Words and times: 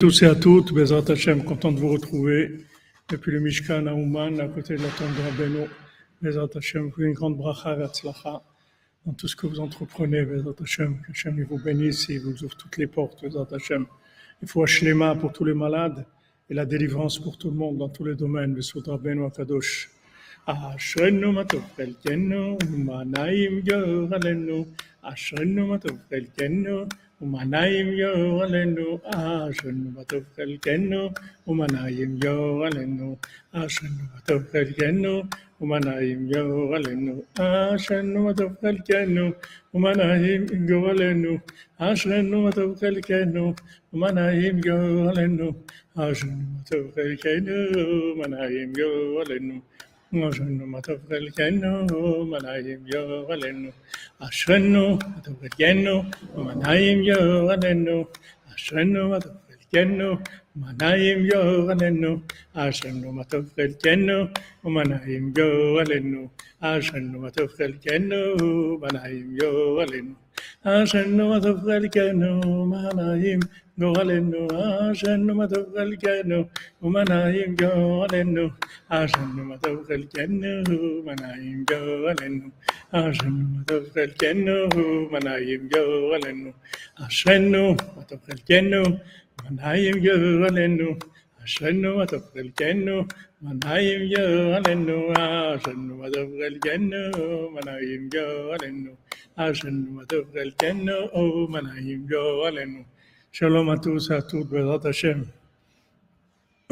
tous 0.00 0.22
et 0.22 0.26
à 0.26 0.36
toutes, 0.36 0.72
Bezrat 0.72 1.10
Hashem, 1.10 1.42
content 1.42 1.72
de 1.72 1.80
vous 1.80 1.88
retrouver 1.88 2.60
depuis 3.08 3.32
le 3.32 3.40
Mishkan 3.40 3.84
à 3.88 3.94
Ouman, 3.94 4.38
à 4.38 4.46
côté 4.46 4.76
de 4.76 4.82
la 4.84 4.90
tombe 4.90 5.12
de 5.16 5.22
Rabbeinu. 5.22 5.66
Bezrat 6.22 6.50
Hashem, 6.54 6.88
vous 6.90 7.02
une 7.02 7.14
grande 7.14 7.36
bracha 7.36 7.76
et 7.76 7.82
atzlacha 7.82 8.40
dans 9.04 9.12
tout 9.14 9.26
ce 9.26 9.34
que 9.34 9.48
vous 9.48 9.58
entreprenez, 9.58 10.22
Bezrat 10.24 10.54
Hashem. 10.62 11.00
Que 11.00 11.10
Hashem 11.10 11.44
vous 11.50 11.58
bénisse 11.58 12.08
et 12.10 12.18
vous 12.18 12.44
ouvre 12.44 12.56
toutes 12.56 12.76
les 12.76 12.86
portes, 12.86 13.24
Bezrat 13.24 13.48
Hashem. 13.50 13.86
Il 14.40 14.46
faut 14.46 14.64
mains 14.94 15.16
pour 15.16 15.32
tous 15.32 15.44
les 15.44 15.54
malades 15.54 16.06
et 16.48 16.54
la 16.54 16.64
délivrance 16.64 17.18
pour 17.18 17.36
tout 17.36 17.50
le 17.50 17.56
monde 17.56 17.78
dans 17.78 17.88
tous 17.88 18.04
les 18.04 18.14
domaines, 18.14 18.54
Bezrat 18.54 18.92
Rabbeinu 18.92 19.26
Akadosh. 19.26 19.90
אשרנו 20.50 21.32
מה 21.32 21.44
טוב 21.44 21.62
חלקנו, 21.76 22.58
ומה 22.70 23.04
נעים 23.04 23.60
גור 23.60 24.14
עלינו, 24.14 24.66
אשרנו 25.02 25.66
מה 25.66 25.78
טוב 25.78 25.98
חלקנו, 26.10 26.84
ومنايم 27.20 27.88
يو 28.02 28.14
غلنو 28.38 28.88
آسن 29.14 29.78
وتبقى 29.96 30.42
الجنو 30.48 31.02
ومنايم 31.46 32.12
يو 32.24 32.38
غلنو 32.60 33.08
آسن 33.62 33.92
وتبقى 34.14 34.58
الجنو 34.66 35.14
ومنايم 35.60 36.20
يو 36.34 36.46
غلنو 36.72 37.14
آسن 37.40 38.06
وتبقى 38.24 38.68
الجنو 38.74 39.26
ومنايم 39.74 40.42
يو 40.70 40.78
غلنو 40.86 41.34
آسن 41.88 42.30
وتبقى 42.44 42.88
الجنو 42.94 43.46
ومنايم 43.92 44.56
يو 44.68 44.80
غلنو 45.06 45.48
آسن 46.06 46.36
وتبقى 46.56 47.02
الجنو 47.08 47.58
ومنايم 48.08 48.70
يو 48.82 48.92
غلنو 49.18 49.56
Moshanu 50.10 50.64
Matavgalyanu, 50.64 52.24
Manayim 52.32 52.80
Yovalenu, 52.88 53.70
Ashanu 54.22 54.98
Matavgalyanu, 54.98 56.10
Manayim 56.34 57.04
Yovalenu, 57.04 58.08
Ashenu, 58.50 59.02
Matavgalyanu, 59.12 60.26
Manayim 60.58 61.30
Yovalenu, 61.30 62.22
Ashanu 62.56 63.12
Matavgalyanu, 63.12 64.34
Manayim 64.64 65.34
Yovalenu, 65.34 66.30
Ashanu 66.62 67.16
Matavgalyanu, 67.20 68.80
Manayim 68.80 69.38
Yovalenu. 69.38 70.14
אשרנו 70.63 71.29
מה 71.29 71.41
טוב 71.41 71.59
חלקנו, 71.59 72.41
ומנעים 72.45 73.39
יור 73.77 73.99
עלינו. 73.99 74.47
אשרנו 74.91 75.35
מה 75.35 75.47
טוב 75.47 75.65
חלקנו, 75.77 76.43
ומנעים 76.81 77.55
יור 77.61 78.05
עלינו. 78.09 78.47
אשרנו 78.89 79.43
מה 79.45 79.57
טוב 79.57 79.83
חלקנו, 79.87 80.47
ומנעים 80.69 81.65
גורלנו, 81.69 82.49
אשרנו 82.91 83.43
מה 83.43 83.63
טוב 83.67 83.83
חלקנו, 83.93 84.51
ומנעים 84.71 85.59
גורלנו, 85.59 85.59
אשרנו 85.61 85.63
מה 85.63 85.63
טוב 85.63 85.63
חלקנו, 85.63 85.65
ומנעים 85.65 85.69
גורלנו, 85.73 86.51
אשרנו 86.95 87.69
מה 87.69 87.71
טוב 87.71 87.71
חלקנו, 87.71 87.71
ומנעים 87.71 87.71
גורלנו, 87.71 87.71
אשרנו 87.73 87.75
מה 87.95 88.03
טוב 88.03 88.19
חלקנו, 88.25 88.83
ומנעים 89.49 89.95
גורלנו, 90.05 90.95
Shalom 103.32 103.70
à 103.70 103.78
tous, 103.78 104.10
à 104.10 104.20
toutes, 104.20 104.50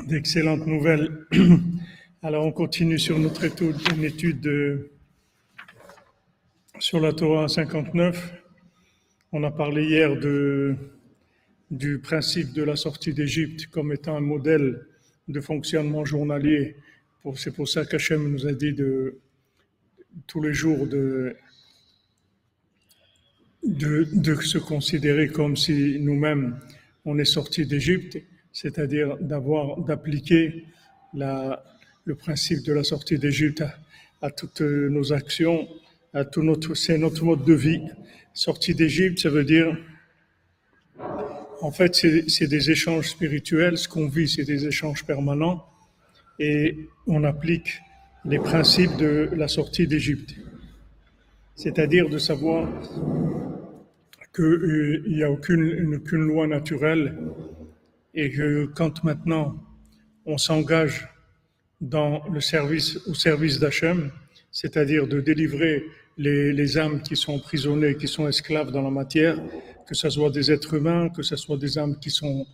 D'excellentes 0.07 0.67
nouvelles. 0.67 1.27
Alors 2.23 2.45
on 2.45 2.53
continue 2.53 2.99
sur 2.99 3.19
notre 3.19 3.45
étude, 3.45 3.77
une 3.97 4.05
étude 4.05 4.91
sur 6.81 7.01
la 7.01 7.15
Torah 7.15 7.49
59. 7.49 8.31
On 9.33 9.43
a 9.43 9.51
parlé 9.51 9.85
hier 9.85 10.17
de 10.17 10.77
du 11.71 11.99
principe 11.99 12.53
de 12.53 12.63
la 12.63 12.77
sortie 12.77 13.13
d'Égypte 13.13 13.67
comme 13.67 13.93
étant 13.93 14.17
un 14.17 14.21
modèle 14.21 14.87
de 15.29 15.41
fonctionnement 15.41 16.05
journalier. 16.05 16.77
C'est 17.35 17.55
pour 17.55 17.69
ça 17.69 17.85
qu'Hachem 17.85 18.31
nous 18.31 18.47
a 18.47 18.53
dit 18.53 18.73
de 18.73 19.19
tous 20.27 20.41
les 20.41 20.55
jours 20.55 20.87
de 20.87 21.37
de, 23.67 24.35
se 24.43 24.59
considérer 24.59 25.29
comme 25.29 25.57
si 25.57 25.99
nous-mêmes 26.01 26.57
on 27.05 27.19
est 27.19 27.25
sortis 27.25 27.67
d'Égypte, 27.67 28.19
c'est-à-dire 28.53 29.17
d'avoir 29.19 29.81
d'appliquer 29.83 30.65
le 31.15 32.15
principe 32.15 32.63
de 32.65 32.73
la 32.73 32.85
sortie 32.85 33.19
d'Égypte 33.19 33.65
à, 34.23 34.31
toutes 34.31 34.61
nos 34.61 35.13
actions, 35.13 35.69
à 36.13 36.25
tout 36.25 36.43
notre 36.43 36.75
c'est 36.75 36.99
notre 36.99 37.25
mode 37.25 37.45
de 37.45 37.55
vie. 37.55 37.83
Sortie 38.35 38.75
d'Égypte, 38.75 39.19
ça 39.19 39.31
veut 39.31 39.45
dire 39.45 39.77
en 41.67 41.73
fait 41.73 41.95
c'est 41.95 42.47
des 42.47 42.71
échanges 42.71 43.09
spirituels. 43.09 43.77
Ce 43.77 43.89
qu'on 43.89 44.09
vit, 44.09 44.29
c'est 44.29 44.45
des 44.45 44.67
échanges 44.67 45.05
permanents 45.05 45.67
et 46.39 46.63
on 47.07 47.25
applique 47.25 47.81
les 48.25 48.39
principes 48.39 48.97
de 48.97 49.31
la 49.35 49.49
sortie 49.49 49.87
d'Égypte, 49.87 50.35
c'est-à-dire 51.55 52.09
de 52.09 52.19
savoir 52.19 52.69
qu'il 54.35 54.45
euh, 54.45 55.05
n'y 55.09 55.23
a 55.25 55.31
aucune, 55.31 56.27
loi 56.31 56.47
naturelle 56.47 57.17
et 58.15 58.31
que 58.31 58.67
quand 58.67 59.03
maintenant 59.03 59.57
on 60.25 60.39
s'engage 60.39 61.09
dans 61.81 62.23
le 62.29 62.41
service, 62.41 62.99
au 63.07 63.15
service 63.15 63.59
d'Hachem, 63.59 64.11
c'est-à-dire 64.53 65.07
de 65.09 65.21
délivrer 65.21 65.85
les, 66.17 66.79
âmes 66.79 67.03
qui 67.03 67.17
sont 67.17 67.35
emprisonnées, 67.35 67.97
qui 67.97 68.09
sont 68.09 68.27
esclaves 68.29 68.71
dans 68.71 68.83
la 68.83 68.91
matière, 68.91 69.39
que 69.87 69.95
ce 69.95 70.11
soit 70.11 70.31
des 70.31 70.51
êtres 70.51 70.75
humains, 70.75 71.09
que 71.09 71.23
ce 71.23 71.37
soit 71.37 71.57
des 71.57 71.79
âmes 71.79 71.99
qui 71.99 72.11
sont, 72.11 72.47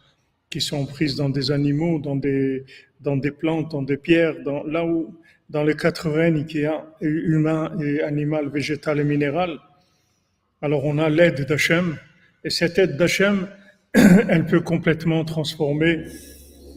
qui 0.51 0.61
sont 0.61 0.87
prises 0.87 1.17
dans 1.17 1.31
des 1.31 1.51
animaux, 1.51 1.99
dans 1.99 2.17
des, 2.17 2.65
dans 3.01 3.17
des 3.17 3.31
plantes, 3.31 3.71
dans 3.71 3.83
des 3.83 3.97
pierres, 3.97 4.43
dans, 4.45 4.63
là 4.65 4.85
où, 4.85 5.17
dans 5.49 5.65
les 5.65 5.75
quatre 5.75 6.09
règnes 6.09 6.45
qu'il 6.45 6.63
y 6.63 6.67
a, 6.67 6.87
humain 7.01 7.73
et 7.81 8.03
animal, 8.03 8.49
végétal 8.49 9.01
et 9.01 9.05
minéral, 9.05 9.59
alors 10.61 10.85
on 10.85 10.99
a 10.99 11.09
l'aide 11.09 11.47
d'Hachem, 11.47 11.97
et 12.45 12.51
cette 12.51 12.79
aide 12.79 12.97
d'Hachem, 12.97 13.49
elle 13.95 14.47
peut 14.47 14.61
complètement 14.61 15.25
transformer 15.25 16.05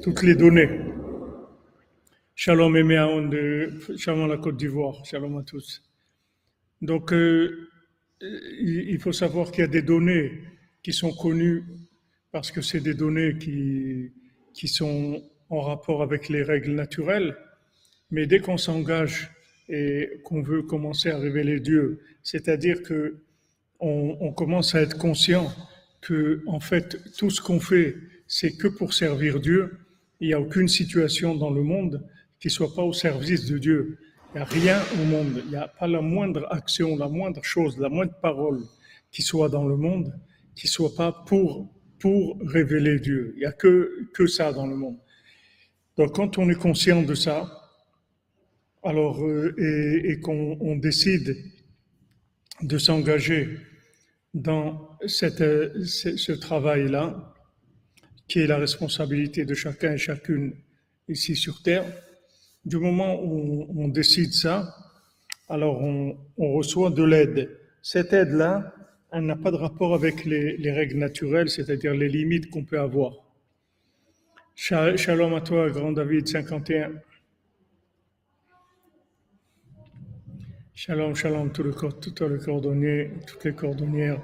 toutes 0.03 0.23
les 0.23 0.35
données. 0.35 0.69
Shalom 2.33 2.75
et 2.75 2.83
de 2.83 3.71
Shalom 3.97 4.27
la 4.27 4.37
Côte 4.37 4.57
d'Ivoire, 4.57 5.05
shalom 5.05 5.37
à 5.37 5.43
tous. 5.43 5.81
Donc 6.81 7.13
euh, 7.13 7.69
il 8.59 8.97
faut 8.99 9.11
savoir 9.11 9.51
qu'il 9.51 9.61
y 9.61 9.63
a 9.63 9.67
des 9.67 9.81
données 9.81 10.31
qui 10.83 10.93
sont 10.93 11.11
connues 11.11 11.63
parce 12.31 12.51
que 12.51 12.61
c'est 12.61 12.81
des 12.81 12.93
données 12.93 13.37
qui, 13.37 14.11
qui 14.53 14.67
sont 14.67 15.23
en 15.49 15.61
rapport 15.61 16.01
avec 16.01 16.29
les 16.29 16.43
règles 16.43 16.73
naturelles, 16.73 17.37
mais 18.11 18.25
dès 18.25 18.39
qu'on 18.39 18.57
s'engage 18.57 19.31
et 19.69 20.21
qu'on 20.23 20.41
veut 20.41 20.63
commencer 20.63 21.09
à 21.09 21.17
révéler 21.17 21.59
Dieu, 21.59 22.01
c'est-à-dire 22.23 22.83
que 22.83 23.21
on, 23.79 24.31
commence 24.31 24.73
à 24.75 24.81
être 24.81 24.97
conscient 24.97 25.53
que, 26.01 26.41
en 26.47 26.59
fait, 26.59 26.97
tout 27.17 27.29
ce 27.29 27.41
qu'on 27.41 27.59
fait, 27.59 27.95
c'est 28.27 28.57
que 28.57 28.67
pour 28.67 28.93
servir 28.93 29.39
Dieu. 29.39 29.77
Il 30.19 30.27
n'y 30.27 30.33
a 30.33 30.39
aucune 30.39 30.67
situation 30.67 31.35
dans 31.35 31.51
le 31.51 31.61
monde 31.61 32.07
qui 32.39 32.49
soit 32.49 32.73
pas 32.73 32.83
au 32.83 32.93
service 32.93 33.45
de 33.45 33.57
Dieu. 33.57 33.97
Il 34.35 34.39
n'y 34.39 34.43
a 34.43 34.45
rien 34.45 34.81
au 35.01 35.05
monde. 35.05 35.41
Il 35.45 35.51
n'y 35.51 35.55
a 35.55 35.69
pas 35.69 35.87
la 35.87 36.01
moindre 36.01 36.45
action, 36.51 36.97
la 36.97 37.07
moindre 37.07 37.41
chose, 37.43 37.79
la 37.79 37.89
moindre 37.89 38.13
parole 38.21 38.61
qui 39.09 39.21
soit 39.21 39.49
dans 39.49 39.65
le 39.65 39.77
monde 39.77 40.13
qui 40.55 40.67
soit 40.67 40.95
pas 40.95 41.11
pour, 41.11 41.69
pour 41.99 42.37
révéler 42.41 42.99
Dieu. 42.99 43.33
Il 43.35 43.39
n'y 43.39 43.45
a 43.45 43.51
que, 43.51 44.07
que 44.13 44.25
ça 44.25 44.53
dans 44.53 44.65
le 44.65 44.75
monde. 44.75 44.97
Donc, 45.97 46.15
quand 46.15 46.37
on 46.37 46.49
est 46.49 46.55
conscient 46.55 47.03
de 47.03 47.13
ça, 47.13 47.49
alors, 48.83 49.23
euh, 49.23 49.53
et, 50.03 50.19
qu'on 50.19 50.75
décide 50.77 51.35
de 52.61 52.77
s'engager 52.77 53.57
dans 54.33 54.97
cette, 55.07 55.39
ce, 55.85 56.31
travail-là, 56.31 57.33
qui 58.27 58.39
est 58.39 58.47
la 58.47 58.57
responsabilité 58.57 59.45
de 59.45 59.53
chacun 59.53 59.93
et 59.93 59.97
chacune 59.97 60.55
ici 61.07 61.35
sur 61.35 61.61
Terre. 61.61 61.85
Du 62.65 62.77
moment 62.77 63.21
où 63.23 63.67
on 63.77 63.87
décide 63.87 64.33
ça, 64.33 64.75
alors 65.49 65.81
on, 65.83 66.17
reçoit 66.37 66.89
de 66.89 67.03
l'aide. 67.03 67.59
Cette 67.81 68.11
aide-là, 68.11 68.73
elle 69.11 69.25
n'a 69.25 69.35
pas 69.35 69.51
de 69.51 69.55
rapport 69.55 69.93
avec 69.93 70.25
les, 70.25 70.57
les 70.57 70.71
règles 70.71 70.97
naturelles, 70.97 71.49
c'est-à-dire 71.49 71.93
les 71.93 72.09
limites 72.09 72.49
qu'on 72.49 72.63
peut 72.63 72.79
avoir. 72.79 73.13
Shalom 74.55 75.35
à 75.35 75.41
toi, 75.41 75.69
grand 75.69 75.91
David 75.91 76.27
51. 76.27 76.93
Shalom, 80.73 81.13
shalom, 81.13 81.51
tout 81.51 81.63
le, 81.63 81.71
tout 81.71 82.27
le 82.27 82.37
cordonnier, 82.39 83.11
toutes 83.27 83.43
les 83.45 83.53
cordonnières. 83.53 84.21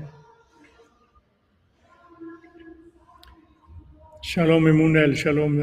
Shalom 4.23 4.67
Emounel, 4.67 5.15
shalom, 5.15 5.61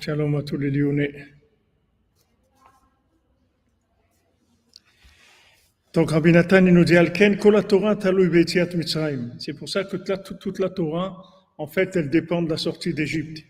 shalom 0.00 0.36
à 0.36 0.42
tous 0.42 0.56
les 0.56 0.70
Lyonnais. 0.70 1.39
Donc 5.92 6.12
Rabbi 6.12 6.30
Nathan 6.30 6.64
il 6.66 6.72
nous 6.72 6.84
dit 6.84 6.96
Alken 6.96 7.36
Torah 7.36 7.96
C'est 9.38 9.54
pour 9.54 9.68
ça 9.68 9.82
que 9.82 9.96
toute 10.34 10.58
la 10.60 10.70
Torah, 10.70 11.24
en 11.58 11.66
fait, 11.66 11.96
elle 11.96 12.10
dépend 12.10 12.42
de 12.42 12.50
la 12.50 12.56
sortie 12.56 12.94
d'Égypte. 12.94 13.44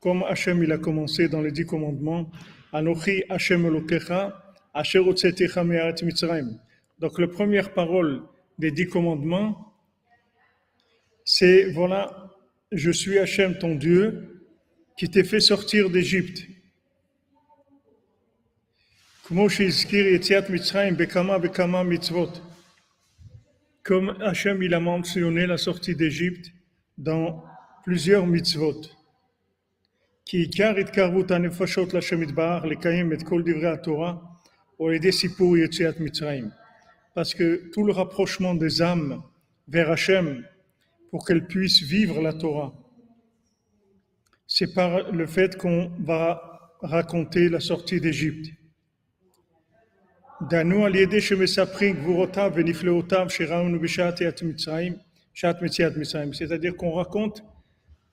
Comme 0.00 0.22
Hachem 0.24 0.62
il 0.64 0.72
a 0.72 0.78
commencé 0.78 1.28
dans 1.28 1.42
les 1.42 1.52
dix 1.52 1.64
commandements, 1.64 2.30
Anochi 2.72 3.22
Hachem 3.28 3.66
Elokecha, 3.66 4.42
Asher 4.74 5.00
Mitzrayim. 5.00 6.58
Donc 6.98 7.18
la 7.20 7.28
première 7.28 7.72
parole 7.72 8.22
des 8.58 8.72
dix 8.72 8.88
commandements, 8.88 9.74
c'est 11.24 11.70
voilà, 11.70 12.30
je 12.72 12.90
suis 12.90 13.18
Hachem 13.18 13.58
ton 13.58 13.76
Dieu 13.76 14.42
qui 14.98 15.08
t'ai 15.08 15.22
fait 15.22 15.40
sortir 15.40 15.88
d'Égypte. 15.88 16.55
Comme 19.28 19.40
Hachem 24.20 24.62
il 24.62 24.72
a 24.72 24.78
mentionné 24.78 25.46
la 25.46 25.56
sortie 25.56 25.96
d'Égypte 25.96 26.52
dans 26.96 27.42
plusieurs 27.82 28.24
mitzvot. 28.24 28.82
Qui 30.24 30.42
it 30.42 30.92
karvut 30.92 31.32
anefashot 31.32 31.88
l'Hashem 31.92 32.22
itbar 32.22 32.66
lekayim 32.68 33.10
et 33.10 33.24
kol 33.24 33.42
divrei 33.42 33.76
Torah 33.82 34.22
ou 34.78 34.92
aider 34.92 35.10
sipur 35.10 35.58
yetziat 35.58 35.98
mitzrayim. 35.98 36.52
Parce 37.12 37.34
que 37.34 37.68
tout 37.72 37.82
le 37.82 37.92
rapprochement 37.92 38.54
des 38.54 38.80
âmes 38.80 39.24
vers 39.66 39.90
Hachem 39.90 40.44
pour 41.10 41.26
qu'elles 41.26 41.48
puissent 41.48 41.82
vivre 41.82 42.22
la 42.22 42.32
Torah, 42.32 42.72
c'est 44.46 44.72
par 44.72 45.10
le 45.10 45.26
fait 45.26 45.56
qu'on 45.56 45.90
va 45.98 46.76
raconter 46.80 47.48
la 47.48 47.58
sortie 47.58 48.00
d'Égypte. 48.00 48.52
דענו 50.49 50.85
על 50.85 50.95
ידי 50.95 51.21
שמספרים 51.21 51.95
גבורותיו 51.95 52.51
ונפלאותיו 52.55 53.29
שראונו 53.29 53.79
בשעת 53.79 54.41
מצרים 54.43 54.93
c'est-à-dire 56.33 56.75
qu'on 56.75 56.91
raconte, 56.91 57.43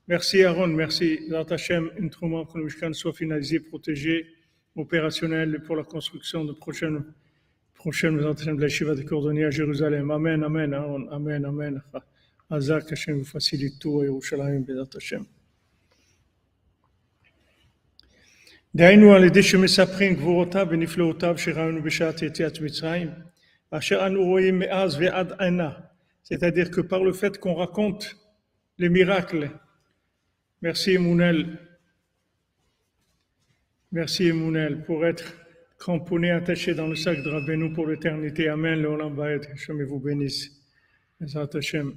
merci 0.06 0.44
Aaron, 0.44 0.68
merci 0.68 1.18
Hashem, 1.50 1.90
instrument 2.00 2.44
que 2.44 2.58
le 2.58 2.64
Mishkan 2.64 2.92
soit 2.92 3.12
finalisé, 3.12 3.60
protégé, 3.60 4.26
opérationnel 4.76 5.62
pour 5.64 5.76
la 5.76 5.84
construction 5.84 6.44
de 6.44 6.52
prochaines 6.52 7.04
prochaine 7.74 8.16
de 8.16 8.60
la 8.60 8.68
Shiva 8.68 8.94
de 8.94 9.02
Cordonnier 9.02 9.44
à 9.44 9.50
Jérusalem. 9.50 10.10
Amen, 10.10 10.42
Amen, 10.42 10.74
Aaron, 10.74 11.06
Amen, 11.12 11.44
Amen. 11.44 11.82
Azak 12.50 12.90
Hashem 12.90 13.18
vous 13.18 13.24
facilite 13.24 13.78
tout 13.78 14.00
à 14.00 14.04
Yerushalayim, 14.04 14.60
Bézat 14.60 14.88
Hashem. 14.96 15.24
דהיינו 18.74 19.14
על 19.14 19.24
ידי 19.24 19.42
שמספרים 19.42 20.14
גבורותיו 20.14 20.66
ונפלאותיו 20.70 21.38
שראינו 21.38 21.82
בשעת 21.82 22.22
יציאת 22.22 22.60
מצרים, 22.60 23.10
אשר 23.70 24.06
אנו 24.06 24.24
רואים 24.24 24.58
מאז 24.58 24.96
ועד 25.00 25.32
ענה 25.40 25.70
c'est-à-dire 26.28 26.70
que 26.70 26.82
par 26.82 27.02
le 27.02 27.14
fait 27.14 27.38
qu'on 27.38 27.54
raconte 27.54 28.14
les 28.76 28.90
miracles, 28.90 29.50
merci 30.60 30.90
Emounel, 30.92 31.58
merci 33.92 34.24
Emounel, 34.26 34.84
pour 34.84 35.06
être 35.06 35.24
cramponné, 35.78 36.30
attaché 36.30 36.74
dans 36.74 36.86
le 36.86 36.96
sac 36.96 37.22
de 37.22 37.30
Rabbeinu 37.30 37.72
pour 37.72 37.86
l'éternité. 37.86 38.50
Amen, 38.50 38.82
le 38.82 38.88
Olam 38.88 39.16
Baed, 39.16 39.46
Hashem 39.50 39.82
vous 39.84 40.00
bénisse. 40.00 40.50
Hashem. 41.20 41.96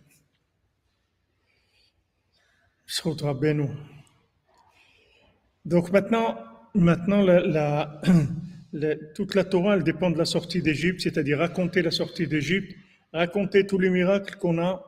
Donc 5.65 5.91
maintenant, 5.91 6.39
maintenant 6.76 7.24
toute 9.14 9.34
la 9.34 9.44
Torah, 9.44 9.76
elle 9.76 9.84
dépend 9.84 10.10
de 10.10 10.18
la 10.18 10.24
sortie 10.24 10.62
d'Égypte, 10.62 11.00
c'est-à-dire 11.00 11.38
raconter 11.38 11.82
la 11.82 11.90
sortie 11.90 12.26
d'Égypte 12.26 12.74
raconter 13.16 13.66
tous 13.66 13.78
les 13.78 13.90
miracles 13.90 14.36
qu'on 14.36 14.58
a. 14.58 14.84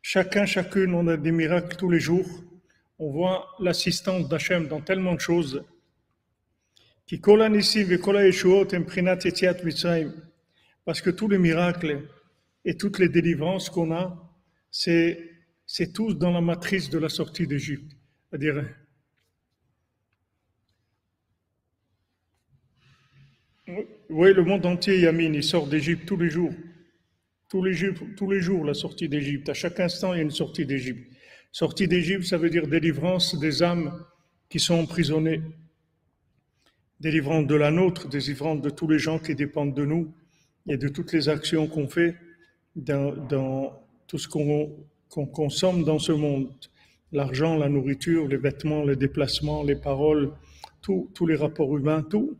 Chacun, 0.00 0.46
chacune, 0.46 0.94
on 0.94 1.06
a 1.06 1.16
des 1.16 1.32
miracles 1.32 1.76
tous 1.76 1.90
les 1.90 2.00
jours. 2.00 2.28
On 2.98 3.10
voit 3.10 3.46
l'assistance 3.60 4.28
d'Hachem 4.28 4.66
dans 4.66 4.80
tellement 4.80 5.14
de 5.14 5.20
choses. 5.20 5.62
Parce 10.84 11.00
que 11.00 11.10
tous 11.10 11.28
les 11.28 11.38
miracles 11.38 12.02
et 12.64 12.76
toutes 12.76 12.98
les 12.98 13.08
délivrances 13.08 13.70
qu'on 13.70 13.92
a, 13.92 14.36
c'est 14.70 15.92
tous 15.94 16.14
dans 16.14 16.32
la 16.32 16.40
matrice 16.40 16.90
de 16.90 16.98
la 16.98 17.08
sortie 17.08 17.46
d'Égypte. 17.46 17.92
C'est-à-dire, 18.28 18.64
oui, 24.12 24.34
le 24.34 24.44
monde 24.44 24.66
entier, 24.66 25.00
Yamin, 25.00 25.32
il 25.32 25.42
sort 25.42 25.66
d'Égypte 25.66 26.06
tous 26.06 26.16
les 26.16 26.28
jours. 26.28 26.52
Tous 27.48 27.62
les, 27.64 27.72
jours, 27.72 27.94
tous 28.16 28.30
les 28.30 28.40
jours, 28.40 28.64
la 28.64 28.74
sortie 28.74 29.08
d'Égypte. 29.08 29.48
À 29.48 29.54
chaque 29.54 29.80
instant, 29.80 30.12
il 30.12 30.18
y 30.18 30.20
a 30.20 30.22
une 30.22 30.30
sortie 30.30 30.66
d'Égypte. 30.66 31.10
Sortie 31.50 31.88
d'Égypte, 31.88 32.24
ça 32.24 32.38
veut 32.38 32.50
dire 32.50 32.66
délivrance 32.66 33.38
des 33.38 33.62
âmes 33.62 33.92
qui 34.48 34.58
sont 34.58 34.74
emprisonnées. 34.74 35.42
Délivrance 37.00 37.46
de 37.46 37.54
la 37.54 37.70
nôtre, 37.70 38.08
délivrance 38.08 38.60
de 38.60 38.70
tous 38.70 38.88
les 38.88 38.98
gens 38.98 39.18
qui 39.18 39.34
dépendent 39.34 39.74
de 39.74 39.84
nous 39.84 40.14
et 40.66 40.76
de 40.76 40.88
toutes 40.88 41.12
les 41.12 41.28
actions 41.28 41.66
qu'on 41.66 41.88
fait 41.88 42.14
dans, 42.76 43.74
tout 44.06 44.18
ce 44.18 44.28
qu'on 44.28 45.26
consomme 45.26 45.84
dans 45.84 45.98
ce 45.98 46.12
monde. 46.12 46.50
L'argent, 47.12 47.56
la 47.56 47.68
nourriture, 47.68 48.28
les 48.28 48.36
vêtements, 48.36 48.84
les 48.84 48.96
déplacements, 48.96 49.62
les 49.62 49.76
paroles, 49.76 50.32
tous 50.80 51.26
les 51.26 51.36
rapports 51.36 51.76
humains, 51.76 52.02
tout, 52.02 52.38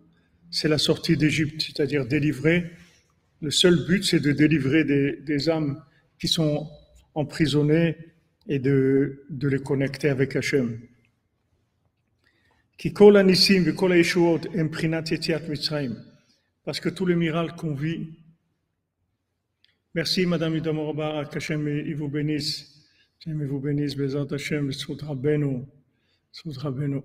c'est 0.53 0.69
la 0.69 0.79
sortie 0.79 1.17
d'Égypte, 1.17 1.61
c'est-à-dire 1.61 2.07
délivrer 2.07 2.71
le 3.43 3.51
seul 3.51 3.85
but, 3.87 4.05
c'est 4.05 4.21
de 4.21 4.31
délivrer 4.31 4.85
des, 4.85 5.49
âmes 5.51 5.83
qui 6.19 6.29
sont 6.29 6.71
emprisonnées 7.15 7.97
et 8.47 8.61
de, 8.61 9.27
les 9.31 9.59
connecter 9.59 10.09
avec 10.09 10.37
Hachem. 10.37 10.81
Parce 16.65 16.81
que 16.81 16.89
tous 16.89 17.07
les 17.07 17.17
miracles 17.17 17.57
qu'on 17.57 17.75
vit, 17.75 18.11
merci 19.93 20.25
Madame 20.25 20.57
Idamorba, 20.57 21.25
qu'Hachem 21.25 21.67
il 21.67 21.97
vous 21.97 22.09
bénisse, 22.09 22.87
Hachem 23.19 23.45
vous 23.45 23.59
bénisse, 23.59 23.97
Bezat 23.97 24.27
Hachem, 24.31 24.71
Soudra 24.71 25.17
Beno, 25.17 25.67
Soudra 26.31 26.71
Beno. 26.71 27.03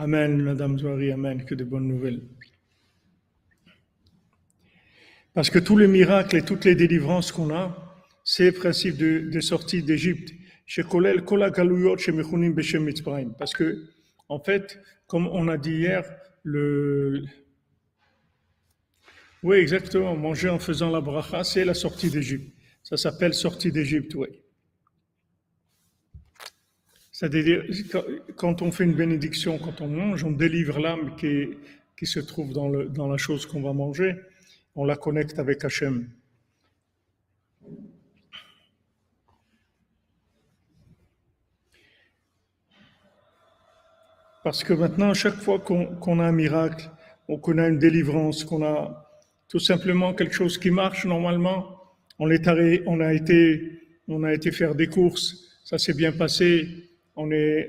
Amen, 0.00 0.40
Madame 0.40 0.78
Zouari, 0.78 1.10
Amen, 1.10 1.44
que 1.44 1.56
de 1.56 1.64
bonnes 1.64 1.88
nouvelles. 1.88 2.22
Parce 5.34 5.50
que 5.50 5.58
tous 5.58 5.76
les 5.76 5.88
miracles 5.88 6.36
et 6.36 6.42
toutes 6.42 6.64
les 6.64 6.76
délivrances 6.76 7.32
qu'on 7.32 7.52
a, 7.52 7.76
c'est 8.22 8.46
le 8.46 8.52
principe 8.52 8.96
de, 8.96 9.40
sortie 9.40 9.82
d'Égypte. 9.82 10.32
Parce 13.38 13.52
que, 13.54 13.88
en 14.28 14.38
fait, 14.38 14.78
comme 15.08 15.26
on 15.26 15.48
a 15.48 15.56
dit 15.56 15.74
hier, 15.74 16.04
le. 16.44 17.24
Oui, 19.42 19.56
exactement, 19.56 20.14
manger 20.14 20.48
en 20.48 20.60
faisant 20.60 20.90
la 20.90 21.00
bracha, 21.00 21.42
c'est 21.42 21.64
la 21.64 21.74
sortie 21.74 22.08
d'Égypte. 22.08 22.54
Ça 22.84 22.96
s'appelle 22.96 23.34
sortie 23.34 23.72
d'Égypte, 23.72 24.14
oui. 24.14 24.28
C'est-à-dire, 27.18 27.64
quand 28.36 28.62
on 28.62 28.70
fait 28.70 28.84
une 28.84 28.94
bénédiction, 28.94 29.58
quand 29.58 29.80
on 29.80 29.88
mange, 29.88 30.22
on 30.22 30.30
délivre 30.30 30.78
l'âme 30.78 31.16
qui, 31.16 32.06
se 32.06 32.20
trouve 32.20 32.52
dans, 32.52 33.08
la 33.08 33.16
chose 33.16 33.44
qu'on 33.44 33.60
va 33.60 33.72
manger, 33.72 34.14
on 34.76 34.84
la 34.84 34.94
connecte 34.94 35.36
avec 35.40 35.64
Hachem. 35.64 36.08
Parce 44.44 44.62
que 44.62 44.74
maintenant, 44.74 45.12
chaque 45.12 45.40
fois 45.40 45.58
qu'on 45.58 46.20
a 46.20 46.24
un 46.24 46.30
miracle, 46.30 46.88
qu'on 47.42 47.58
a 47.58 47.66
une 47.66 47.80
délivrance, 47.80 48.44
qu'on 48.44 48.64
a 48.64 49.10
tout 49.48 49.58
simplement 49.58 50.14
quelque 50.14 50.34
chose 50.34 50.56
qui 50.56 50.70
marche 50.70 51.04
normalement, 51.04 51.82
on, 52.20 52.30
est 52.30 52.46
a 52.46 53.12
été, 53.12 53.80
on 54.06 54.22
a 54.22 54.32
été 54.32 54.52
faire 54.52 54.76
des 54.76 54.86
courses, 54.86 55.58
ça 55.64 55.78
s'est 55.78 55.94
bien 55.94 56.12
passé, 56.12 56.87
on 57.18 57.30
est, 57.32 57.68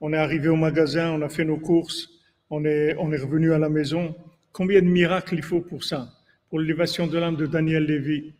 on 0.00 0.12
est 0.12 0.16
arrivé 0.16 0.48
au 0.48 0.56
magasin, 0.56 1.12
on 1.12 1.22
a 1.22 1.28
fait 1.28 1.44
nos 1.44 1.56
courses, 1.56 2.08
on 2.50 2.64
est, 2.64 2.96
on 2.98 3.12
est 3.12 3.16
revenu 3.16 3.52
à 3.52 3.58
la 3.58 3.68
maison. 3.68 4.14
Combien 4.52 4.82
de 4.82 4.88
miracles 4.88 5.36
il 5.36 5.42
faut 5.42 5.60
pour 5.60 5.84
ça? 5.84 6.12
Pour 6.50 6.58
l'élévation 6.58 7.06
de 7.06 7.16
l'âme 7.16 7.36
de 7.36 7.46
Daniel 7.46 7.84
Lévy 7.84 8.34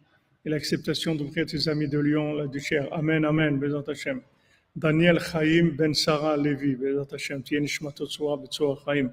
et 0.45 0.51
l'acceptation 0.51 1.15
d'ouvrir 1.15 1.47
tes 1.47 1.69
amis 1.69 1.89
de 1.89 1.99
Lyon, 1.99 2.35
la 2.35 2.49
duchère. 2.49 2.93
Amen, 2.93 3.25
Amen, 3.25 3.61
Hashem. 3.87 4.21
Daniel 4.75 5.21
Chaim 5.21 5.71
Ben 5.79 5.95
Sarah 5.95 6.37
Lévy, 6.37 6.77
Hashem. 7.13 7.43
Chaim. 7.47 9.13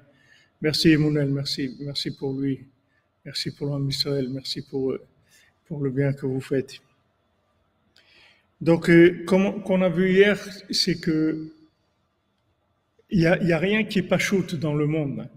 Merci 0.60 0.92
Emmanuel, 0.92 1.28
merci, 1.28 1.76
merci 1.80 2.16
pour 2.16 2.32
lui. 2.32 2.60
Merci 3.24 3.54
pour 3.54 3.68
l'homme 3.68 3.88
Israël, 3.88 4.28
merci 4.30 4.62
pour, 4.62 4.94
pour 5.66 5.80
le 5.80 5.90
bien 5.90 6.12
que 6.12 6.26
vous 6.26 6.40
faites. 6.40 6.80
Donc, 8.60 8.88
euh, 8.88 9.24
comme 9.26 9.62
qu'on 9.62 9.82
a 9.82 9.88
vu 9.88 10.12
hier, 10.12 10.38
c'est 10.70 11.00
que 11.00 11.50
il 13.10 13.20
n'y 13.20 13.52
a, 13.52 13.58
rien 13.58 13.84
qui 13.84 14.00
est 14.00 14.02
pas 14.02 14.18
shoot 14.18 14.56
dans 14.56 14.74
le 14.74 14.86
monde. 14.86 15.28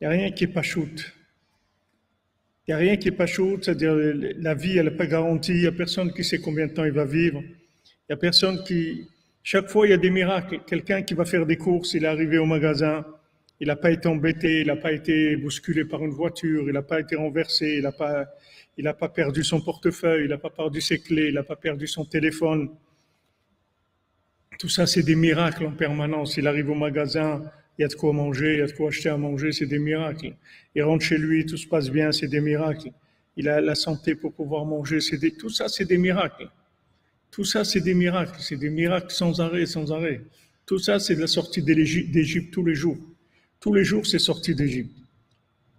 Il 0.00 0.06
n'y 0.06 0.06
a 0.06 0.10
rien 0.10 0.30
qui 0.30 0.44
est 0.44 0.54
pas 0.54 0.62
shoot. 0.62 1.12
Il 2.68 2.70
n'y 2.70 2.74
a 2.74 2.76
rien 2.76 2.96
qui 2.96 3.08
est 3.08 3.12
pas 3.12 3.26
chaud, 3.26 3.58
c'est-à-dire 3.60 3.94
la 3.94 4.54
vie, 4.54 4.76
elle 4.76 4.84
n'est 4.84 4.90
pas 4.92 5.06
garantie. 5.06 5.52
Il 5.52 5.60
n'y 5.62 5.66
a 5.66 5.72
personne 5.72 6.12
qui 6.12 6.22
sait 6.22 6.38
combien 6.38 6.66
de 6.66 6.72
temps 6.72 6.84
il 6.84 6.92
va 6.92 7.06
vivre. 7.06 7.40
Il 7.42 8.10
n'y 8.10 8.14
a 8.14 8.16
personne 8.16 8.62
qui. 8.62 9.08
Chaque 9.42 9.68
fois, 9.68 9.86
il 9.86 9.90
y 9.90 9.94
a 9.94 9.96
des 9.96 10.10
miracles. 10.10 10.60
Quelqu'un 10.66 11.02
qui 11.02 11.14
va 11.14 11.24
faire 11.24 11.46
des 11.46 11.56
courses, 11.56 11.94
il 11.94 12.04
est 12.04 12.08
arrivé 12.08 12.38
au 12.38 12.44
magasin, 12.44 13.06
il 13.58 13.68
n'a 13.68 13.76
pas 13.76 13.90
été 13.90 14.06
embêté, 14.06 14.60
il 14.60 14.66
n'a 14.66 14.76
pas 14.76 14.92
été 14.92 15.36
bousculé 15.36 15.86
par 15.86 16.04
une 16.04 16.10
voiture, 16.10 16.64
il 16.68 16.74
n'a 16.74 16.82
pas 16.82 17.00
été 17.00 17.16
renversé, 17.16 17.76
il 17.78 17.82
n'a 17.82 17.92
pas, 17.92 18.26
il 18.78 18.84
n'a 18.84 18.94
pas 18.94 19.08
perdu 19.08 19.42
son 19.42 19.60
portefeuille, 19.60 20.24
il 20.24 20.28
n'a 20.28 20.38
pas 20.38 20.50
perdu 20.50 20.80
ses 20.80 21.00
clés, 21.00 21.28
il 21.28 21.34
n'a 21.34 21.42
pas 21.42 21.56
perdu 21.56 21.88
son 21.88 22.04
téléphone. 22.04 22.70
Tout 24.56 24.68
ça, 24.68 24.86
c'est 24.86 25.02
des 25.02 25.16
miracles 25.16 25.66
en 25.66 25.72
permanence. 25.72 26.36
Il 26.36 26.46
arrive 26.46 26.70
au 26.70 26.76
magasin, 26.76 27.42
il 27.76 27.82
y 27.82 27.84
a 27.84 27.88
de 27.88 27.94
quoi 27.94 28.12
manger, 28.12 28.54
il 28.54 28.58
y 28.60 28.62
a 28.62 28.66
de 28.66 28.72
quoi 28.72 28.88
acheter 28.88 29.08
à 29.08 29.16
manger, 29.16 29.50
c'est 29.50 29.66
des 29.66 29.80
miracles. 29.80 30.32
Il 30.76 30.84
rentre 30.84 31.04
chez 31.04 31.18
lui, 31.18 31.44
tout 31.44 31.56
se 31.56 31.66
passe 31.66 31.90
bien, 31.90 32.12
c'est 32.12 32.28
des 32.28 32.40
miracles. 32.40 32.92
Il 33.36 33.48
a 33.48 33.60
la 33.60 33.74
santé 33.74 34.14
pour 34.14 34.32
pouvoir 34.32 34.64
manger, 34.64 35.00
c'est 35.00 35.18
des, 35.18 35.32
tout 35.32 35.50
ça, 35.50 35.68
c'est 35.68 35.84
des 35.84 35.98
miracles. 35.98 36.48
Tout 37.32 37.44
ça, 37.44 37.64
c'est 37.64 37.80
des 37.80 37.94
miracles, 37.94 38.38
c'est 38.38 38.56
des 38.56 38.70
miracles 38.70 39.10
sans 39.10 39.40
arrêt, 39.40 39.66
sans 39.66 39.90
arrêt. 39.90 40.20
Tout 40.66 40.78
ça, 40.78 41.00
c'est 41.00 41.16
de 41.16 41.20
la 41.20 41.26
sortie 41.26 41.62
d'Égypte 41.62 42.52
tous 42.52 42.64
les 42.64 42.76
jours. 42.76 42.98
Tous 43.58 43.74
les 43.74 43.82
jours, 43.82 44.06
c'est 44.06 44.20
sorti 44.20 44.54
d'Égypte. 44.54 44.94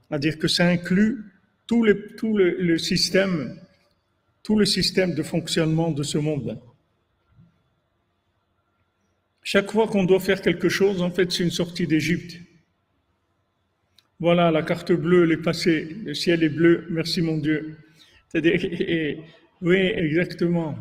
C'est-à-dire 0.10 0.38
que 0.38 0.50
ça 0.50 0.68
inclut 0.68 1.28
tout, 1.69 1.83
le, 1.83 2.15
tout 2.15 2.35
le, 2.35 2.77
système, 2.79 3.55
tout 4.41 4.57
le 4.57 4.65
système 4.65 5.13
de 5.13 5.21
fonctionnement 5.21 5.91
de 5.91 6.01
ce 6.01 6.17
monde. 6.17 6.59
Chaque 9.43 9.71
fois 9.71 9.88
qu'on 9.88 10.03
doit 10.03 10.19
faire 10.19 10.41
quelque 10.41 10.67
chose, 10.67 10.99
en 11.03 11.11
fait, 11.11 11.31
c'est 11.31 11.43
une 11.43 11.51
sortie 11.51 11.85
d'Égypte. 11.85 12.41
Voilà, 14.19 14.49
la 14.49 14.63
carte 14.63 14.91
bleue, 14.91 15.25
elle 15.25 15.33
est 15.33 15.43
passée. 15.43 15.95
Le 16.05 16.15
ciel 16.15 16.41
est 16.41 16.49
bleu. 16.49 16.88
Merci, 16.89 17.21
mon 17.21 17.38
Dieu. 17.38 17.77
oui, 18.33 19.77
exactement. 19.77 20.75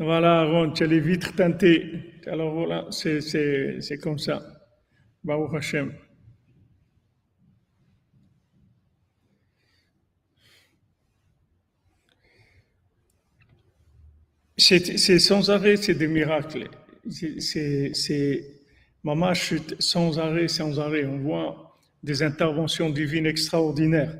Voilà, 0.00 0.46
Ron, 0.46 0.72
tu 0.72 0.82
as 0.82 0.86
les 0.88 0.98
vitres 1.00 1.32
teintées. 1.36 2.20
Alors 2.26 2.52
voilà, 2.54 2.88
c'est 2.90 3.98
comme 4.02 4.18
ça. 4.18 4.57
Baruch 5.24 5.54
Hashem. 5.54 5.92
C'est 14.56 15.18
sans 15.20 15.50
arrêt, 15.50 15.76
c'est 15.76 15.94
des 15.94 16.08
miracles. 16.08 16.68
C'est 17.08 18.60
mamash 19.04 19.54
sans 19.78 20.18
arrêt, 20.18 20.48
sans 20.48 20.80
arrêt. 20.80 21.06
On 21.06 21.18
voit 21.18 21.78
des 22.02 22.22
interventions 22.22 22.90
divines 22.90 23.26
extraordinaires. 23.26 24.18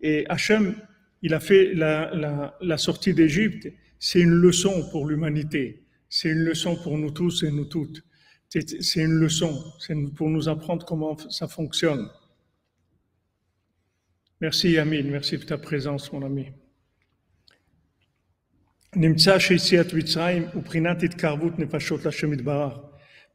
Et 0.00 0.26
Hachem, 0.28 0.76
il 1.22 1.32
a 1.32 1.40
fait 1.40 1.72
la, 1.74 2.76
sortie 2.76 3.14
d'Égypte. 3.14 3.68
C'est 3.98 4.20
une 4.20 4.34
leçon 4.34 4.88
pour 4.90 5.06
l'humanité. 5.06 5.86
C'est 6.10 6.28
une 6.28 6.44
leçon 6.44 6.76
pour 6.76 6.98
nous 6.98 7.10
tous 7.10 7.42
et 7.42 7.50
nous 7.50 7.64
toutes. 7.64 8.04
C'est 8.60 9.02
une 9.02 9.14
leçon. 9.14 9.64
C'est 9.80 9.96
pour 10.14 10.30
nous 10.30 10.48
apprendre 10.48 10.86
comment 10.86 11.18
ça 11.30 11.48
fonctionne. 11.48 12.08
Merci 14.40 14.72
Yamine, 14.72 15.10
merci 15.10 15.38
de 15.38 15.42
ta 15.42 15.58
présence, 15.58 16.12
mon 16.12 16.22
ami. 16.22 16.46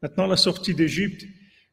Maintenant, 0.01 0.27
la 0.27 0.37
sortie 0.37 0.73
d'Égypte, 0.73 1.25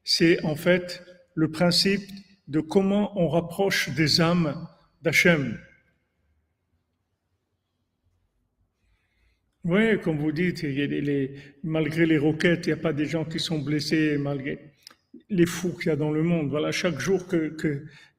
c'est 0.03 0.43
en 0.45 0.57
fait 0.57 1.05
le 1.35 1.51
principe 1.53 2.03
de 2.49 2.59
comment 2.59 3.17
on 3.21 3.29
rapproche 3.29 3.91
des 3.91 4.21
âmes 4.21 4.67
d'Hachem. 5.03 5.57
Oui, 9.69 9.99
comme 10.01 10.19
vous 10.19 10.31
dites, 10.31 10.65
malgré 11.65 12.07
les 12.07 12.19
roquettes, 12.19 12.67
il 12.67 12.69
n'y 12.69 12.79
a 12.79 12.83
pas 12.83 12.93
des 12.93 13.05
gens 13.05 13.25
qui 13.25 13.41
sont 13.41 13.59
blessés, 13.59 14.17
malgré 14.17 14.61
les 15.29 15.45
fous 15.45 15.77
qu'il 15.77 15.89
y 15.89 15.91
a 15.91 15.97
dans 15.97 16.13
le 16.13 16.23
monde. 16.23 16.51
Voilà, 16.51 16.71
chaque 16.71 17.01
jour 17.01 17.27
que, 17.27 17.57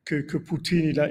que, 0.03 0.37
Poutine 0.37 0.89
il, 0.89 0.99
a, 0.99 1.09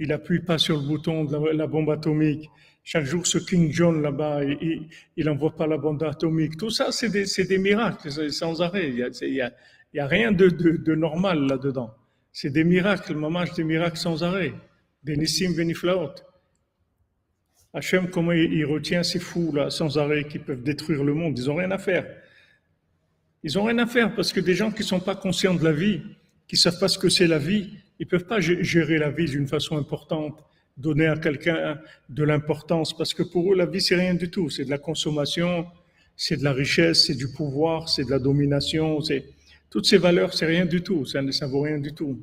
il, 0.00 0.12
appuie 0.12 0.40
pas 0.40 0.58
sur 0.58 0.80
le 0.80 0.84
bouton 0.84 1.24
de 1.24 1.56
la 1.56 1.68
bombe 1.68 1.90
atomique, 1.90 2.50
chaque 2.82 3.04
jour, 3.04 3.24
ce 3.24 3.38
King 3.38 3.70
John 3.70 4.02
là-bas, 4.02 4.42
il 4.42 5.24
n'envoie 5.24 5.54
pas 5.54 5.68
la 5.68 5.78
bombe 5.78 6.02
atomique. 6.02 6.56
Tout 6.56 6.70
ça, 6.70 6.90
c'est 6.90 7.10
des, 7.10 7.26
des, 7.44 7.58
miracles 7.58 8.32
sans 8.32 8.60
arrêt. 8.60 8.88
Il 8.88 9.30
n'y 9.30 9.40
a, 9.40 9.52
a, 9.98 10.06
rien 10.08 10.32
de, 10.32 10.48
de, 10.48 10.94
normal 10.96 11.46
là-dedans. 11.46 11.94
C'est 12.32 12.50
des 12.50 12.64
miracles, 12.64 13.14
mamage 13.14 13.52
des 13.52 13.62
miracles 13.62 13.98
sans 13.98 14.24
arrêt. 14.24 14.54
Benissim 15.04 15.54
Beniflaot. 15.54 16.14
Hachem, 17.74 18.08
comment 18.08 18.32
il, 18.32 18.64
retient 18.64 19.02
ces 19.02 19.18
fous 19.18 19.52
là 19.52 19.70
sans 19.70 19.98
arrêt 19.98 20.24
qui 20.24 20.38
peuvent 20.38 20.62
détruire 20.62 21.04
le 21.04 21.14
monde? 21.14 21.38
Ils 21.38 21.46
n'ont 21.46 21.56
rien 21.56 21.70
à 21.70 21.78
faire. 21.78 22.06
Ils 23.42 23.54
n'ont 23.54 23.64
rien 23.64 23.78
à 23.78 23.86
faire 23.86 24.14
parce 24.14 24.32
que 24.32 24.40
des 24.40 24.54
gens 24.54 24.70
qui 24.70 24.82
ne 24.82 24.86
sont 24.86 25.00
pas 25.00 25.14
conscients 25.14 25.54
de 25.54 25.62
la 25.62 25.72
vie, 25.72 26.00
qui 26.46 26.56
ne 26.56 26.58
savent 26.58 26.78
pas 26.78 26.88
ce 26.88 26.98
que 26.98 27.08
c'est 27.08 27.26
la 27.26 27.38
vie, 27.38 27.70
ils 27.98 28.06
ne 28.06 28.08
peuvent 28.08 28.26
pas 28.26 28.40
gérer 28.40 28.98
la 28.98 29.10
vie 29.10 29.26
d'une 29.26 29.46
façon 29.46 29.76
importante 29.76 30.42
donner 30.78 31.06
à 31.06 31.16
quelqu'un 31.16 31.78
de 32.08 32.22
l'importance, 32.22 32.96
parce 32.96 33.12
que 33.12 33.24
pour 33.24 33.52
eux, 33.52 33.56
la 33.56 33.66
vie, 33.66 33.80
c'est 33.80 33.96
rien 33.96 34.14
du 34.14 34.30
tout. 34.30 34.48
C'est 34.48 34.64
de 34.64 34.70
la 34.70 34.78
consommation, 34.78 35.66
c'est 36.16 36.36
de 36.36 36.44
la 36.44 36.52
richesse, 36.52 37.06
c'est 37.06 37.16
du 37.16 37.28
pouvoir, 37.32 37.88
c'est 37.88 38.04
de 38.04 38.10
la 38.10 38.18
domination, 38.18 39.00
c'est 39.00 39.26
toutes 39.70 39.86
ces 39.86 39.98
valeurs, 39.98 40.32
c'est 40.34 40.46
rien 40.46 40.64
du 40.64 40.82
tout. 40.82 41.04
Ça 41.04 41.20
ne 41.20 41.46
vaut 41.46 41.62
rien 41.62 41.78
du 41.78 41.92
tout. 41.92 42.22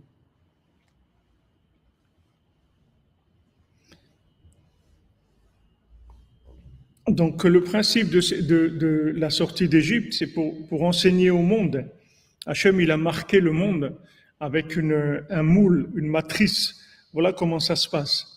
Donc 7.08 7.44
le 7.44 7.64
principe 7.64 8.10
de, 8.10 8.42
de, 8.42 8.68
de 8.68 9.14
la 9.16 9.30
sortie 9.30 9.70
d'Égypte, 9.70 10.14
c'est 10.14 10.28
pour, 10.28 10.68
pour 10.68 10.84
enseigner 10.84 11.30
au 11.30 11.42
monde. 11.42 11.86
Hachem, 12.48 12.82
il 12.82 12.92
a 12.92 12.98
marqué 12.98 13.40
le 13.40 13.52
monde 13.52 13.96
avec 14.40 14.76
une, 14.76 15.24
un 15.30 15.44
moule, 15.44 15.90
une 15.96 16.08
matrice. 16.08 16.76
Voilà 17.14 17.32
comment 17.32 17.60
ça 17.60 17.76
se 17.76 17.88
passe. 17.88 18.28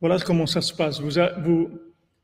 Voilà 0.00 0.18
comment 0.18 0.46
ça 0.46 0.60
se 0.60 0.72
passe. 0.72 1.00
Vous, 1.00 1.18
vous, 1.44 1.70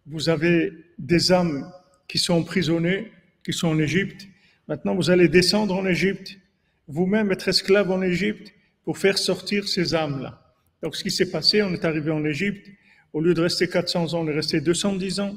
vous 0.06 0.28
avez 0.28 0.72
des 0.98 1.32
âmes 1.32 1.70
qui 2.06 2.18
sont 2.18 2.34
emprisonnées, 2.34 3.10
qui 3.44 3.52
sont 3.52 3.68
en 3.68 3.78
Égypte. 3.78 4.26
Maintenant, 4.68 4.94
vous 4.94 5.10
allez 5.10 5.28
descendre 5.28 5.74
en 5.76 5.86
Égypte, 5.86 6.38
vous-même 6.86 7.32
être 7.32 7.48
esclave 7.48 7.90
en 7.90 8.02
Égypte 8.02 8.52
pour 8.84 8.98
faire 8.98 9.18
sortir 9.18 9.68
ces 9.68 9.94
âmes-là. 9.94 10.40
Donc, 10.82 10.96
ce 10.96 11.02
qui 11.02 11.10
s'est 11.10 11.30
passé, 11.30 11.62
on 11.62 11.72
est 11.72 11.84
arrivé 11.84 12.10
en 12.10 12.24
Égypte. 12.24 12.66
Au 13.12 13.20
lieu 13.20 13.34
de 13.34 13.40
rester 13.40 13.68
400 13.68 14.14
ans, 14.14 14.20
on 14.24 14.28
est 14.28 14.34
resté 14.34 14.60
210 14.60 15.20
ans. 15.20 15.34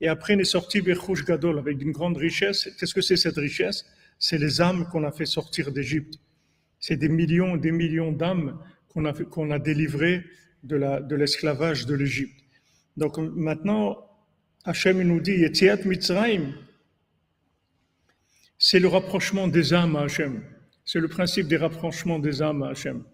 Et 0.00 0.08
après, 0.08 0.36
on 0.36 0.38
est 0.38 0.44
sorti 0.44 0.80
vers 0.80 1.00
Gadol 1.26 1.58
avec 1.58 1.82
une 1.82 1.92
grande 1.92 2.16
richesse. 2.16 2.68
Qu'est-ce 2.78 2.94
que 2.94 3.00
c'est 3.00 3.16
cette 3.16 3.36
richesse? 3.36 3.84
C'est 4.18 4.38
les 4.38 4.60
âmes 4.60 4.86
qu'on 4.90 5.04
a 5.04 5.12
fait 5.12 5.26
sortir 5.26 5.72
d'Égypte. 5.72 6.18
C'est 6.78 6.96
des 6.96 7.08
millions 7.08 7.56
et 7.56 7.58
des 7.58 7.72
millions 7.72 8.12
d'âmes 8.12 8.58
qu'on 8.88 9.04
a, 9.04 9.12
qu'on 9.12 9.50
a 9.50 9.58
délivrées 9.58 10.24
de 10.62 11.14
l'esclavage 11.14 11.86
de 11.86 11.94
l'Égypte. 11.94 12.40
Donc 12.96 13.18
maintenant, 13.18 13.98
Hachem 14.64 15.02
nous 15.02 15.20
dit, 15.20 15.44
Mitzrayim, 15.84 16.54
c'est 18.58 18.80
le 18.80 18.88
rapprochement 18.88 19.46
des 19.48 19.72
âmes 19.72 19.96
à 19.96 20.02
Hachem. 20.02 20.42
C'est 20.84 21.00
le 21.00 21.08
principe 21.08 21.46
des 21.46 21.56
rapprochements 21.56 22.18
des 22.18 22.42
âmes 22.42 22.62
à 22.62 22.70
Hachem. 22.70 23.04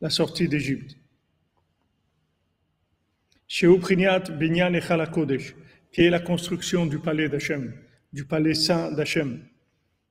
La 0.00 0.10
sortie 0.10 0.48
d'Égypte. 0.48 0.96
Sheupriniat 3.48 4.20
Binyan 4.38 4.74
Echalakodesh, 4.74 5.54
qui 5.96 6.02
est 6.02 6.10
la 6.10 6.20
construction 6.20 6.84
du 6.84 6.98
palais 6.98 7.30
d'Hachem, 7.30 7.72
du 8.12 8.26
palais 8.26 8.52
saint 8.52 8.92
d'Hachem. 8.92 9.40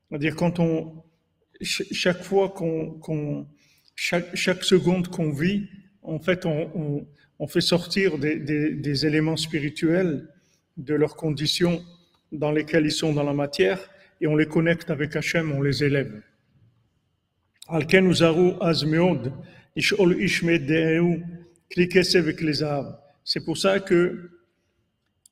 C'est-à-dire 0.09 0.35
quand 0.35 0.57
on, 0.57 1.03
chaque 1.61 2.23
fois 2.23 2.49
qu'on, 2.49 3.45
chaque, 3.95 4.35
chaque 4.35 4.63
seconde 4.63 5.09
qu'on 5.09 5.29
vit, 5.29 5.69
en 6.01 6.17
fait, 6.17 6.47
on, 6.47 7.05
fait 7.47 7.61
sortir 7.61 8.17
des, 8.17 9.05
éléments 9.05 9.37
spirituels 9.37 10.27
de 10.75 10.95
leurs 10.95 11.15
conditions 11.15 11.83
dans 12.31 12.51
lesquelles 12.51 12.87
ils 12.87 12.91
sont 12.91 13.13
dans 13.13 13.21
la 13.21 13.33
matière 13.33 13.79
et 14.21 14.25
on 14.25 14.35
les 14.35 14.47
connecte 14.47 14.89
avec 14.89 15.15
Hachem, 15.15 15.51
on 15.51 15.61
les 15.61 15.83
élève. 15.83 16.19
C'est 23.23 23.45
pour 23.45 23.57
ça 23.59 23.79
que 23.79 24.34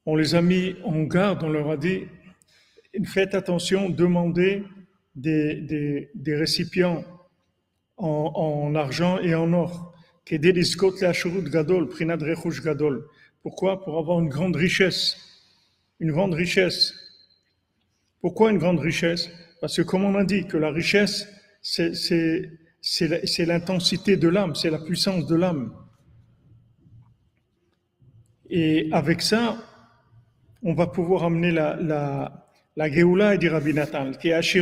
on 0.05 0.15
les 0.15 0.35
a 0.35 0.41
mis 0.41 0.75
en 0.83 1.03
garde, 1.03 1.43
on 1.43 1.49
leur 1.49 1.69
a 1.69 1.77
dit, 1.77 2.03
faites 3.05 3.35
attention, 3.35 3.89
demandez 3.89 4.63
des, 5.15 6.09
récipients 6.27 7.03
en 7.97 8.75
argent 8.75 9.19
et 9.19 9.35
en 9.35 9.53
or 9.53 9.93
pourquoi? 13.41 13.83
Pour 13.83 13.97
avoir 13.99 14.19
une 14.19 14.29
grande 14.29 14.55
richesse. 14.55 15.17
Une 15.99 16.11
grande 16.11 16.33
richesse. 16.33 16.93
Pourquoi 18.21 18.51
une 18.51 18.57
grande 18.57 18.79
richesse? 18.79 19.29
Parce 19.59 19.75
que 19.75 19.81
comme 19.81 20.05
on 20.05 20.15
a 20.15 20.23
dit 20.23 20.45
que 20.47 20.57
la 20.57 20.71
richesse, 20.71 21.27
c'est 21.61 21.85
l'intensité 23.39 24.15
de 24.17 24.27
l'âme, 24.29 24.55
c'est 24.55 24.69
la 24.69 24.79
puissance 24.79 25.27
de 25.27 25.35
l'âme. 25.35 25.73
Et 28.49 28.89
avec 28.91 29.21
ça, 29.21 29.57
on 30.63 30.73
va 30.73 30.87
pouvoir 30.87 31.23
amener 31.23 31.51
la, 31.51 31.77
la, 31.81 32.47
la 32.75 32.91
Géoula, 32.91 33.37
dit 33.37 33.49
Rabbi 33.49 33.73
Nathan, 33.73 34.11
qui 34.11 34.29
est 34.29 34.57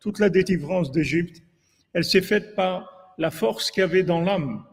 Toute 0.00 0.18
la 0.18 0.28
délivrance 0.28 0.90
d'Égypte, 0.92 1.42
elle 1.92 2.04
s'est 2.04 2.20
faite 2.20 2.54
par 2.54 3.14
la 3.18 3.30
force 3.30 3.70
qu'il 3.70 3.80
y 3.82 3.84
avait 3.84 4.02
dans 4.02 4.20
l'âme. 4.20 4.64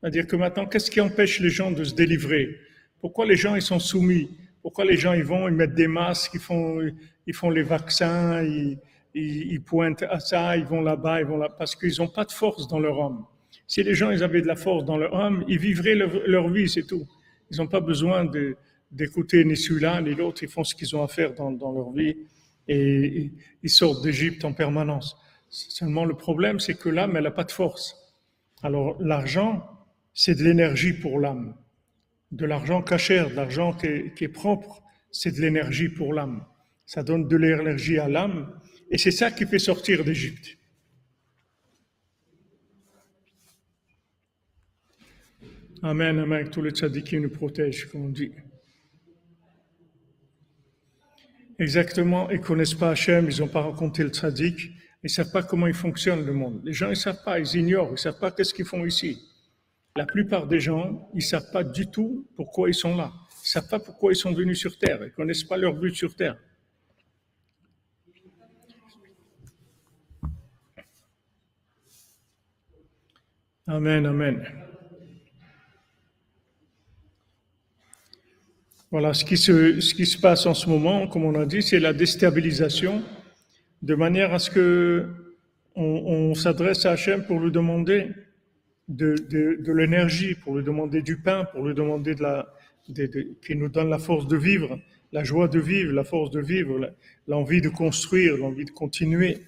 C'est-à-dire 0.00 0.26
que 0.26 0.36
maintenant, 0.36 0.66
qu'est-ce 0.66 0.90
qui 0.90 1.00
empêche 1.00 1.40
les 1.40 1.50
gens 1.50 1.70
de 1.70 1.82
se 1.82 1.94
délivrer? 1.94 2.56
Pourquoi 3.00 3.26
les 3.26 3.36
gens 3.36 3.54
ils 3.54 3.62
sont 3.62 3.78
soumis? 3.78 4.30
Pourquoi 4.62 4.84
les 4.84 4.96
gens 4.96 5.12
ils 5.12 5.24
vont, 5.24 5.48
ils 5.48 5.54
mettent 5.54 5.74
des 5.74 5.88
masques, 5.88 6.32
ils 6.34 6.40
font, 6.40 6.80
ils 7.26 7.34
font 7.34 7.50
les 7.50 7.62
vaccins, 7.62 8.42
ils, 8.42 8.78
ils, 9.14 9.60
pointent 9.62 10.02
à 10.02 10.20
ça, 10.20 10.56
ils 10.56 10.64
vont 10.64 10.80
là-bas, 10.80 11.20
ils 11.20 11.26
vont 11.26 11.36
là 11.36 11.48
parce 11.48 11.76
qu'ils 11.76 11.94
n'ont 11.98 12.08
pas 12.08 12.24
de 12.24 12.32
force 12.32 12.68
dans 12.68 12.78
leur 12.78 13.00
âme. 13.02 13.24
Si 13.66 13.82
les 13.82 13.94
gens 13.94 14.10
ils 14.10 14.22
avaient 14.22 14.42
de 14.42 14.46
la 14.46 14.56
force 14.56 14.84
dans 14.84 14.96
leur 14.96 15.14
âme, 15.14 15.44
ils 15.48 15.58
vivraient 15.58 15.94
leur, 15.94 16.48
vie, 16.48 16.68
c'est 16.68 16.86
tout. 16.86 17.06
Ils 17.54 17.60
n'ont 17.60 17.68
pas 17.68 17.80
besoin 17.80 18.28
d'écouter 18.90 19.44
ni 19.44 19.56
celui-là 19.56 20.00
ni 20.00 20.14
l'autre. 20.14 20.42
Ils 20.42 20.48
font 20.48 20.64
ce 20.64 20.74
qu'ils 20.74 20.94
ont 20.96 21.02
à 21.02 21.08
faire 21.08 21.34
dans, 21.34 21.72
leur 21.72 21.90
vie 21.92 22.16
et 22.68 23.30
ils 23.62 23.70
sortent 23.70 24.02
d'Égypte 24.02 24.44
en 24.44 24.52
permanence. 24.52 25.16
Seulement 25.48 26.04
le 26.04 26.14
problème, 26.14 26.58
c'est 26.58 26.74
que 26.74 26.88
l'âme, 26.88 27.16
elle 27.16 27.24
n'a 27.24 27.30
pas 27.30 27.44
de 27.44 27.52
force. 27.52 27.96
Alors 28.62 28.96
l'argent, 29.00 29.68
c'est 30.14 30.34
de 30.34 30.42
l'énergie 30.42 30.92
pour 30.92 31.20
l'âme. 31.20 31.54
De 32.32 32.46
l'argent 32.46 32.82
cachère, 32.82 33.30
de 33.30 33.34
l'argent 33.34 33.72
qui, 33.72 34.10
qui 34.16 34.24
est 34.24 34.28
propre, 34.28 34.82
c'est 35.12 35.30
de 35.30 35.40
l'énergie 35.40 35.88
pour 35.88 36.12
l'âme. 36.12 36.44
Ça 36.86 37.02
donne 37.02 37.28
de 37.28 37.36
l'énergie 37.36 37.98
à 37.98 38.08
l'âme 38.08 38.52
et 38.90 38.98
c'est 38.98 39.10
ça 39.10 39.30
qui 39.30 39.46
fait 39.46 39.58
sortir 39.58 40.04
d'Égypte. 40.04 40.58
Amen, 45.86 46.18
amen, 46.18 46.44
que 46.44 46.48
tous 46.48 46.62
les 46.62 46.70
tzadikim 46.70 47.20
nous 47.20 47.28
protègent, 47.28 47.84
comme 47.92 48.06
on 48.06 48.08
dit. 48.08 48.32
Exactement, 51.58 52.30
ils 52.30 52.40
ne 52.40 52.42
connaissent 52.42 52.72
pas 52.72 52.92
Hachem, 52.92 53.28
ils 53.30 53.40
n'ont 53.40 53.48
pas 53.48 53.60
rencontré 53.60 54.02
le 54.02 54.08
tzadik, 54.08 54.58
ils 54.62 54.72
ne 55.02 55.08
savent 55.08 55.30
pas 55.30 55.42
comment 55.42 55.66
il 55.66 55.74
fonctionne 55.74 56.24
le 56.24 56.32
monde. 56.32 56.62
Les 56.64 56.72
gens, 56.72 56.88
ils 56.88 56.96
savent 56.96 57.22
pas, 57.22 57.38
ils 57.38 57.54
ignorent, 57.56 57.88
ils 57.88 57.92
ne 57.92 57.96
savent 57.96 58.18
pas 58.18 58.30
qu'est-ce 58.30 58.54
qu'ils 58.54 58.64
font 58.64 58.86
ici. 58.86 59.20
La 59.94 60.06
plupart 60.06 60.46
des 60.46 60.58
gens, 60.58 61.10
ils 61.12 61.18
ne 61.18 61.20
savent 61.20 61.50
pas 61.52 61.62
du 61.62 61.86
tout 61.90 62.26
pourquoi 62.34 62.70
ils 62.70 62.74
sont 62.74 62.96
là. 62.96 63.12
Ils 63.42 63.44
ne 63.44 63.48
savent 63.48 63.68
pas 63.68 63.78
pourquoi 63.78 64.10
ils 64.10 64.16
sont 64.16 64.32
venus 64.32 64.58
sur 64.58 64.78
Terre. 64.78 65.00
Ils 65.02 65.08
ne 65.08 65.10
connaissent 65.10 65.44
pas 65.44 65.58
leur 65.58 65.74
but 65.74 65.94
sur 65.94 66.16
Terre. 66.16 66.38
Amen, 73.66 74.06
amen. 74.06 74.63
Voilà, 78.94 79.12
ce 79.12 79.24
qui, 79.24 79.36
se, 79.36 79.80
ce 79.80 79.92
qui 79.92 80.06
se 80.06 80.16
passe 80.16 80.46
en 80.46 80.54
ce 80.54 80.68
moment, 80.68 81.08
comme 81.08 81.24
on 81.24 81.34
a 81.34 81.46
dit, 81.46 81.62
c'est 81.62 81.80
la 81.80 81.92
déstabilisation, 81.92 83.02
de 83.82 83.96
manière 83.96 84.32
à 84.32 84.38
ce 84.38 84.50
que 84.50 85.08
on, 85.74 86.32
s'adresse 86.36 86.86
à 86.86 86.92
Hachem 86.92 87.24
pour 87.24 87.40
lui 87.40 87.50
demander 87.50 88.10
de, 88.86 89.16
de, 89.16 89.72
l'énergie, 89.72 90.36
pour 90.36 90.56
lui 90.56 90.62
demander 90.62 91.02
du 91.02 91.16
pain, 91.16 91.44
pour 91.44 91.66
lui 91.66 91.74
demander 91.74 92.14
de 92.14 92.22
la, 92.22 92.46
de, 92.88 93.10
qu'il 93.44 93.58
nous 93.58 93.68
donne 93.68 93.90
la 93.90 93.98
force 93.98 94.28
de 94.28 94.36
vivre, 94.36 94.78
la 95.10 95.24
joie 95.24 95.48
de 95.48 95.58
vivre, 95.58 95.92
la 95.92 96.04
force 96.04 96.30
de 96.30 96.40
vivre, 96.40 96.94
l'envie 97.26 97.60
de 97.60 97.70
construire, 97.70 98.36
l'envie 98.36 98.64
de 98.64 98.70
continuer. 98.70 99.40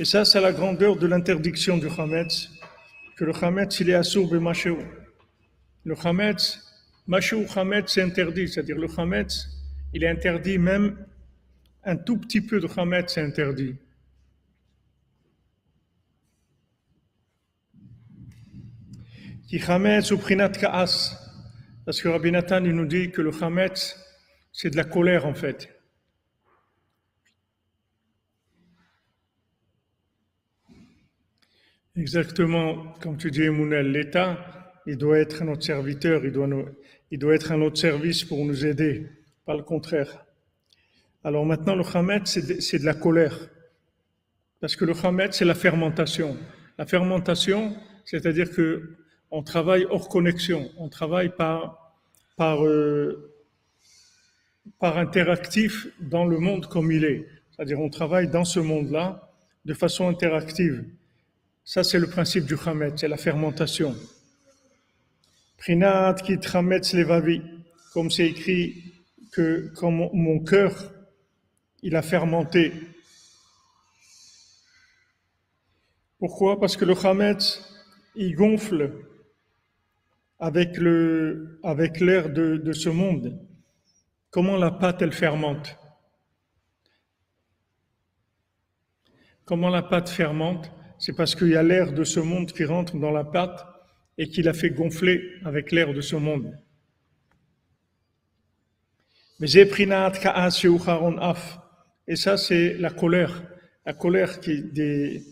Et 0.00 0.04
ça, 0.04 0.24
c'est 0.24 0.40
la 0.40 0.52
grandeur 0.52 0.94
de 0.94 1.08
l'interdiction 1.08 1.76
du 1.76 1.88
Hametz, 1.88 2.50
que 3.16 3.24
le 3.24 3.32
Hametz, 3.34 3.80
il 3.80 3.90
est 3.90 3.94
Asur 3.94 4.28
B'Mashéou. 4.28 4.78
Le 5.84 5.96
Hametz, 6.06 6.60
Mashéou 7.08 7.46
Hametz, 7.56 7.94
c'est 7.94 8.02
interdit, 8.02 8.46
c'est-à-dire 8.46 8.78
le 8.78 8.86
Hametz, 8.96 9.48
il 9.92 10.04
est 10.04 10.08
interdit 10.08 10.56
même 10.56 11.04
un 11.82 11.96
tout 11.96 12.16
petit 12.16 12.40
peu 12.40 12.60
de 12.60 12.68
Hametz, 12.76 13.14
c'est 13.14 13.22
interdit. 13.22 13.74
Qui 19.48 19.60
Hametz 19.60 20.12
ou 20.12 20.18
Prinat 20.18 20.50
Ka'as, 20.50 21.16
parce 21.84 22.00
que 22.00 22.06
Rabbi 22.06 22.30
Nathan, 22.30 22.64
il 22.64 22.72
nous 22.72 22.86
dit 22.86 23.10
que 23.10 23.20
le 23.20 23.32
Hametz, 23.42 23.98
c'est 24.52 24.70
de 24.70 24.76
la 24.76 24.84
colère 24.84 25.26
en 25.26 25.34
fait. 25.34 25.77
Exactement, 31.98 32.94
comme 33.00 33.16
tu 33.16 33.32
dis, 33.32 33.48
Mounel, 33.48 33.90
l'État, 33.90 34.38
il 34.86 34.96
doit 34.96 35.18
être 35.18 35.42
notre 35.42 35.64
serviteur, 35.64 36.24
il 36.24 36.30
doit, 36.30 37.34
être 37.34 37.50
à 37.50 37.56
notre 37.56 37.76
service 37.76 38.22
pour 38.22 38.44
nous 38.44 38.64
aider, 38.64 39.08
pas 39.44 39.56
le 39.56 39.64
contraire. 39.64 40.24
Alors 41.24 41.44
maintenant, 41.44 41.74
le 41.74 41.82
Hametz, 41.82 42.38
c'est 42.60 42.78
de, 42.78 42.84
la 42.84 42.94
colère. 42.94 43.36
Parce 44.60 44.76
que 44.76 44.84
le 44.84 44.94
Hametz, 44.94 45.38
c'est 45.38 45.44
la 45.44 45.56
fermentation. 45.56 46.36
La 46.78 46.86
fermentation, 46.86 47.76
c'est-à-dire 48.04 48.52
que 48.52 48.96
on 49.32 49.42
travaille 49.42 49.84
hors 49.90 50.08
connexion, 50.08 50.70
on 50.78 50.88
travaille 50.88 51.34
par, 51.34 51.96
par, 52.36 52.64
euh, 52.64 53.34
par 54.78 54.98
interactif 54.98 55.88
dans 56.00 56.26
le 56.26 56.38
monde 56.38 56.66
comme 56.66 56.92
il 56.92 57.04
est. 57.04 57.26
C'est-à-dire 57.50 57.80
on 57.80 57.90
travaille 57.90 58.28
dans 58.28 58.44
ce 58.44 58.60
monde-là 58.60 59.34
de 59.64 59.74
façon 59.74 60.08
interactive. 60.08 60.84
Ça, 61.70 61.84
c'est 61.84 61.98
le 61.98 62.06
principe 62.06 62.46
du 62.46 62.56
Hamet, 62.64 62.94
c'est 62.96 63.08
la 63.08 63.18
fermentation. 63.18 63.94
Prinat 65.58 66.14
qui 66.14 66.40
trametz 66.40 66.94
levavi, 66.94 67.42
comme 67.92 68.10
c'est 68.10 68.26
écrit 68.26 68.94
que 69.32 69.70
comme 69.76 70.08
mon 70.14 70.42
cœur, 70.42 70.72
il 71.82 71.94
a 71.94 72.00
fermenté. 72.00 72.72
Pourquoi? 76.18 76.58
Parce 76.58 76.74
que 76.74 76.86
le 76.86 76.94
Hametz, 76.96 77.62
il 78.16 78.34
gonfle 78.34 79.04
avec 80.38 80.78
le, 80.78 81.60
avec 81.62 82.00
l'air 82.00 82.30
de, 82.30 82.56
de 82.56 82.72
ce 82.72 82.88
monde. 82.88 83.46
Comment 84.30 84.56
la 84.56 84.70
pâte, 84.70 85.02
elle 85.02 85.12
fermente? 85.12 85.76
Comment 89.44 89.68
la 89.68 89.82
pâte 89.82 90.08
fermente? 90.08 90.72
C'est 90.98 91.14
parce 91.14 91.34
qu'il 91.34 91.48
y 91.48 91.56
a 91.56 91.62
l'air 91.62 91.92
de 91.92 92.04
ce 92.04 92.20
monde 92.20 92.52
qui 92.52 92.64
rentre 92.64 92.96
dans 92.96 93.12
la 93.12 93.24
pâte 93.24 93.66
et 94.16 94.28
qui 94.28 94.42
la 94.42 94.52
fait 94.52 94.70
gonfler 94.70 95.22
avec 95.44 95.70
l'air 95.70 95.94
de 95.94 96.00
ce 96.00 96.16
monde. 96.16 96.58
Et 99.40 99.46
ça, 102.16 102.36
c'est 102.36 102.74
la 102.74 102.90
colère. 102.90 103.44
La 103.86 103.92
colère 103.92 104.40
qui 104.40 104.62
des 104.62 105.22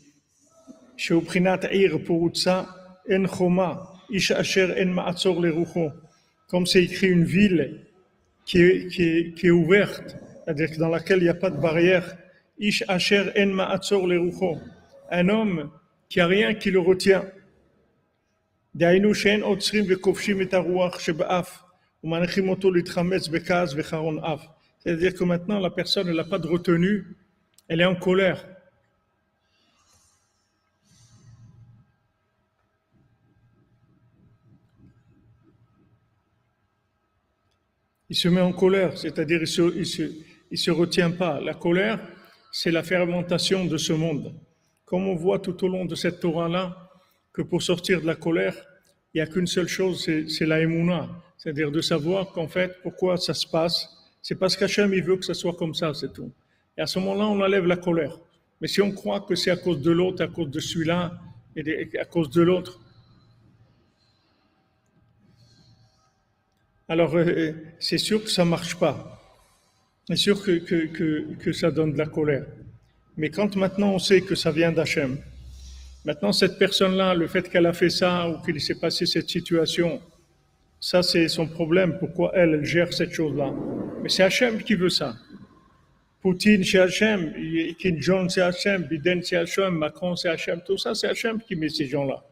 Comme 6.48 6.66
c'est 6.66 6.84
écrit 6.84 7.08
une 7.08 7.24
ville 7.24 7.80
qui 8.44 8.60
est, 8.60 8.86
qui 8.88 9.34
qui 9.34 9.50
ouverte, 9.50 10.16
c'est-à-dire 10.44 10.70
dans 10.78 10.88
laquelle 10.88 11.18
il 11.18 11.24
n'y 11.24 11.28
a 11.28 11.34
pas 11.34 11.50
de 11.50 11.60
barrière. 11.60 12.16
Ish 12.58 12.84
Asher 12.86 13.32
En 13.36 13.48
Ma'atzor 13.48 14.06
un 15.10 15.28
homme 15.28 15.70
qui 16.08 16.20
a 16.20 16.26
rien 16.26 16.54
qui 16.54 16.70
le 16.70 16.78
retient. 16.80 17.24
C'est-à-dire 24.78 25.14
que 25.14 25.24
maintenant, 25.24 25.58
la 25.58 25.70
personne 25.70 26.12
n'a 26.12 26.24
pas 26.24 26.38
de 26.38 26.46
retenue, 26.46 27.16
elle 27.68 27.80
est 27.80 27.86
en 27.86 27.96
colère. 27.96 28.46
Il 38.08 38.14
se 38.14 38.28
met 38.28 38.40
en 38.40 38.52
colère, 38.52 38.96
c'est-à-dire 38.96 39.38
il 39.38 39.40
ne 39.40 39.46
se, 39.46 39.76
il 39.76 39.86
se, 39.86 40.02
il 40.50 40.58
se 40.58 40.70
retient 40.70 41.10
pas. 41.10 41.40
La 41.40 41.54
colère, 41.54 41.98
c'est 42.52 42.70
la 42.70 42.84
fermentation 42.84 43.64
de 43.64 43.76
ce 43.76 43.92
monde. 43.92 44.32
Comme 44.86 45.06
on 45.06 45.14
voit 45.14 45.40
tout 45.40 45.62
au 45.64 45.68
long 45.68 45.84
de 45.84 45.94
cette 45.94 46.20
Torah-là, 46.20 46.90
que 47.32 47.42
pour 47.42 47.62
sortir 47.62 48.00
de 48.00 48.06
la 48.06 48.14
colère, 48.14 48.56
il 49.12 49.18
n'y 49.18 49.20
a 49.20 49.26
qu'une 49.26 49.46
seule 49.46 49.68
chose, 49.68 50.08
c'est 50.28 50.46
la 50.46 50.60
émouna. 50.60 51.10
C'est-à-dire 51.36 51.70
de 51.70 51.82
savoir 51.82 52.32
qu'en 52.32 52.48
fait, 52.48 52.80
pourquoi 52.82 53.18
ça 53.18 53.34
se 53.34 53.46
passe, 53.46 53.88
c'est 54.22 54.36
parce 54.36 54.56
qu'Hachem, 54.56 54.94
il 54.94 55.02
veut 55.02 55.16
que 55.16 55.24
ça 55.24 55.34
soit 55.34 55.54
comme 55.54 55.74
ça, 55.74 55.92
c'est 55.92 56.12
tout. 56.12 56.32
Et 56.78 56.80
à 56.80 56.86
ce 56.86 56.98
moment-là, 56.98 57.26
on 57.26 57.40
enlève 57.40 57.66
la 57.66 57.76
colère. 57.76 58.18
Mais 58.60 58.68
si 58.68 58.80
on 58.80 58.90
croit 58.92 59.20
que 59.20 59.34
c'est 59.34 59.50
à 59.50 59.56
cause 59.56 59.82
de 59.82 59.90
l'autre, 59.90 60.24
à 60.24 60.28
cause 60.28 60.50
de 60.50 60.60
celui-là, 60.60 61.12
et 61.54 61.98
à 61.98 62.04
cause 62.04 62.30
de 62.30 62.42
l'autre, 62.42 62.80
alors 66.88 67.16
euh, 67.16 67.52
c'est 67.78 67.98
sûr 67.98 68.22
que 68.22 68.30
ça 68.30 68.44
marche 68.44 68.78
pas. 68.78 69.12
C'est 70.08 70.16
sûr 70.16 70.40
que, 70.42 71.52
ça 71.52 71.70
donne 71.70 71.92
de 71.92 71.98
la 71.98 72.06
colère. 72.06 72.46
Mais 73.16 73.30
quand 73.30 73.56
maintenant 73.56 73.92
on 73.94 73.98
sait 73.98 74.20
que 74.20 74.34
ça 74.34 74.50
vient 74.50 74.72
d'Hachem, 74.72 75.18
maintenant 76.04 76.32
cette 76.32 76.58
personne-là, 76.58 77.14
le 77.14 77.26
fait 77.28 77.48
qu'elle 77.48 77.66
a 77.66 77.72
fait 77.72 77.90
ça 77.90 78.28
ou 78.28 78.42
qu'il 78.44 78.60
s'est 78.60 78.78
passé 78.78 79.06
cette 79.06 79.28
situation, 79.28 80.00
ça 80.80 81.02
c'est 81.02 81.28
son 81.28 81.46
problème. 81.46 81.96
Pourquoi 81.98 82.32
elle, 82.34 82.64
gère 82.64 82.92
cette 82.92 83.12
chose-là 83.12 83.52
Mais 84.02 84.08
c'est 84.08 84.22
Hachem 84.22 84.62
qui 84.62 84.74
veut 84.74 84.90
ça. 84.90 85.16
Poutine, 86.20 86.64
c'est 86.64 86.78
Hachem. 86.78 87.32
Kim 87.78 88.02
Jong, 88.02 88.28
c'est 88.28 88.42
Hachem. 88.42 88.82
Biden, 88.82 89.22
c'est 89.22 89.36
Hachem. 89.36 89.74
Macron, 89.74 90.16
c'est 90.16 90.28
Hachem. 90.28 90.60
Tout 90.66 90.76
ça, 90.76 90.94
c'est 90.94 91.06
Hachem 91.06 91.40
qui 91.40 91.54
met 91.54 91.68
ces 91.68 91.86
gens-là. 91.86 92.24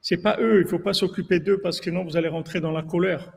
C'est 0.00 0.22
pas 0.22 0.36
eux. 0.40 0.60
Il 0.60 0.68
faut 0.68 0.78
pas 0.78 0.92
s'occuper 0.92 1.40
d'eux 1.40 1.58
parce 1.58 1.78
que 1.80 1.90
sinon 1.90 2.04
vous 2.04 2.16
allez 2.16 2.28
rentrer 2.28 2.60
dans 2.60 2.70
la 2.70 2.82
colère 2.82 3.32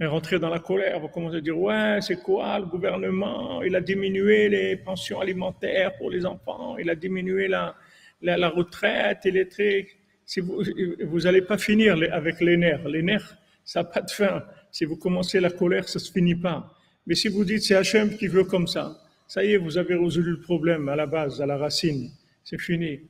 et 0.00 0.06
rentrer 0.06 0.38
dans 0.38 0.48
la 0.48 0.60
colère, 0.60 1.00
vous 1.00 1.08
commencez 1.08 1.38
à 1.38 1.40
dire 1.40 1.58
ouais, 1.58 1.98
c'est 2.00 2.22
quoi 2.22 2.58
le 2.58 2.66
gouvernement? 2.66 3.62
Il 3.62 3.74
a 3.74 3.80
diminué 3.80 4.48
les 4.48 4.76
pensions 4.76 5.20
alimentaires 5.20 5.96
pour 5.96 6.10
les 6.10 6.24
enfants, 6.24 6.76
il 6.78 6.88
a 6.88 6.94
diminué 6.94 7.48
la, 7.48 7.74
la, 8.22 8.48
retraite 8.48 9.26
électrique. 9.26 9.96
Si 10.24 10.40
vous 10.40 10.62
vous 11.04 11.20
n'allez 11.20 11.42
pas 11.42 11.58
finir 11.58 11.98
avec 12.12 12.40
les 12.40 12.56
nerfs. 12.56 12.86
Les 12.88 13.02
nerfs, 13.02 13.36
ça 13.64 13.80
n'a 13.80 13.84
pas 13.84 14.02
de 14.02 14.10
fin. 14.10 14.44
Si 14.70 14.84
vous 14.84 14.96
commencez 14.96 15.40
la 15.40 15.50
colère, 15.50 15.88
ça 15.88 15.98
se 15.98 16.12
finit 16.12 16.36
pas. 16.36 16.72
Mais 17.06 17.14
si 17.14 17.28
vous 17.28 17.44
dites 17.44 17.62
c'est 17.62 17.74
Hachem 17.74 18.16
qui 18.16 18.28
veut 18.28 18.44
comme 18.44 18.66
ça, 18.66 19.00
ça 19.26 19.44
y 19.44 19.52
est, 19.52 19.56
vous 19.56 19.78
avez 19.78 19.94
résolu 19.94 20.32
le 20.32 20.40
problème 20.40 20.88
à 20.88 20.96
la 20.96 21.06
base, 21.06 21.40
à 21.40 21.46
la 21.46 21.56
racine. 21.56 22.10
C'est 22.44 22.60
fini. 22.60 23.00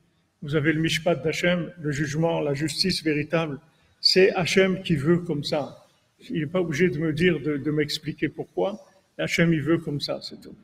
Vous 0.41 0.55
avez 0.55 0.73
le 0.73 0.81
mishpat 0.81 1.15
d'Hachem, 1.15 1.71
le 1.79 1.91
jugement, 1.91 2.39
la 2.39 2.53
justice 2.53 3.03
véritable. 3.03 3.59
C'est 4.01 4.31
Hachem 4.33 4.81
qui 4.81 4.95
veut 4.95 5.19
comme 5.19 5.43
ça. 5.43 5.85
Il 6.29 6.41
n'est 6.41 6.47
pas 6.47 6.61
obligé 6.61 6.89
de 6.89 6.99
me 6.99 7.13
dire, 7.13 7.39
de, 7.39 7.71
m'expliquer 7.71 8.29
pourquoi. 8.29 8.85
Hachem, 9.17 9.53
il 9.53 9.61
veut 9.61 9.77
comme 9.77 9.99
ça, 9.99 10.19
c'est 10.21 10.39
tout. 10.41 10.55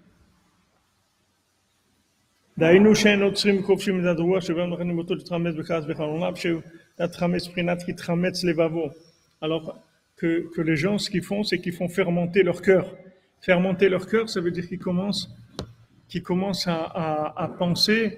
Alors 9.42 9.78
que, 10.16 10.50
que 10.56 10.62
les 10.62 10.76
gens, 10.76 10.98
ce 10.98 11.10
qu'ils 11.10 11.24
font, 11.24 11.44
c'est 11.44 11.60
qu'ils 11.60 11.74
font 11.74 11.90
fermenter 11.90 12.44
leur 12.44 12.62
cœur. 12.62 12.96
Fermenter 13.42 13.90
leur 13.90 14.08
cœur, 14.08 14.30
ça 14.30 14.40
veut 14.40 14.52
dire 14.52 14.68
qu'ils 14.68 14.80
commencent, 14.80 15.30
qu'ils 16.08 16.24
commencent 16.24 16.68
à, 16.68 16.84
à, 16.84 17.44
à 17.44 17.48
penser 17.50 18.18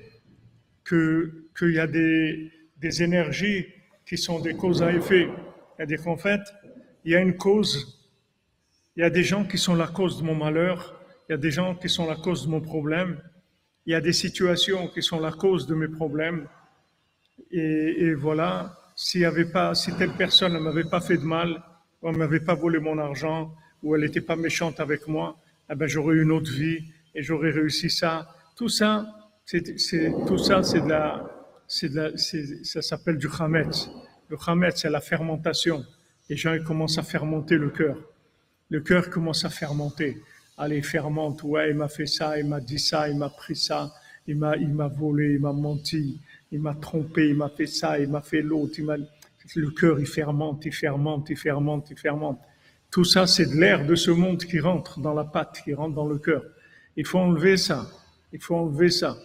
qu'il 0.88 1.74
y 1.74 1.80
a 1.80 1.88
des, 1.88 2.52
des 2.80 3.04
énergies 3.04 3.66
qui 4.06 4.18
sont 4.18 4.40
des 4.40 4.54
causes 4.54 4.84
à 4.84 4.94
effet. 4.94 5.28
C'est-à-dire 5.76 6.02
qu'en 6.04 6.18
fait, 6.18 6.42
il 7.08 7.12
y 7.12 7.16
a 7.16 7.22
une 7.22 7.38
cause, 7.38 8.06
il 8.98 9.00
y 9.00 9.04
a 9.06 9.10
des 9.10 9.24
gens 9.24 9.46
qui 9.46 9.58
sont 9.58 9.76
la 9.76 9.88
cause 9.88 10.18
de 10.18 10.24
mon 10.24 10.36
malheur, 10.36 10.94
il 11.30 11.32
y 11.32 11.36
a 11.36 11.38
des 11.38 11.52
gens 11.52 11.74
qui 11.74 11.88
sont 11.88 12.06
la 12.06 12.18
cause 12.18 12.46
de 12.46 12.50
mon 12.50 12.60
problème, 12.60 13.22
il 13.86 13.94
y 13.94 13.96
a 13.96 14.02
des 14.02 14.12
situations 14.12 14.90
qui 14.90 15.02
sont 15.02 15.22
la 15.22 15.32
cause 15.32 15.68
de 15.68 15.74
mes 15.74 15.88
problèmes. 15.88 16.50
Et, 17.50 18.14
voilà, 18.14 18.78
si 18.94 19.22
telle 19.98 20.12
personne 20.18 20.56
ne 20.56 20.60
m'avait 20.60 20.90
pas 20.90 21.00
fait 21.00 21.16
de 21.16 21.24
mal, 21.24 21.64
ou 22.02 22.12
ne 22.12 22.18
m'avait 22.18 22.42
pas 22.42 22.56
volé 22.56 22.78
mon 22.78 22.98
argent, 22.98 23.56
ou 23.82 23.96
elle 23.96 24.02
n'était 24.02 24.20
pas 24.20 24.36
méchante 24.36 24.82
avec 24.82 25.08
moi, 25.08 25.38
eh 25.72 25.76
ben 25.76 25.88
j'aurais 25.88 26.16
eu 26.16 26.24
une 26.24 26.34
autre 26.34 26.52
vie 26.52 26.80
et 27.16 27.24
j'aurais 27.24 27.52
réussi 27.52 27.90
ça. 27.90 28.28
Tout 28.58 28.68
ça, 28.68 29.06
tout 30.28 30.38
ça, 30.38 30.62
c'est 30.62 30.82
de 30.82 30.90
la, 30.90 31.26
ça 31.68 32.82
s'appelle 32.82 33.18
du 33.18 33.30
chametz. 33.30 33.90
Le 34.28 34.36
chametz, 34.36 34.82
c'est 34.82 34.90
la 34.90 35.00
fermentation 35.00 35.86
les 36.30 36.36
gens 36.36 36.54
ils 36.54 36.64
commencent 36.64 36.98
à 36.98 37.04
fermenter 37.04 37.58
le 37.58 37.70
cœur. 37.70 37.98
Le 38.70 38.82
cœur 38.82 39.10
commence 39.10 39.46
à 39.46 39.50
fermenter. 39.50 40.22
Allez, 40.58 40.82
fermente, 40.82 41.44
ouais, 41.44 41.70
il 41.70 41.76
m'a 41.76 41.88
fait 41.88 42.08
ça, 42.08 42.40
il 42.40 42.46
m'a 42.46 42.60
dit 42.60 42.80
ça, 42.80 43.08
il 43.08 43.18
m'a 43.18 43.30
pris 43.30 43.56
ça, 43.56 43.94
il 44.26 44.38
m'a, 44.38 44.58
il 44.58 44.74
m'a 44.74 44.88
volé, 44.88 45.34
il 45.34 45.40
m'a 45.40 45.54
menti, 45.54 46.20
il 46.52 46.60
m'a 46.60 46.74
trompé, 46.74 47.30
il 47.30 47.36
m'a 47.36 47.50
fait 47.50 47.68
ça, 47.68 48.00
il 48.00 48.10
m'a 48.10 48.22
fait 48.22 48.42
l'autre, 48.42 48.80
il. 48.80 49.08
Le 49.56 49.72
cœur, 49.72 49.98
il 50.00 50.08
fermente, 50.08 50.66
il 50.66 50.74
fermente, 50.74 51.30
il 51.30 51.38
fermente, 51.38 51.90
il 51.90 51.98
fermente. 51.98 52.42
Tout 52.92 53.06
ça, 53.06 53.28
c'est 53.28 53.46
de 53.46 53.56
l'air 53.56 53.86
de 53.86 53.96
ce 53.96 54.12
monde 54.12 54.44
qui 54.44 54.60
rentre 54.60 55.00
dans 55.00 55.14
la 55.14 55.24
pâte, 55.24 55.62
qui 55.64 55.74
rentre 55.74 55.96
dans 55.96 56.08
le 56.08 56.18
cœur. 56.18 56.44
Il 56.98 57.06
faut 57.06 57.20
enlever 57.20 57.56
ça. 57.56 57.90
Il 58.34 58.42
faut 58.42 58.56
enlever 58.56 58.90
ça. 58.90 59.18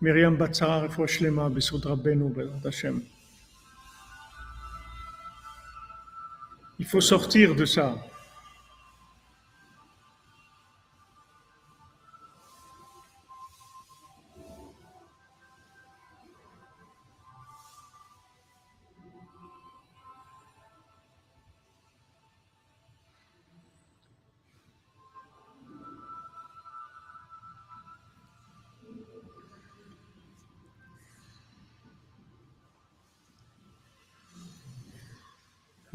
Myriam 0.00 0.36
Batsara, 0.36 0.82
Refouachlema, 0.82 1.50
Besod 1.50 1.84
Rabbeinu, 1.84 2.32
Hashem. 2.64 3.02
Il 6.80 6.86
faut 6.86 7.00
sortir 7.00 7.56
de 7.56 7.64
ça. 7.64 7.96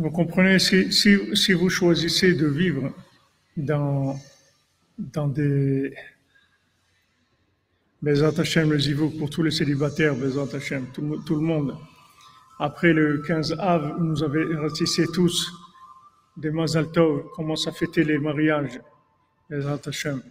Vous 0.04 0.12
comprenez, 0.12 0.60
si, 0.60 0.92
si, 0.92 1.54
vous 1.54 1.70
choisissez 1.70 2.34
de 2.34 2.46
vivre 2.46 2.92
dans, 3.56 4.20
dans 4.98 5.30
des. 5.30 5.96
Bezat 8.02 8.38
Hashem, 8.38 8.70
le 8.70 8.80
Zivouk, 8.80 9.18
pour 9.18 9.30
tous 9.30 9.44
les 9.44 9.52
célibataires, 9.52 10.14
Bezat 10.14 10.58
Hashem, 10.58 10.88
tout, 10.94 11.24
tout, 11.26 11.36
le 11.36 11.42
monde. 11.42 11.78
Après 12.60 12.92
le 12.92 13.20
15 13.20 13.56
av, 13.58 13.96
nous 14.02 14.22
avez 14.22 14.44
ratissé 14.56 15.06
tous 15.08 15.50
des 16.36 16.52
Mazal 16.52 16.92
Tov, 16.92 17.30
commence 17.34 17.66
à 17.68 17.72
fêter 17.72 18.04
les 18.04 18.18
mariages, 18.18 18.82
Bezat 19.50 19.80
Hashem. 19.86 20.22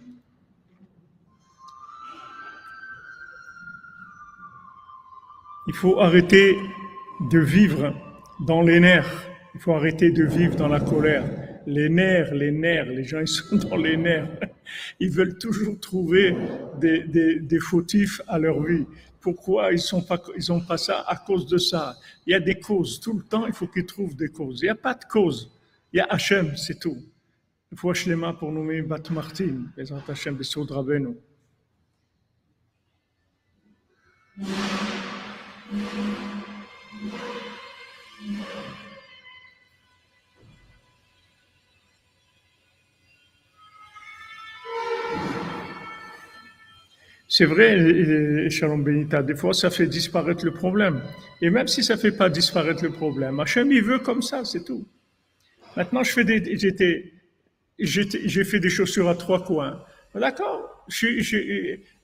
Il 5.65 5.73
faut 5.73 5.99
arrêter 5.99 6.59
de 7.31 7.39
vivre 7.39 7.91
dans 8.39 8.61
les 8.61 8.79
nerfs 8.79 9.32
il 9.55 9.59
faut 9.59 9.73
arrêter 9.73 10.11
de 10.11 10.23
vivre 10.23 10.55
dans 10.55 10.67
la 10.67 10.79
colère. 10.79 11.23
Les 11.65 11.87
nerfs, 11.89 12.33
les 12.33 12.51
nerfs, 12.51 12.85
les 12.85 13.03
gens 13.03 13.19
ils 13.19 13.27
sont 13.27 13.55
dans 13.55 13.77
les 13.77 13.95
nerfs. 13.95 14.27
Ils 14.99 15.09
veulent 15.09 15.37
toujours 15.37 15.79
trouver 15.79 16.35
des, 16.79 17.03
des, 17.39 17.59
fautifs 17.59 18.21
à 18.27 18.39
leur 18.39 18.61
vie. 18.63 18.85
Pourquoi 19.21 19.71
ils 19.71 19.79
sont 19.79 20.01
pas, 20.01 20.21
pas 20.67 20.77
ça? 20.77 21.05
À 21.07 21.15
cause 21.15 21.47
de 21.47 21.57
ça. 21.57 21.95
Il 22.25 22.31
y 22.31 22.33
a 22.33 22.39
des 22.39 22.59
causes. 22.59 22.99
Tout 22.99 23.13
le 23.13 23.23
temps, 23.23 23.45
il 23.45 23.53
faut 23.53 23.67
qu'ils 23.67 23.85
trouvent 23.85 24.15
des 24.15 24.29
causes. 24.29 24.59
Il 24.61 24.65
n'y 24.65 24.69
a 24.69 24.75
pas 24.75 24.95
de 24.95 25.05
cause. 25.05 25.51
Il 25.93 25.97
y 25.97 25.99
a 25.99 26.07
Hachem, 26.09 26.57
c'est 26.57 26.79
tout. 26.79 26.97
Il 27.71 27.77
faut 27.77 27.93
mains 28.15 28.33
pour 28.33 28.51
nommer 28.51 28.81
Bat 28.81 29.09
Martin, 29.11 29.65
les 29.77 29.91
Hachem, 29.91 30.35
Besod 30.35 30.69
Rabbeinu. 30.69 31.15
C'est 47.35 47.45
vrai, 47.45 48.47
Shalom 48.51 48.83
Benita, 48.83 49.23
des 49.23 49.35
fois 49.35 49.55
ça 49.55 49.71
fait 49.71 49.87
disparaître 49.87 50.45
le 50.45 50.51
problème. 50.51 51.01
Et 51.41 51.49
même 51.49 51.67
si 51.67 51.83
ça 51.83 51.97
fait 51.97 52.11
pas 52.11 52.29
disparaître 52.29 52.83
le 52.83 52.91
problème, 52.91 53.39
Hachem 53.39 53.71
il 53.71 53.81
veut 53.81 53.97
comme 53.97 54.21
ça, 54.21 54.45
c'est 54.45 54.63
tout. 54.63 54.87
Maintenant, 55.75 56.03
je 56.03 56.11
fais 56.11 56.23
des, 56.23 56.55
j'étais, 56.59 57.11
j'ai 57.79 58.43
fait 58.43 58.59
des 58.59 58.69
chaussures 58.69 59.09
à 59.09 59.15
trois 59.15 59.43
coins. 59.43 59.83
D'accord, 60.13 60.85
je, 60.87 61.21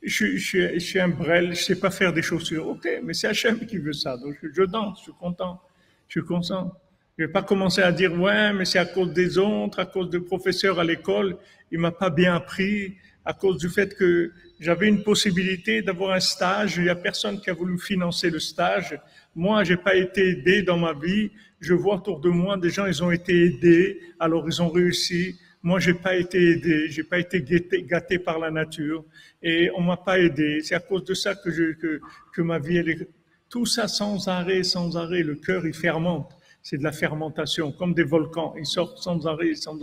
je, 0.01 0.79
suis 0.79 0.99
un 0.99 1.09
brel, 1.09 1.53
je 1.55 1.61
sais 1.61 1.79
pas 1.79 1.91
faire 1.91 2.11
des 2.11 2.23
chaussures. 2.23 2.67
Ok, 2.67 2.89
mais 3.03 3.13
c'est 3.13 3.27
Hachem 3.27 3.59
qui 3.67 3.77
veut 3.77 3.93
ça. 3.93 4.17
Donc 4.17 4.35
je 4.41 4.63
danse, 4.63 4.97
je 4.97 5.03
suis 5.03 5.19
content, 5.19 5.61
je 6.07 6.21
suis 6.21 6.27
content. 6.27 6.73
Je 7.19 7.25
vais 7.25 7.31
pas 7.31 7.43
commencer 7.43 7.83
à 7.83 7.91
dire 7.91 8.19
ouais, 8.19 8.51
mais 8.51 8.65
c'est 8.65 8.79
à 8.79 8.85
cause 8.85 9.13
des 9.13 9.37
autres, 9.37 9.77
à 9.77 9.85
cause 9.85 10.09
du 10.09 10.21
professeur 10.21 10.79
à 10.79 10.83
l'école, 10.83 11.37
il 11.71 11.77
m'a 11.77 11.91
pas 11.91 12.09
bien 12.09 12.33
appris, 12.33 12.95
à 13.25 13.33
cause 13.33 13.59
du 13.59 13.69
fait 13.69 13.95
que 13.95 14.31
j'avais 14.59 14.87
une 14.87 15.03
possibilité 15.03 15.81
d'avoir 15.81 16.11
un 16.11 16.19
stage. 16.19 16.77
Il 16.77 16.83
n'y 16.83 16.89
a 16.89 16.95
personne 16.95 17.39
qui 17.39 17.49
a 17.49 17.53
voulu 17.53 17.79
financer 17.79 18.29
le 18.29 18.39
stage. 18.39 18.99
Moi, 19.35 19.63
j'ai 19.63 19.77
pas 19.77 19.95
été 19.95 20.29
aidé 20.29 20.63
dans 20.63 20.77
ma 20.77 20.93
vie. 20.93 21.31
Je 21.59 21.73
vois 21.73 21.95
autour 21.95 22.19
de 22.19 22.29
moi 22.29 22.57
des 22.57 22.69
gens, 22.69 22.85
ils 22.85 23.03
ont 23.03 23.11
été 23.11 23.45
aidés, 23.45 23.99
alors 24.19 24.45
ils 24.47 24.61
ont 24.61 24.69
réussi. 24.69 25.39
Moi, 25.61 25.79
j'ai 25.79 25.93
pas 25.93 26.15
été 26.15 26.51
aidé, 26.51 26.89
j'ai 26.89 27.03
pas 27.03 27.19
été 27.19 27.41
gâté, 27.41 27.83
gâté, 27.83 28.19
par 28.19 28.39
la 28.39 28.49
nature 28.49 29.03
et 29.41 29.69
on 29.75 29.81
m'a 29.81 29.97
pas 29.97 30.19
aidé. 30.19 30.61
C'est 30.61 30.75
à 30.75 30.79
cause 30.79 31.03
de 31.03 31.13
ça 31.13 31.35
que 31.35 31.51
je, 31.51 31.73
que, 31.73 31.99
que 32.33 32.41
ma 32.41 32.59
vie, 32.59 32.77
elle 32.77 32.89
est, 32.89 33.09
tout 33.49 33.65
ça 33.65 33.87
sans 33.87 34.27
arrêt, 34.27 34.63
sans 34.63 34.95
arrêt. 34.95 35.23
Le 35.23 35.35
cœur, 35.35 35.65
il 35.65 35.73
fermente. 35.73 36.31
C'est 36.61 36.77
de 36.77 36.83
la 36.83 36.91
fermentation, 36.91 37.71
comme 37.71 37.93
des 37.93 38.03
volcans. 38.03 38.53
Ils 38.57 38.65
sortent 38.65 38.97
sans 38.97 39.25
arrêt, 39.27 39.55
sans, 39.55 39.81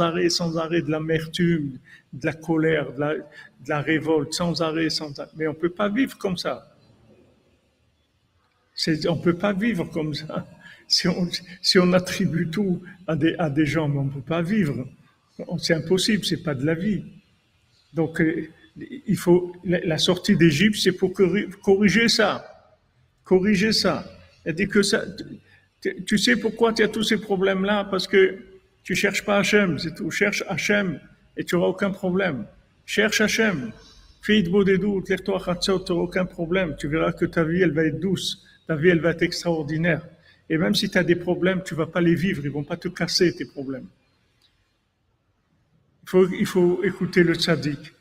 arrêt, 0.00 0.28
sans 0.30 0.56
arrêt 0.56 0.82
de 0.82 0.90
l'amertume, 0.90 1.78
de 2.12 2.26
la 2.26 2.32
colère, 2.32 2.92
de 2.92 3.24
la, 3.68 3.80
révolte, 3.80 4.32
sans 4.32 4.62
arrêt, 4.62 4.90
sans 4.90 5.18
arrêt. 5.18 5.30
Mais 5.36 5.46
on 5.46 5.52
ne 5.52 5.56
peut 5.56 5.70
pas 5.70 5.88
vivre 5.88 6.16
comme 6.16 6.36
ça. 6.36 6.74
On 8.86 9.16
ne 9.16 9.22
peut 9.22 9.36
pas 9.36 9.52
vivre 9.52 9.84
comme 9.84 10.14
ça. 10.14 10.46
Si 10.90 11.76
on, 11.78 11.92
attribue 11.92 12.48
tout 12.48 12.80
à 13.06 13.14
des, 13.14 13.66
gens, 13.66 13.88
mais 13.88 13.98
on 13.98 14.04
ne 14.04 14.10
peut 14.10 14.22
pas 14.22 14.40
vivre. 14.40 14.88
C'est 15.58 15.74
impossible, 15.74 16.24
c'est 16.24 16.42
pas 16.42 16.54
de 16.54 16.64
la 16.64 16.74
vie. 16.74 17.04
Donc, 17.92 18.22
euh, 18.22 18.48
il 19.06 19.16
faut, 19.18 19.52
la 19.64 19.98
sortie 19.98 20.34
d'Égypte, 20.34 20.76
c'est 20.82 20.92
pour 20.92 21.12
corriger 21.12 22.08
ça. 22.08 22.42
Corriger 23.22 23.72
ça. 23.72 24.10
Elle 24.46 24.54
dit 24.54 24.66
que 24.66 24.80
ça, 24.80 25.04
tu 25.80 26.18
sais 26.18 26.36
pourquoi 26.36 26.72
tu 26.72 26.82
as 26.82 26.88
tous 26.88 27.04
ces 27.04 27.18
problèmes-là? 27.18 27.84
Parce 27.84 28.06
que 28.06 28.38
tu 28.82 28.94
cherches 28.94 29.24
pas 29.24 29.38
Hachem, 29.38 29.78
c'est 29.78 29.94
tout. 29.94 30.10
Cherche 30.10 30.42
Hachem 30.48 31.00
et 31.36 31.44
tu 31.44 31.54
n'auras 31.54 31.68
aucun 31.68 31.90
problème. 31.90 32.46
Cherche 32.86 33.20
Hachem. 33.20 33.72
Fais 34.22 34.42
de 34.42 34.76
doutes, 34.76 35.08
lève-toi 35.08 35.56
tu 35.60 35.70
n'auras 35.70 36.02
aucun 36.02 36.24
problème. 36.24 36.74
Tu 36.78 36.88
verras 36.88 37.12
que 37.12 37.24
ta 37.24 37.44
vie, 37.44 37.62
elle 37.62 37.72
va 37.72 37.84
être 37.84 38.00
douce. 38.00 38.44
Ta 38.66 38.76
vie, 38.76 38.88
elle 38.88 39.00
va 39.00 39.10
être 39.10 39.22
extraordinaire. 39.22 40.02
Et 40.50 40.58
même 40.58 40.74
si 40.74 40.90
tu 40.90 40.98
as 40.98 41.04
des 41.04 41.16
problèmes, 41.16 41.62
tu 41.64 41.74
vas 41.74 41.86
pas 41.86 42.00
les 42.00 42.14
vivre. 42.14 42.42
Ils 42.44 42.50
vont 42.50 42.64
pas 42.64 42.76
te 42.76 42.88
casser, 42.88 43.34
tes 43.34 43.46
problèmes. 43.46 43.86
Il 46.14 46.46
faut, 46.46 46.82
écouter 46.82 47.22
le 47.22 47.34
tzaddik 47.34 47.92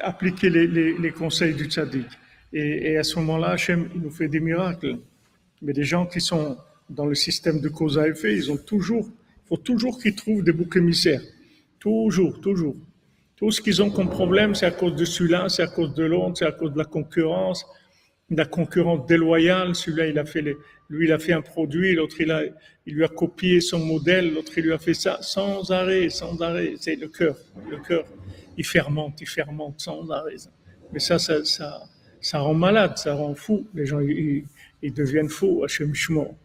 appliquer 0.00 0.48
les, 0.50 0.66
les, 0.66 1.10
conseils 1.10 1.54
du 1.54 1.64
tzaddik. 1.64 2.06
Et, 2.52 2.92
et 2.92 2.98
à 2.98 3.02
ce 3.02 3.16
moment-là, 3.16 3.48
Hachem 3.52 3.88
il 3.94 4.02
nous 4.02 4.10
fait 4.10 4.28
des 4.28 4.40
miracles. 4.40 4.98
Mais 5.62 5.72
des 5.72 5.84
gens 5.84 6.06
qui 6.06 6.20
sont 6.20 6.56
dans 6.88 7.06
le 7.06 7.14
système 7.14 7.60
de 7.60 7.68
cause 7.68 7.98
à 7.98 8.08
effet, 8.08 8.34
ils 8.34 8.50
ont 8.50 8.56
toujours, 8.56 9.08
il 9.08 9.48
faut 9.48 9.56
toujours 9.56 10.00
qu'ils 10.00 10.14
trouvent 10.14 10.44
des 10.44 10.52
boucs 10.52 10.76
émissaires. 10.76 11.22
Toujours, 11.78 12.40
toujours. 12.40 12.76
Tout 13.36 13.50
ce 13.50 13.60
qu'ils 13.60 13.82
ont 13.82 13.90
comme 13.90 14.08
problème, 14.08 14.54
c'est 14.54 14.66
à 14.66 14.70
cause 14.70 14.96
de 14.96 15.04
celui-là, 15.04 15.48
c'est 15.48 15.62
à 15.62 15.66
cause 15.66 15.94
de 15.94 16.04
l'autre, 16.04 16.38
c'est 16.38 16.46
à 16.46 16.52
cause 16.52 16.72
de 16.72 16.78
la 16.78 16.84
concurrence, 16.84 17.66
de 18.30 18.36
la 18.36 18.46
concurrence 18.46 19.06
déloyale. 19.06 19.74
Celui-là, 19.74 20.06
il 20.06 20.18
a 20.18 20.24
fait 20.24 20.42
les, 20.42 20.56
lui, 20.88 21.06
il 21.06 21.12
a 21.12 21.18
fait 21.18 21.32
un 21.32 21.42
produit, 21.42 21.94
l'autre, 21.94 22.20
il 22.20 22.30
a, 22.30 22.42
il 22.86 22.94
lui 22.94 23.04
a 23.04 23.08
copié 23.08 23.60
son 23.60 23.78
modèle, 23.78 24.32
l'autre, 24.32 24.52
il 24.56 24.64
lui 24.64 24.72
a 24.72 24.78
fait 24.78 24.94
ça 24.94 25.18
sans 25.20 25.70
arrêt, 25.70 26.08
sans 26.08 26.40
arrêt. 26.40 26.74
C'est 26.78 26.96
le 26.96 27.08
cœur, 27.08 27.36
le 27.70 27.78
cœur 27.78 28.06
il 28.56 28.64
fermente, 28.64 29.20
il 29.20 29.28
fermente 29.28 29.80
sans 29.80 30.08
arrêt. 30.10 30.36
Mais 30.92 30.98
ça, 30.98 31.18
ça, 31.18 31.44
ça, 31.44 31.82
ça 32.20 32.38
rend 32.38 32.54
malade, 32.54 32.96
ça 32.96 33.14
rend 33.14 33.34
fou. 33.34 33.66
Les 33.74 33.86
gens, 33.86 34.00
ils, 34.00 34.44
ils 34.82 34.92
deviennent 34.92 35.28
fous, 35.28 35.62
Hachem 35.64 35.94
Shmo. 35.94 36.36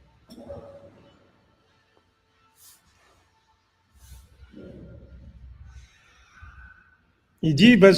Il 7.44 7.56
dit, 7.56 7.76
la 7.76 7.92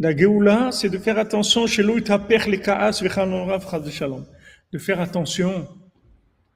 La 0.00 0.16
Géoula, 0.16 0.72
c'est 0.72 0.88
de 0.88 0.98
faire 0.98 1.16
attention 1.16 1.68
chez 1.68 1.84
les 1.84 2.58
de 4.72 4.78
faire 4.78 5.00
attention, 5.00 5.68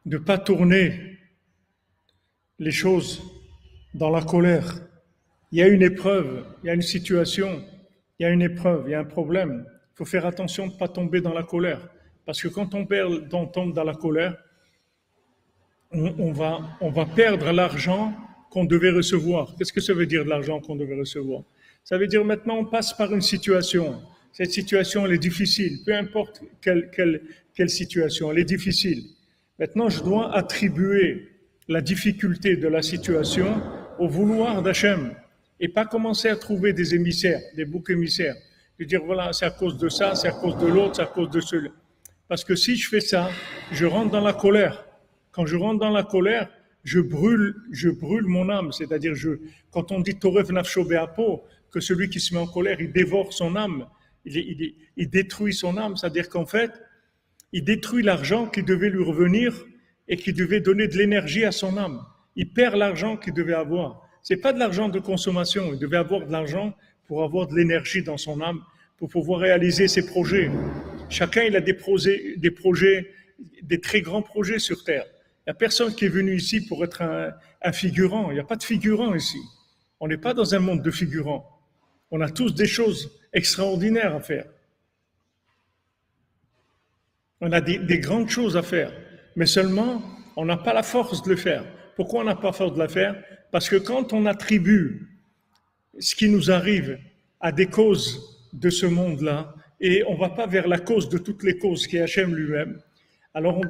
de 0.04 0.16
ne 0.16 0.22
pas 0.22 0.38
tourner 0.38 1.18
les 2.58 2.72
choses 2.72 3.22
dans 3.94 4.10
la 4.10 4.22
colère. 4.22 4.80
Il 5.52 5.58
y 5.60 5.62
a 5.62 5.68
une 5.68 5.82
épreuve, 5.82 6.44
il 6.64 6.66
y 6.66 6.70
a 6.70 6.74
une 6.74 6.82
situation, 6.82 7.62
il 8.18 8.24
y 8.24 8.26
a 8.26 8.30
une 8.30 8.42
épreuve, 8.42 8.84
il 8.88 8.90
y 8.90 8.94
a 8.94 9.00
un 9.00 9.04
problème. 9.04 9.64
Il 9.68 9.96
faut 9.98 10.04
faire 10.04 10.26
attention 10.26 10.66
de 10.66 10.72
ne 10.72 10.78
pas 10.78 10.88
tomber 10.88 11.20
dans 11.20 11.32
la 11.32 11.44
colère. 11.44 11.88
Parce 12.24 12.42
que 12.42 12.48
quand 12.48 12.74
on 12.74 12.84
tombe 13.46 13.72
dans 13.72 13.84
la 13.84 13.94
colère, 13.94 14.36
on, 15.92 16.32
va, 16.32 16.58
on 16.80 16.90
va 16.90 17.06
perdre 17.06 17.52
l'argent 17.52 18.12
qu'on 18.56 18.64
devait 18.64 18.88
recevoir. 18.90 19.54
Qu'est-ce 19.58 19.70
que 19.74 19.82
ça 19.82 19.92
veut 19.92 20.06
dire 20.06 20.24
l'argent 20.24 20.60
qu'on 20.60 20.76
devait 20.76 20.98
recevoir? 20.98 21.42
Ça 21.84 21.98
veut 21.98 22.06
dire 22.06 22.24
maintenant 22.24 22.56
on 22.56 22.64
passe 22.64 22.96
par 22.96 23.12
une 23.12 23.20
situation. 23.20 24.00
Cette 24.32 24.50
situation, 24.50 25.04
elle 25.04 25.12
est 25.12 25.18
difficile. 25.18 25.80
Peu 25.84 25.94
importe 25.94 26.40
quelle, 26.62 26.90
quelle, 26.90 27.20
quelle 27.54 27.68
situation, 27.68 28.32
elle 28.32 28.38
est 28.38 28.44
difficile. 28.56 29.02
Maintenant, 29.58 29.90
je 29.90 30.02
dois 30.02 30.34
attribuer 30.34 31.28
la 31.68 31.82
difficulté 31.82 32.56
de 32.56 32.66
la 32.66 32.80
situation 32.80 33.60
au 33.98 34.08
vouloir 34.08 34.62
d'Hachem 34.62 35.14
et 35.60 35.68
pas 35.68 35.84
commencer 35.84 36.28
à 36.28 36.36
trouver 36.36 36.72
des 36.72 36.94
émissaires, 36.94 37.42
des 37.56 37.66
boucs 37.66 37.90
émissaires. 37.90 38.36
De 38.80 38.86
dire 38.86 39.02
voilà, 39.04 39.34
c'est 39.34 39.44
à 39.44 39.50
cause 39.50 39.76
de 39.76 39.90
ça, 39.90 40.14
c'est 40.14 40.28
à 40.28 40.32
cause 40.32 40.56
de 40.56 40.66
l'autre, 40.66 40.96
c'est 40.96 41.02
à 41.02 41.12
cause 41.16 41.28
de 41.28 41.40
celui. 41.40 41.72
Parce 42.26 42.42
que 42.42 42.54
si 42.54 42.74
je 42.74 42.88
fais 42.88 43.00
ça, 43.00 43.28
je 43.70 43.84
rentre 43.84 44.12
dans 44.12 44.24
la 44.24 44.32
colère. 44.32 44.86
Quand 45.30 45.44
je 45.44 45.56
rentre 45.56 45.78
dans 45.78 45.90
la 45.90 46.04
colère, 46.04 46.48
je 46.86 47.00
brûle, 47.00 47.54
je 47.70 47.90
brûle 47.90 48.24
mon 48.24 48.48
âme. 48.48 48.72
C'est-à-dire, 48.72 49.14
je, 49.14 49.32
quand 49.70 49.92
on 49.92 50.00
dit 50.00 50.14
Torev 50.14 50.50
Nafsho 50.50 50.84
Beapo, 50.84 51.44
que 51.70 51.80
celui 51.80 52.08
qui 52.08 52.20
se 52.20 52.32
met 52.32 52.40
en 52.40 52.46
colère, 52.46 52.80
il 52.80 52.92
dévore 52.92 53.34
son 53.34 53.54
âme, 53.54 53.86
il, 54.24 55.10
détruit 55.10 55.52
son 55.52 55.76
âme. 55.76 55.96
C'est-à-dire 55.96 56.30
qu'en 56.30 56.46
fait, 56.46 56.70
il 57.52 57.64
détruit 57.64 58.02
l'argent 58.02 58.46
qui 58.46 58.62
devait 58.62 58.88
lui 58.88 59.04
revenir 59.04 59.66
et 60.08 60.16
qui 60.16 60.32
devait 60.32 60.60
donner 60.60 60.88
de 60.88 60.96
l'énergie 60.96 61.44
à 61.44 61.52
son 61.52 61.76
âme 61.76 62.00
il 62.36 62.52
perd 62.52 62.76
l'argent 62.76 63.16
qu'il 63.16 63.32
devait 63.32 63.54
avoir. 63.54 64.02
C'est 64.22 64.36
pas 64.36 64.52
de 64.52 64.58
l'argent 64.58 64.88
de 64.88 65.00
consommation. 65.00 65.72
Il 65.72 65.78
devait 65.78 65.96
avoir 65.96 66.26
de 66.26 66.30
l'argent 66.30 66.74
pour 67.06 67.24
avoir 67.24 67.46
de 67.46 67.56
l'énergie 67.56 68.02
dans 68.02 68.18
son 68.18 68.40
âme, 68.40 68.60
pour 68.98 69.08
pouvoir 69.08 69.40
réaliser 69.40 69.88
ses 69.88 70.06
projets. 70.06 70.50
Chacun, 71.08 71.42
il 71.42 71.56
a 71.56 71.60
des 71.60 71.74
projets, 71.74 72.34
des 72.36 72.50
projets, 72.50 73.10
des 73.62 73.80
très 73.80 74.02
grands 74.02 74.22
projets 74.22 74.58
sur 74.58 74.84
Terre. 74.84 75.06
Il 75.46 75.50
n'y 75.50 75.52
a 75.52 75.54
personne 75.54 75.94
qui 75.94 76.06
est 76.06 76.08
venu 76.08 76.34
ici 76.34 76.66
pour 76.66 76.82
être 76.84 77.02
un, 77.02 77.72
figurant. 77.72 78.30
Il 78.30 78.34
n'y 78.34 78.40
a 78.40 78.44
pas 78.44 78.56
de 78.56 78.64
figurant 78.64 79.14
ici. 79.14 79.38
On 80.00 80.08
n'est 80.08 80.18
pas 80.18 80.34
dans 80.34 80.54
un 80.56 80.58
monde 80.58 80.82
de 80.82 80.90
figurants. 80.90 81.48
On 82.10 82.20
a 82.20 82.30
tous 82.30 82.52
des 82.52 82.66
choses 82.66 83.12
extraordinaires 83.32 84.16
à 84.16 84.20
faire. 84.20 84.46
On 87.40 87.52
a 87.52 87.60
des, 87.60 87.78
des 87.78 87.98
grandes 88.00 88.28
choses 88.28 88.56
à 88.56 88.62
faire. 88.62 88.92
Mais 89.36 89.46
seulement, 89.46 90.02
on 90.36 90.44
n'a 90.44 90.56
pas 90.56 90.72
la 90.72 90.82
force 90.82 91.22
de 91.22 91.30
le 91.30 91.36
faire. 91.36 91.64
Pourquoi 91.94 92.22
on 92.22 92.24
n'a 92.24 92.34
pas 92.34 92.52
force 92.52 92.74
de 92.74 92.78
la 92.78 92.88
faire? 92.88 93.22
Parce 93.52 93.68
que 93.68 93.76
quand 93.76 94.12
on 94.12 94.26
attribue 94.26 95.08
ce 95.98 96.16
qui 96.16 96.28
nous 96.28 96.50
arrive 96.50 96.98
à 97.40 97.52
des 97.52 97.66
causes 97.66 98.48
de 98.52 98.68
ce 98.68 98.86
monde-là, 98.86 99.54
et 99.80 100.02
on 100.08 100.14
ne 100.14 100.20
va 100.20 100.30
pas 100.30 100.46
vers 100.46 100.66
la 100.66 100.78
cause 100.78 101.08
de 101.08 101.18
toutes 101.18 101.42
les 101.42 101.58
causes 101.58 101.86
qui 101.86 101.98
est 101.98 102.02
Hachem 102.02 102.34
lui-même, 102.34 102.80
alors 103.36 103.60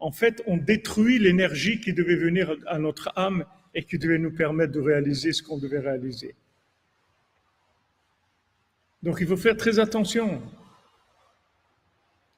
en 0.00 0.10
fait, 0.10 0.42
on 0.48 0.56
détruit 0.56 1.20
l'énergie 1.20 1.80
qui 1.80 1.92
devait 1.92 2.16
venir 2.16 2.56
à 2.66 2.80
notre 2.80 3.12
âme 3.14 3.44
et 3.72 3.84
qui 3.84 3.96
devait 3.96 4.18
nous 4.18 4.32
permettre 4.32 4.72
de 4.72 4.80
réaliser 4.80 5.32
ce 5.32 5.40
qu'on 5.40 5.56
devait 5.56 5.78
réaliser. 5.78 6.34
Donc 9.04 9.18
il 9.20 9.28
faut 9.28 9.36
faire 9.36 9.56
très 9.56 9.78
attention. 9.78 10.42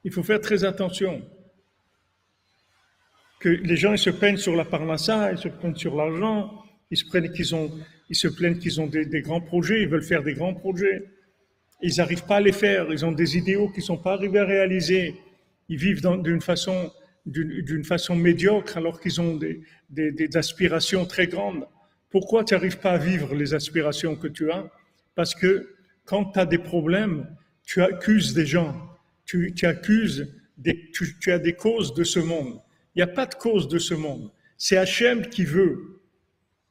Il 0.04 0.12
faut 0.12 0.22
faire 0.22 0.38
très 0.38 0.64
attention 0.64 1.22
que 3.38 3.48
les 3.48 3.76
gens 3.76 3.92
ils 3.92 3.98
se 3.98 4.10
plaignent 4.10 4.36
sur 4.36 4.54
la 4.54 4.66
parnassa, 4.66 5.32
ils 5.32 5.38
se 5.38 5.48
plaignent 5.48 5.76
sur 5.76 5.96
l'argent, 5.96 6.62
ils 6.90 6.98
se 6.98 7.06
plaignent 7.06 7.32
qu'ils 7.32 7.54
ont, 7.54 7.70
ils 8.10 8.16
se 8.16 8.28
plaignent 8.28 8.58
qu'ils 8.58 8.82
ont 8.82 8.86
des, 8.86 9.22
grands 9.22 9.40
projets, 9.40 9.80
ils 9.80 9.88
veulent 9.88 10.02
faire 10.02 10.22
des 10.22 10.34
grands 10.34 10.52
projets. 10.52 11.08
Ils 11.80 11.96
n'arrivent 11.96 12.26
pas 12.26 12.36
à 12.36 12.40
les 12.40 12.52
faire, 12.52 12.92
ils 12.92 13.06
ont 13.06 13.12
des 13.12 13.38
idéaux 13.38 13.70
qui 13.70 13.78
ne 13.78 13.84
sont 13.84 13.96
pas 13.96 14.12
arrivés 14.12 14.40
à 14.40 14.44
réaliser. 14.44 15.14
Ils 15.70 15.78
vivent 15.78 16.02
d'une 16.02 16.40
façon, 16.40 16.92
d'une 17.24 17.84
façon 17.84 18.16
médiocre 18.16 18.76
alors 18.76 19.00
qu'ils 19.00 19.20
ont 19.20 19.36
des, 19.36 19.62
des, 19.88 20.36
aspirations 20.36 21.06
très 21.06 21.28
grandes. 21.28 21.64
Pourquoi 22.10 22.42
tu 22.42 22.54
n'arrives 22.54 22.80
pas 22.80 22.90
à 22.90 22.98
vivre 22.98 23.36
les 23.36 23.54
aspirations 23.54 24.16
que 24.16 24.26
tu 24.26 24.50
as? 24.50 24.68
Parce 25.14 25.32
que 25.32 25.76
quand 26.04 26.32
tu 26.32 26.40
as 26.40 26.44
des 26.44 26.58
problèmes, 26.58 27.28
tu 27.62 27.82
accuses 27.82 28.34
des 28.34 28.46
gens, 28.46 28.74
tu, 29.24 29.54
tu 29.54 29.64
accuses, 29.64 30.34
tu, 30.92 31.16
tu 31.20 31.30
as 31.30 31.38
des 31.38 31.52
causes 31.52 31.94
de 31.94 32.02
ce 32.02 32.18
monde. 32.18 32.60
Il 32.96 32.98
n'y 32.98 33.02
a 33.02 33.14
pas 33.14 33.26
de 33.26 33.36
cause 33.36 33.68
de 33.68 33.78
ce 33.78 33.94
monde. 33.94 34.32
C'est 34.58 34.76
Hachem 34.76 35.28
qui 35.28 35.44
veut. 35.44 35.99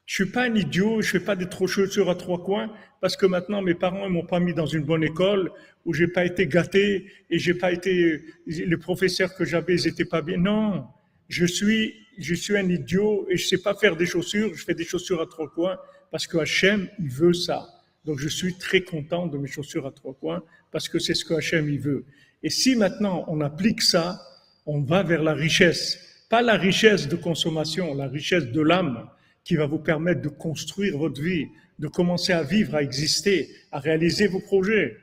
Je 0.09 0.15
suis 0.15 0.25
pas 0.25 0.45
un 0.45 0.55
idiot, 0.55 1.03
je 1.03 1.07
fais 1.11 1.19
pas 1.19 1.35
des 1.35 1.47
trop 1.47 1.67
chaussures 1.67 2.09
à 2.09 2.15
trois 2.15 2.43
coins 2.43 2.73
parce 2.99 3.15
que 3.15 3.27
maintenant 3.27 3.61
mes 3.61 3.75
parents 3.75 4.09
ne 4.09 4.13
m'ont 4.13 4.25
pas 4.25 4.39
mis 4.39 4.55
dans 4.55 4.65
une 4.65 4.81
bonne 4.81 5.03
école 5.03 5.51
où 5.85 5.93
j'ai 5.93 6.07
pas 6.07 6.25
été 6.25 6.47
gâté 6.47 7.05
et 7.29 7.37
j'ai 7.37 7.53
pas 7.53 7.71
été 7.71 8.19
les 8.47 8.77
professeurs 8.77 9.35
que 9.35 9.45
j'avais 9.45 9.75
ils 9.75 9.87
étaient 9.87 10.05
pas 10.05 10.23
bien. 10.23 10.37
Non, 10.37 10.87
je 11.27 11.45
suis 11.45 11.93
je 12.17 12.33
suis 12.33 12.57
un 12.57 12.67
idiot 12.67 13.27
et 13.29 13.37
je 13.37 13.45
sais 13.45 13.59
pas 13.59 13.75
faire 13.75 13.95
des 13.95 14.07
chaussures, 14.07 14.51
je 14.55 14.63
fais 14.65 14.73
des 14.73 14.83
chaussures 14.83 15.21
à 15.21 15.27
trois 15.27 15.47
coins 15.47 15.77
parce 16.09 16.25
que 16.25 16.39
Hachem 16.39 16.89
il 16.97 17.09
veut 17.09 17.33
ça. 17.33 17.67
Donc 18.03 18.17
je 18.17 18.29
suis 18.29 18.57
très 18.57 18.81
content 18.81 19.27
de 19.27 19.37
mes 19.37 19.47
chaussures 19.47 19.85
à 19.85 19.91
trois 19.91 20.15
coins 20.15 20.41
parce 20.71 20.89
que 20.89 20.97
c'est 20.97 21.13
ce 21.13 21.23
que 21.23 21.35
Hachem 21.35 21.69
il 21.69 21.81
veut. 21.81 22.03
Et 22.41 22.49
si 22.49 22.75
maintenant 22.75 23.25
on 23.27 23.41
applique 23.41 23.83
ça, 23.83 24.19
on 24.65 24.81
va 24.81 25.03
vers 25.03 25.21
la 25.21 25.35
richesse 25.35 25.99
pas 26.31 26.41
la 26.41 26.55
richesse 26.55 27.07
de 27.07 27.15
consommation, 27.15 27.93
la 27.93 28.07
richesse 28.07 28.45
de 28.45 28.61
l'âme 28.61 29.07
qui 29.43 29.55
va 29.55 29.65
vous 29.65 29.79
permettre 29.79 30.21
de 30.21 30.29
construire 30.29 30.97
votre 30.97 31.21
vie, 31.21 31.47
de 31.79 31.87
commencer 31.87 32.33
à 32.33 32.43
vivre, 32.43 32.75
à 32.75 32.83
exister, 32.83 33.49
à 33.71 33.79
réaliser 33.79 34.27
vos 34.27 34.39
projets. 34.39 34.97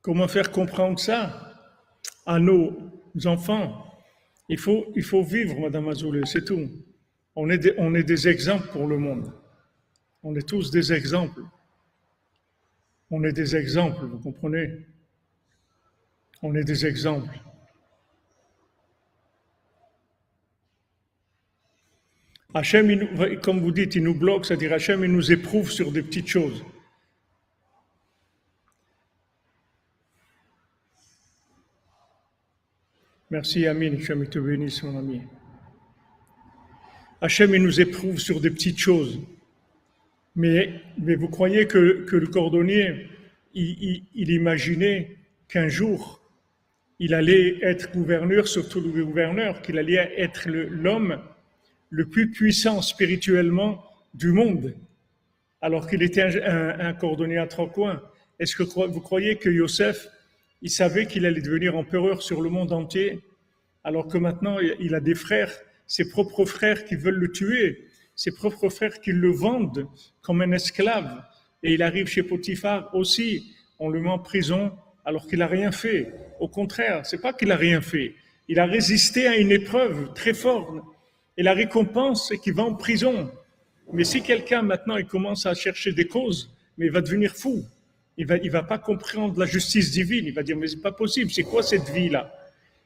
Comment 0.00 0.28
faire 0.28 0.50
comprendre 0.50 0.98
ça 0.98 1.54
à 2.26 2.38
nos 2.38 2.92
enfants? 3.24 3.80
Il 4.48 4.58
faut, 4.58 5.22
vivre, 5.22 5.58
Madame 5.60 5.88
Azoulay, 5.88 6.26
c'est 6.26 6.44
tout. 6.44 6.68
On 7.36 7.48
est 7.48 8.02
des 8.04 8.28
exemples 8.28 8.68
pour 8.68 8.86
le 8.86 8.98
monde. 8.98 9.32
On 10.22 10.34
est 10.34 10.46
tous 10.46 10.70
des 10.70 10.92
exemples. 10.92 11.42
On 13.10 13.22
est 13.24 13.32
des 13.32 13.54
exemples, 13.54 14.04
vous 14.06 14.18
comprenez? 14.18 14.86
On 16.42 16.54
est 16.54 16.64
des 16.64 16.84
exemples. 16.84 17.38
Hachem, 22.56 23.40
comme 23.40 23.58
vous 23.58 23.72
dites, 23.72 23.96
il 23.96 24.04
nous 24.04 24.14
bloque, 24.14 24.46
c'est-à-dire 24.46 24.72
Hachem, 24.72 25.02
il 25.02 25.10
nous 25.10 25.32
éprouve 25.32 25.72
sur 25.72 25.90
des 25.90 26.02
petites 26.02 26.28
choses. 26.28 26.64
Merci 33.28 33.66
Amin, 33.66 33.94
Hachem 33.94 34.28
te 34.28 34.38
bénisse 34.38 34.84
mon 34.84 34.96
ami. 34.96 35.20
Hachem 37.20 37.52
il 37.56 37.62
nous 37.62 37.80
éprouve 37.80 38.20
sur 38.20 38.40
des 38.40 38.50
petites 38.50 38.78
choses. 38.78 39.20
Mais, 40.36 40.80
mais 40.98 41.16
vous 41.16 41.28
croyez 41.28 41.66
que, 41.66 42.04
que 42.04 42.14
le 42.14 42.28
cordonnier, 42.28 43.08
il, 43.54 44.04
il, 44.14 44.30
imaginait 44.30 45.16
qu'un 45.48 45.68
jour, 45.68 46.20
il 47.00 47.14
allait 47.14 47.58
être 47.62 47.90
gouverneur, 47.92 48.46
surtout 48.46 48.80
le 48.80 49.04
gouverneur, 49.04 49.62
qu'il 49.62 49.78
allait 49.78 50.12
être 50.16 50.48
l'homme 50.48 51.18
le, 51.94 52.06
plus 52.06 52.30
puissant 52.30 52.82
spirituellement 52.82 53.84
du 54.14 54.32
monde, 54.32 54.74
alors 55.60 55.88
qu'il 55.88 56.02
était 56.02 56.22
un, 56.22 56.80
un, 56.80 56.92
cordonnier 56.92 57.38
à 57.38 57.46
trois 57.46 57.70
coins. 57.70 58.02
Est-ce 58.38 58.56
que 58.56 58.62
vous 58.62 59.00
croyez 59.00 59.36
que 59.36 59.48
Yosef, 59.48 60.08
il 60.62 60.70
savait 60.70 61.06
qu'il 61.06 61.26
allait 61.26 61.40
devenir 61.40 61.76
empereur 61.76 62.22
sur 62.22 62.42
le 62.42 62.50
monde 62.50 62.72
entier, 62.72 63.20
alors 63.84 64.08
que 64.08 64.18
maintenant 64.18 64.58
il 64.80 64.94
a 64.94 65.00
des 65.00 65.14
frères, 65.14 65.52
ses 65.86 66.08
propres 66.08 66.44
frères 66.44 66.84
qui 66.84 66.96
veulent 66.96 67.14
le 67.14 67.30
tuer, 67.30 67.86
ses 68.14 68.32
propres 68.32 68.68
frères 68.68 69.00
qui 69.00 69.12
le 69.12 69.30
vendent 69.30 69.86
comme 70.22 70.40
un 70.40 70.52
esclave. 70.52 71.22
Et 71.62 71.74
il 71.74 71.82
arrive 71.82 72.06
chez 72.06 72.22
Potiphar 72.22 72.94
aussi, 72.94 73.54
on 73.78 73.88
le 73.88 74.00
met 74.00 74.10
en 74.10 74.18
prison 74.18 74.72
alors 75.04 75.26
qu'il 75.26 75.40
n'a 75.40 75.46
rien 75.46 75.72
fait. 75.72 76.12
Au 76.40 76.48
contraire, 76.48 77.04
c'est 77.04 77.20
pas 77.20 77.32
qu'il 77.32 77.52
a 77.52 77.56
rien 77.56 77.80
fait. 77.80 78.14
Il 78.48 78.58
a 78.58 78.66
résisté 78.66 79.26
à 79.26 79.36
une 79.36 79.52
épreuve 79.52 80.12
très 80.14 80.34
forte. 80.34 80.84
Et 81.36 81.42
la 81.42 81.52
récompense, 81.52 82.28
c'est 82.28 82.38
qu'il 82.38 82.54
va 82.54 82.62
en 82.62 82.74
prison. 82.74 83.30
Mais 83.92 84.04
si 84.04 84.22
quelqu'un 84.22 84.62
maintenant 84.62 84.96
il 84.96 85.06
commence 85.06 85.46
à 85.46 85.54
chercher 85.54 85.92
des 85.92 86.06
causes, 86.06 86.50
mais 86.78 86.86
il 86.86 86.92
va 86.92 87.00
devenir 87.00 87.34
fou. 87.34 87.64
Il 88.16 88.26
va, 88.26 88.36
il 88.36 88.50
va 88.50 88.62
pas 88.62 88.78
comprendre 88.78 89.38
la 89.38 89.46
justice 89.46 89.90
divine. 89.90 90.24
Il 90.26 90.34
va 90.34 90.42
dire, 90.42 90.56
mais 90.56 90.68
c'est 90.68 90.80
pas 90.80 90.92
possible. 90.92 91.30
C'est 91.30 91.42
quoi 91.42 91.62
cette 91.62 91.88
vie-là? 91.90 92.32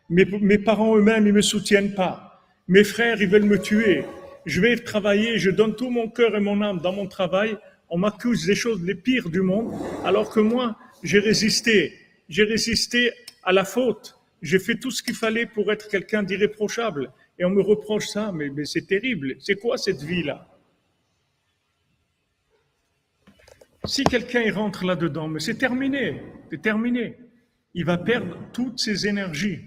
Mes, 0.09 0.25
mes 0.25 0.59
parents 0.59 0.97
eux-mêmes, 0.97 1.27
ils 1.27 1.35
me 1.35 1.43
soutiennent 1.43 1.95
pas. 1.95 2.43
Mes 2.67 2.85
frères, 2.85 3.21
ils 3.21 3.29
veulent 3.29 3.45
me 3.45 3.61
tuer. 3.61 4.05
Je 4.47 4.63
vais 4.63 4.77
travailler, 4.77 5.39
je 5.39 5.51
donne 5.51 5.77
tout 5.77 5.91
mon 5.91 6.09
cœur 6.09 6.35
et 6.35 6.41
mon 6.41 6.63
âme 6.63 6.81
dans 6.81 6.93
mon 6.93 7.07
travail. 7.07 7.59
On 7.91 7.99
m'accuse 7.99 8.47
des 8.47 8.55
choses 8.55 8.83
les 8.83 8.95
pires 8.95 9.29
du 9.29 9.43
monde, 9.43 9.75
alors 10.05 10.31
que 10.31 10.41
moi, 10.41 10.77
j'ai 11.03 11.19
résisté. 11.19 11.95
J'ai 12.29 12.45
résisté 12.45 13.13
à 13.43 13.53
la 13.53 13.65
faute. 13.65 14.19
J'ai 14.41 14.59
fait 14.59 14.77
tout 14.77 14.91
ce 14.91 15.03
qu'il 15.03 15.15
fallait 15.15 15.47
pour 15.47 15.71
être 15.73 15.89
quelqu'un 15.89 16.23
d'irréprochable. 16.23 17.11
Et 17.39 17.45
on 17.45 17.51
me 17.51 17.63
reproche 17.63 18.07
ça, 18.07 18.33
mais, 18.33 18.51
c'est 18.65 18.87
terrible. 18.87 19.37
C'est 19.39 19.57
quoi 19.57 19.79
cette 19.79 20.03
vie-là? 20.03 20.49
Si 23.85 24.05
quelqu'un 24.05 24.53
rentre 24.53 24.85
là-dedans, 24.85 25.29
mais 25.29 25.41
c'est 25.41 25.57
terminé, 25.57 26.21
c'est 26.51 26.61
terminé. 26.61 27.17
Il 27.75 27.85
va 27.85 27.97
perdre 27.97 28.37
toutes 28.53 28.81
ses 28.81 29.07
énergies. 29.07 29.61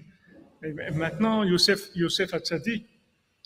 Et 0.63 0.73
maintenant, 0.91 1.43
Yosef, 1.43 1.89
Yosef 1.95 2.33
Hatzadik, 2.33 2.85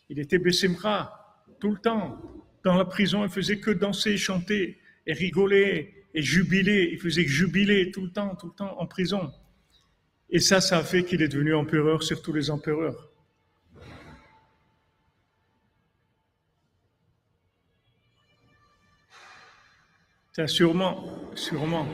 il 0.09 0.19
était 0.19 0.39
Bessimra 0.39 1.45
tout 1.59 1.71
le 1.71 1.77
temps. 1.77 2.19
Dans 2.63 2.75
la 2.75 2.85
prison, 2.85 3.23
il 3.23 3.29
faisait 3.29 3.59
que 3.59 3.71
danser 3.71 4.17
chanter 4.17 4.79
et 5.05 5.13
rigoler 5.13 5.93
et 6.13 6.21
jubiler. 6.21 6.89
Il 6.91 6.99
faisait 6.99 7.23
que 7.23 7.31
jubiler 7.31 7.91
tout 7.91 8.01
le 8.01 8.11
temps, 8.11 8.35
tout 8.35 8.47
le 8.47 8.53
temps 8.53 8.79
en 8.79 8.87
prison. 8.87 9.31
Et 10.29 10.39
ça, 10.39 10.59
ça 10.61 10.79
a 10.79 10.83
fait 10.83 11.03
qu'il 11.03 11.21
est 11.21 11.27
devenu 11.27 11.53
empereur 11.53 12.01
sur 12.01 12.21
tous 12.21 12.33
les 12.33 12.49
empereurs. 12.49 13.11
Sûrement, 20.43 21.01
sûrement. 21.33 21.87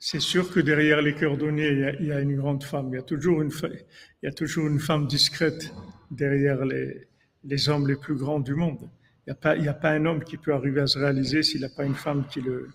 C'est 0.00 0.18
sûr 0.18 0.52
que 0.52 0.58
derrière 0.58 1.00
les 1.00 1.14
cordonniers, 1.14 1.94
il 2.00 2.06
y, 2.06 2.12
a, 2.12 2.20
une 2.20 2.34
grande 2.34 2.64
femme. 2.64 2.88
Il 2.92 2.96
y 2.96 2.98
a 2.98 3.02
toujours 3.02 3.40
une, 3.40 3.52
il 3.62 4.26
y 4.26 4.26
a 4.26 4.32
toujours 4.32 4.66
une 4.66 4.80
femme 4.80 5.06
discrète 5.06 5.72
derrière 6.10 6.64
les, 6.64 7.06
les 7.44 7.68
hommes 7.68 7.86
les 7.86 7.96
plus 7.96 8.16
grands 8.16 8.40
du 8.40 8.54
monde. 8.54 8.80
Il 9.26 9.30
n'y 9.30 9.32
a, 9.32 9.36
pas, 9.36 9.56
il 9.56 9.68
a 9.68 9.74
pas 9.74 9.90
un 9.90 10.06
homme 10.06 10.24
qui 10.24 10.38
peut 10.38 10.54
arriver 10.54 10.80
à 10.80 10.88
se 10.88 10.98
réaliser 10.98 11.44
s'il 11.44 11.60
n'a 11.60 11.68
pas 11.68 11.84
une 11.84 11.94
femme 11.94 12.26
qui 12.28 12.40
le, 12.40 12.70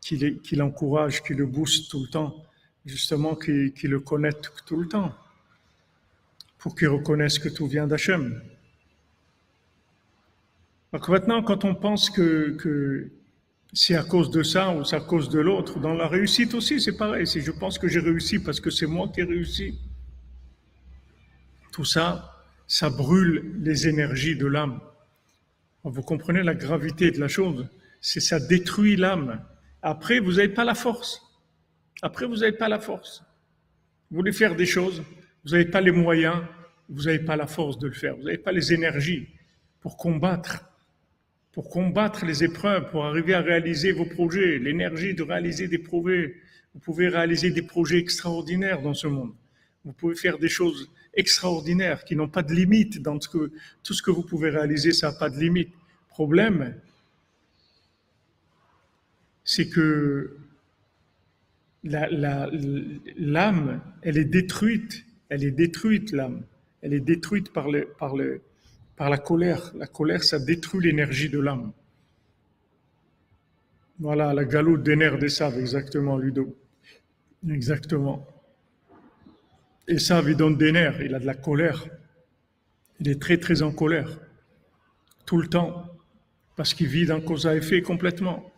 qui, 0.00 0.54
l'encourage, 0.54 1.24
qui 1.24 1.34
le 1.34 1.46
booste 1.46 1.90
tout 1.90 2.02
le 2.04 2.08
temps, 2.08 2.36
justement, 2.86 3.34
qui, 3.34 3.72
le 3.82 3.98
connecte 3.98 4.52
tout 4.64 4.76
le 4.76 4.86
temps 4.86 5.12
pour 6.64 6.74
qu'ils 6.74 6.88
reconnaissent 6.88 7.38
que 7.38 7.50
tout 7.50 7.66
vient 7.66 7.86
d'Hachem. 7.86 8.40
Maintenant, 10.92 11.42
quand 11.42 11.62
on 11.66 11.74
pense 11.74 12.08
que, 12.08 12.56
que 12.56 13.10
c'est 13.74 13.96
à 13.96 14.02
cause 14.02 14.30
de 14.30 14.42
ça 14.42 14.74
ou 14.74 14.82
c'est 14.82 14.96
à 14.96 15.00
cause 15.00 15.28
de 15.28 15.40
l'autre, 15.40 15.78
dans 15.78 15.92
la 15.92 16.08
réussite 16.08 16.54
aussi, 16.54 16.80
c'est 16.80 16.96
pareil. 16.96 17.26
Si 17.26 17.42
je 17.42 17.50
pense 17.50 17.78
que 17.78 17.86
j'ai 17.86 18.00
réussi 18.00 18.38
parce 18.38 18.60
que 18.60 18.70
c'est 18.70 18.86
moi 18.86 19.10
qui 19.12 19.20
ai 19.20 19.24
réussi, 19.24 19.78
tout 21.70 21.84
ça, 21.84 22.32
ça 22.66 22.88
brûle 22.88 23.60
les 23.60 23.86
énergies 23.86 24.34
de 24.34 24.46
l'âme. 24.46 24.80
Vous 25.82 26.00
comprenez 26.00 26.42
la 26.42 26.54
gravité 26.54 27.10
de 27.10 27.20
la 27.20 27.28
chose? 27.28 27.68
C'est 28.00 28.20
ça 28.20 28.40
détruit 28.40 28.96
l'âme. 28.96 29.44
Après, 29.82 30.18
vous 30.18 30.32
n'avez 30.36 30.48
pas 30.48 30.64
la 30.64 30.74
force. 30.74 31.20
Après, 32.00 32.24
vous 32.24 32.36
n'avez 32.36 32.56
pas 32.56 32.70
la 32.70 32.78
force. 32.78 33.22
Vous 34.10 34.16
voulez 34.16 34.32
faire 34.32 34.56
des 34.56 34.64
choses, 34.64 35.02
vous 35.44 35.50
n'avez 35.52 35.66
pas 35.66 35.80
les 35.80 35.90
moyens, 35.90 36.42
vous 36.88 37.02
n'avez 37.04 37.18
pas 37.18 37.36
la 37.36 37.46
force 37.46 37.78
de 37.78 37.86
le 37.86 37.92
faire, 37.92 38.16
vous 38.16 38.24
n'avez 38.24 38.38
pas 38.38 38.52
les 38.52 38.72
énergies 38.72 39.28
pour 39.80 39.96
combattre, 39.96 40.64
pour 41.52 41.68
combattre 41.68 42.24
les 42.24 42.42
épreuves, 42.44 42.90
pour 42.90 43.04
arriver 43.04 43.34
à 43.34 43.40
réaliser 43.40 43.92
vos 43.92 44.06
projets, 44.06 44.58
l'énergie 44.58 45.14
de 45.14 45.22
réaliser 45.22 45.68
des 45.68 45.78
projets. 45.78 46.34
Vous 46.74 46.80
pouvez 46.80 47.08
réaliser 47.08 47.50
des 47.50 47.62
projets 47.62 47.98
extraordinaires 47.98 48.82
dans 48.82 48.94
ce 48.94 49.06
monde. 49.06 49.34
Vous 49.84 49.92
pouvez 49.92 50.14
faire 50.14 50.38
des 50.38 50.48
choses 50.48 50.90
extraordinaires 51.12 52.04
qui 52.04 52.16
n'ont 52.16 52.28
pas 52.28 52.42
de 52.42 52.52
limite 52.52 53.02
dans 53.02 53.20
ce 53.20 53.28
que, 53.28 53.52
tout 53.82 53.94
ce 53.94 54.02
que 54.02 54.10
vous 54.10 54.22
pouvez 54.22 54.50
réaliser, 54.50 54.92
ça 54.92 55.12
n'a 55.12 55.18
pas 55.18 55.30
de 55.30 55.38
limite. 55.38 55.72
Problème, 56.08 56.74
c'est 59.44 59.68
que 59.68 60.38
l'âme, 61.84 63.82
elle 64.02 64.16
est 64.16 64.24
détruite 64.24 65.03
elle 65.28 65.44
est 65.44 65.50
détruite, 65.50 66.12
l'âme. 66.12 66.42
Elle 66.82 66.94
est 66.94 67.00
détruite 67.00 67.52
par, 67.52 67.68
la 67.68 69.18
colère. 69.18 69.72
La 69.74 69.86
colère, 69.86 70.22
ça 70.22 70.38
détruit 70.38 70.84
l'énergie 70.84 71.28
de 71.28 71.40
l'âme. 71.40 71.72
Voilà, 73.98 74.34
la 74.34 74.44
galoute 74.44 74.82
des 74.82 74.96
nerfs 74.96 75.18
des 75.18 75.28
saves, 75.28 75.58
exactement, 75.58 76.18
Ludo. 76.18 76.56
Exactement. 77.48 78.26
Et 79.86 79.98
ça, 79.98 80.22
il 80.26 80.36
donne 80.36 80.56
des 80.56 80.72
nerfs, 80.72 81.00
il 81.00 81.14
a 81.14 81.18
de 81.18 81.26
la 81.26 81.34
colère. 81.34 81.86
Il 83.00 83.08
est 83.08 83.20
très, 83.20 83.38
très 83.38 83.62
en 83.62 83.72
colère. 83.72 84.18
Tout 85.26 85.38
le 85.38 85.48
temps. 85.48 85.86
Parce 86.56 86.74
qu'il 86.74 86.86
vit 86.86 87.06
dans 87.06 87.20
cause 87.20 87.46
à 87.46 87.56
effet 87.56 87.82
complètement. 87.82 88.52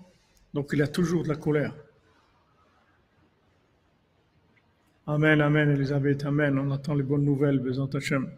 Donc 0.52 0.70
il 0.72 0.82
a 0.82 0.88
toujours 0.88 1.22
de 1.22 1.28
la 1.28 1.36
colère. 1.36 1.74
Amen, 5.09 5.40
Amen, 5.40 5.70
Elisabeth, 5.70 6.24
Amen. 6.24 6.59
On 6.59 6.72
attend 6.72 6.94
les 6.94 7.04
bonnes 7.04 7.24
nouvelles, 7.24 7.61
Bézant 7.61 7.86
Hachem. 7.86 8.28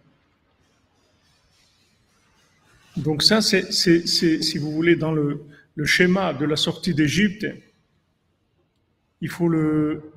Donc 2.95 3.23
ça, 3.23 3.41
c'est, 3.41 3.73
si 3.73 4.59
vous 4.59 4.71
voulez, 4.71 4.95
dans 4.95 5.13
le, 5.13 5.41
le 5.77 5.85
schéma 5.87 6.35
de 6.35 6.45
la 6.45 6.57
sortie 6.57 6.95
d'Égypte, 6.95 7.47
il 9.23 9.31
faut 9.31 9.49
le, 9.49 10.13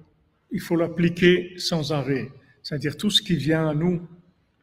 il 0.52 0.60
faut 0.60 0.76
l'appliquer 0.76 1.58
sans 1.58 1.94
arrêt. 1.94 2.30
C'est-à-dire 2.64 2.98
tout 2.98 3.10
ce 3.10 3.22
qui 3.22 3.38
vient 3.38 3.70
à 3.70 3.74
nous, 3.74 4.06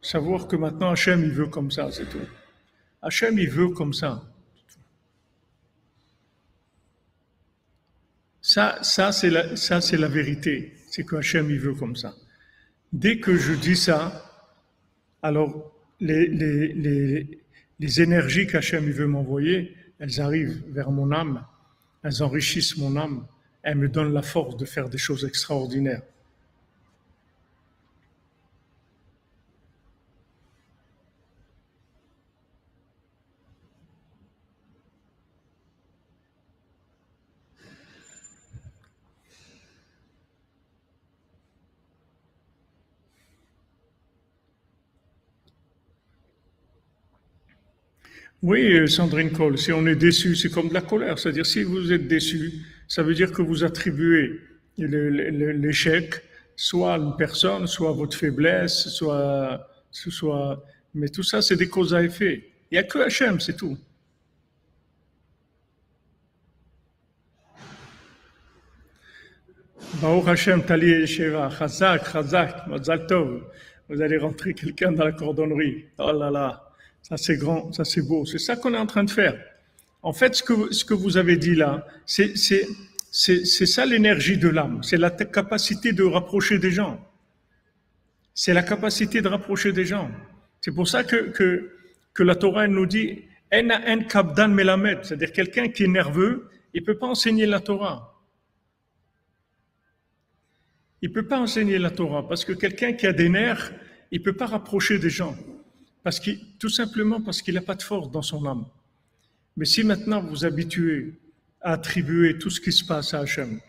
savoir 0.02 0.46
que 0.46 0.56
maintenant 0.56 0.90
Hachem, 0.90 1.24
il 1.24 1.30
veut 1.30 1.46
comme 1.46 1.70
ça, 1.70 1.90
c'est 1.90 2.06
tout. 2.10 2.18
Hachem, 3.00 3.38
il 3.38 3.48
veut 3.48 3.70
comme 3.70 3.94
ça. 3.94 4.30
Ça, 8.42 8.78
ça 8.82 9.10
c'est 9.10 9.30
la, 9.30 9.56
ça, 9.56 9.80
c'est 9.80 9.96
la 9.96 10.08
vérité 10.08 10.77
c'est 10.98 11.04
que 11.04 11.14
Hachem 11.14 11.48
il 11.48 11.60
veut 11.60 11.74
comme 11.74 11.94
ça. 11.94 12.12
Dès 12.92 13.20
que 13.20 13.36
je 13.36 13.52
dis 13.52 13.76
ça, 13.76 14.24
alors 15.22 15.72
les, 16.00 16.26
les, 16.26 16.72
les, 16.72 17.40
les 17.78 18.02
énergies 18.02 18.48
qu'Hachem 18.48 18.90
veut 18.90 19.06
m'envoyer, 19.06 19.76
elles 20.00 20.20
arrivent 20.20 20.60
vers 20.70 20.90
mon 20.90 21.12
âme, 21.12 21.46
elles 22.02 22.20
enrichissent 22.20 22.76
mon 22.78 22.96
âme, 22.96 23.28
elles 23.62 23.76
me 23.76 23.88
donnent 23.88 24.12
la 24.12 24.22
force 24.22 24.56
de 24.56 24.64
faire 24.64 24.88
des 24.88 24.98
choses 24.98 25.24
extraordinaires. 25.24 26.02
Oui, 48.42 48.72
euh, 48.72 48.86
Sandrine 48.86 49.32
Cole, 49.32 49.58
si 49.58 49.72
on 49.72 49.84
est 49.86 49.96
déçu, 49.96 50.36
c'est 50.36 50.50
comme 50.50 50.68
de 50.68 50.74
la 50.74 50.80
colère. 50.80 51.18
C'est-à-dire, 51.18 51.44
si 51.44 51.64
vous 51.64 51.92
êtes 51.92 52.06
déçu, 52.06 52.52
ça 52.86 53.02
veut 53.02 53.14
dire 53.14 53.32
que 53.32 53.42
vous 53.42 53.64
attribuez 53.64 54.40
l'échec 54.76 56.22
soit 56.54 56.94
à 56.94 56.98
une 56.98 57.16
personne, 57.16 57.66
soit 57.66 57.90
à 57.90 57.92
votre 57.92 58.16
faiblesse, 58.16 58.88
soit, 58.90 59.68
soit, 59.90 60.64
mais 60.94 61.08
tout 61.08 61.22
ça, 61.24 61.42
c'est 61.42 61.56
des 61.56 61.68
causes 61.68 61.94
à 61.94 62.02
effet. 62.02 62.48
Il 62.70 62.74
n'y 62.74 62.78
a 62.78 62.84
que 62.84 62.98
Hachem, 62.98 63.40
c'est 63.40 63.56
tout. 63.56 63.76
Baruch 70.00 70.28
Hashem, 70.28 70.64
Tali 70.64 71.06
Sheva, 71.06 71.50
Chazak, 71.50 72.12
Chazak, 72.12 72.66
Mazal 72.68 73.06
Tov. 73.06 73.42
Vous 73.88 74.00
allez 74.00 74.18
rentrer 74.18 74.54
quelqu'un 74.54 74.92
dans 74.92 75.04
la 75.04 75.12
cordonnerie. 75.12 75.86
Oh 75.98 76.12
là 76.12 76.30
là. 76.30 76.67
Ça 77.08 77.16
c'est 77.16 77.38
grand, 77.38 77.72
ça 77.72 77.84
c'est 77.84 78.02
beau. 78.02 78.26
C'est 78.26 78.38
ça 78.38 78.56
qu'on 78.56 78.74
est 78.74 78.78
en 78.78 78.86
train 78.86 79.04
de 79.04 79.10
faire. 79.10 79.42
En 80.02 80.12
fait, 80.12 80.34
ce 80.34 80.42
que, 80.42 80.94
vous 80.94 81.16
avez 81.16 81.38
dit 81.38 81.54
là, 81.54 81.86
c'est 82.04 82.36
ça 82.36 83.86
l'énergie 83.86 84.36
de 84.36 84.48
l'âme. 84.48 84.82
C'est 84.82 84.98
la 84.98 85.10
capacité 85.10 85.92
de 85.92 86.04
rapprocher 86.04 86.58
des 86.58 86.70
gens. 86.70 87.00
C'est 88.34 88.52
la 88.52 88.62
capacité 88.62 89.22
de 89.22 89.28
rapprocher 89.28 89.72
des 89.72 89.86
gens. 89.86 90.10
C'est 90.60 90.72
pour 90.72 90.86
ça 90.86 91.02
que, 91.02 91.72
la 92.18 92.34
Torah 92.34 92.68
nous 92.68 92.86
dit 92.86 93.22
c'est-à-dire 93.50 95.32
quelqu'un 95.32 95.68
qui 95.68 95.84
est 95.84 95.88
nerveux, 95.88 96.50
il 96.74 96.84
peut 96.84 96.98
pas 96.98 97.06
enseigner 97.06 97.46
la 97.46 97.60
Torah. 97.60 98.22
Il 101.00 101.10
peut 101.10 101.26
pas 101.26 101.38
enseigner 101.38 101.78
la 101.78 101.90
Torah 101.90 102.28
parce 102.28 102.44
que 102.44 102.52
quelqu'un 102.52 102.92
qui 102.92 103.06
a 103.06 103.14
des 103.14 103.30
nerfs, 103.30 103.72
il 104.10 104.22
peut 104.22 104.34
pas 104.34 104.46
rapprocher 104.46 104.98
des 104.98 105.08
gens. 105.08 105.34
Parce 106.08 106.22
tout 106.58 106.70
simplement 106.70 107.20
parce 107.20 107.42
qu'il 107.42 107.52
n'a 107.52 107.60
pas 107.60 107.74
de 107.74 107.82
force 107.82 108.10
dans 108.10 108.22
son 108.22 108.46
âme. 108.46 108.64
Mais 109.58 109.66
si 109.66 109.84
maintenant 109.84 110.22
vous 110.22 110.30
vous 110.30 110.44
habituez 110.46 111.12
à 111.60 111.72
attribuer 111.72 112.38
tout 112.38 112.48
ce 112.48 112.62
qui 112.62 112.72
se 112.72 112.82
passe 112.82 113.12
à 113.12 113.18
Hachem, 113.18 113.60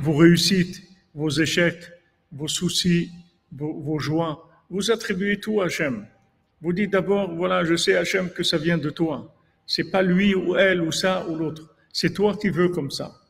vos 0.00 0.16
réussites, 0.16 0.82
vos 1.14 1.28
échecs, 1.28 1.84
vos 2.32 2.48
soucis, 2.48 3.10
vos, 3.52 3.98
joies, 3.98 4.48
vous 4.70 4.90
attribuez 4.90 5.38
tout 5.38 5.60
à 5.60 5.66
Hachem. 5.66 6.06
Vous 6.62 6.72
dites 6.72 6.90
d'abord, 6.92 7.34
voilà, 7.34 7.62
je 7.62 7.76
sais 7.76 7.94
Hachem 7.94 8.30
que 8.30 8.42
ça 8.42 8.56
vient 8.56 8.78
de 8.78 8.88
toi. 8.88 9.36
C'est 9.66 9.90
pas 9.90 10.00
lui 10.00 10.34
ou 10.34 10.56
elle 10.56 10.80
ou 10.80 10.92
ça 10.92 11.28
ou 11.28 11.36
l'autre. 11.36 11.76
C'est 11.92 12.14
toi 12.14 12.38
qui 12.38 12.48
veux 12.48 12.70
comme 12.70 12.90
ça. 12.90 13.20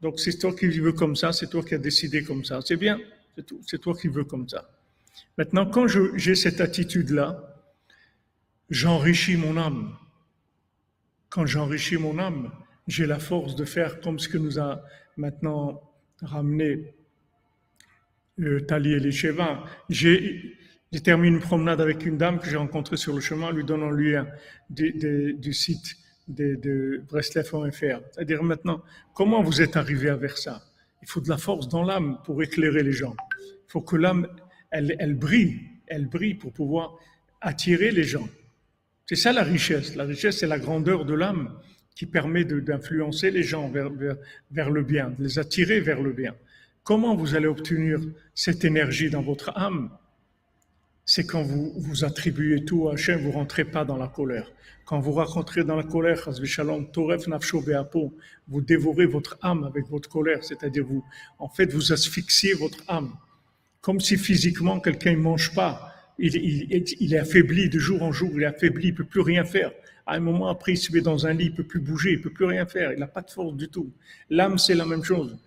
Donc 0.00 0.18
c'est 0.18 0.38
toi 0.38 0.54
qui 0.54 0.68
veux 0.68 0.94
comme 0.94 1.16
ça, 1.16 1.34
c'est 1.34 1.50
toi 1.50 1.62
qui 1.62 1.74
as 1.74 1.78
décidé 1.78 2.24
comme 2.24 2.46
ça. 2.46 2.60
C'est 2.64 2.78
bien, 2.78 2.98
c'est 3.66 3.78
toi 3.78 3.94
qui 3.94 4.08
veux 4.08 4.24
comme 4.24 4.48
ça. 4.48 4.70
Maintenant, 5.36 5.66
quand 5.66 5.86
j'ai 5.86 6.34
cette 6.34 6.62
attitude-là, 6.62 7.49
j'enrichis 8.70 9.36
mon 9.36 9.56
âme. 9.56 9.96
Quand 11.28 11.46
j'enrichis 11.46 11.96
mon 11.96 12.18
âme, 12.18 12.50
j'ai 12.86 13.06
la 13.06 13.18
force 13.18 13.54
de 13.54 13.64
faire 13.64 14.00
comme 14.00 14.18
ce 14.18 14.28
que 14.28 14.38
nous 14.38 14.58
a 14.58 14.82
maintenant 15.16 15.82
ramené 16.22 16.94
le 18.36 18.64
Tali 18.66 18.92
et 18.94 19.00
les 19.00 19.12
Chevins. 19.12 19.62
J'ai 19.88 20.56
terminé 21.04 21.36
une 21.36 21.40
promenade 21.40 21.80
avec 21.80 22.06
une 22.06 22.16
dame 22.16 22.38
que 22.38 22.48
j'ai 22.48 22.56
rencontrée 22.56 22.96
sur 22.96 23.14
le 23.14 23.20
chemin, 23.20 23.52
lui 23.52 23.64
donnant 23.64 23.90
lui 23.90 24.16
un, 24.16 24.26
du 24.70 25.52
site 25.52 25.96
de, 26.28 26.56
de 26.56 27.02
Breslev.fr. 27.08 28.00
C'est-à-dire 28.12 28.42
maintenant, 28.42 28.82
comment 29.14 29.42
vous 29.42 29.62
êtes 29.62 29.76
arrivé 29.76 30.08
à 30.08 30.16
vers 30.16 30.38
ça 30.38 30.62
Il 31.02 31.08
faut 31.08 31.20
de 31.20 31.28
la 31.28 31.38
force 31.38 31.68
dans 31.68 31.82
l'âme 31.82 32.18
pour 32.24 32.42
éclairer 32.42 32.82
les 32.82 32.92
gens. 32.92 33.14
Il 33.40 33.70
faut 33.70 33.82
que 33.82 33.96
l'âme, 33.96 34.26
elle 34.70 35.14
brille, 35.14 35.60
elle 35.86 36.06
brille 36.06 36.34
pour 36.34 36.52
pouvoir 36.52 36.96
attirer 37.40 37.90
les 37.90 38.04
gens. 38.04 38.28
C'est 39.10 39.16
ça 39.16 39.32
la 39.32 39.42
richesse. 39.42 39.96
La 39.96 40.04
richesse, 40.04 40.38
c'est 40.38 40.46
la 40.46 40.60
grandeur 40.60 41.04
de 41.04 41.14
l'âme 41.14 41.58
qui 41.96 42.06
permet 42.06 42.44
d'influencer 42.44 43.32
les 43.32 43.42
gens 43.42 43.68
vers, 43.68 43.90
le 43.90 44.82
bien, 44.84 45.10
de 45.10 45.24
les 45.24 45.40
attirer 45.40 45.80
vers 45.80 46.00
le 46.00 46.12
bien. 46.12 46.36
Comment 46.84 47.16
vous 47.16 47.34
allez 47.34 47.48
obtenir 47.48 47.98
cette 48.36 48.64
énergie 48.64 49.10
dans 49.10 49.20
votre 49.20 49.50
âme? 49.58 49.90
C'est 51.04 51.26
quand 51.26 51.42
vous, 51.42 51.72
vous 51.76 52.04
attribuez 52.04 52.64
tout 52.64 52.88
à 52.88 52.92
Hachem, 52.92 53.20
vous 53.22 53.32
rentrez 53.32 53.64
pas 53.64 53.84
dans 53.84 53.96
la 53.96 54.06
colère. 54.06 54.52
Quand 54.84 55.00
vous 55.00 55.10
rentrez 55.10 55.64
dans 55.64 55.74
la 55.74 55.82
colère, 55.82 56.30
vous 58.46 58.60
dévorez 58.60 59.06
votre 59.06 59.38
âme 59.42 59.64
avec 59.64 59.88
votre 59.88 60.08
colère, 60.08 60.44
c'est-à-dire 60.44 60.84
vous, 60.84 61.04
en 61.40 61.48
fait, 61.48 61.72
vous 61.72 61.92
asphyxiez 61.92 62.54
votre 62.54 62.84
âme. 62.86 63.12
Comme 63.80 63.98
si 63.98 64.16
physiquement 64.16 64.78
quelqu'un 64.78 65.14
ne 65.14 65.16
mange 65.16 65.52
pas 65.52 65.89
il, 66.20 67.14
est 67.14 67.18
affaibli 67.18 67.68
de 67.68 67.78
jour 67.78 68.02
en 68.02 68.12
jour, 68.12 68.30
il 68.34 68.42
est 68.42 68.46
affaibli, 68.46 68.88
il 68.88 68.94
peut 68.94 69.04
plus 69.04 69.20
rien 69.20 69.44
faire. 69.44 69.72
À 70.06 70.16
un 70.16 70.20
moment 70.20 70.48
après, 70.48 70.72
il 70.72 70.76
se 70.76 70.92
met 70.92 71.00
dans 71.00 71.26
un 71.26 71.32
lit, 71.32 71.46
il 71.46 71.54
peut 71.54 71.64
plus 71.64 71.80
bouger, 71.80 72.12
il 72.12 72.20
peut 72.20 72.30
plus 72.30 72.44
rien 72.44 72.66
faire, 72.66 72.92
il 72.92 72.98
n'a 72.98 73.06
pas 73.06 73.22
de 73.22 73.30
force 73.30 73.54
du 73.56 73.68
tout. 73.68 73.92
L'âme, 74.28 74.58
c'est 74.58 74.74
la 74.74 74.86
même 74.86 75.04
chose. 75.04 75.38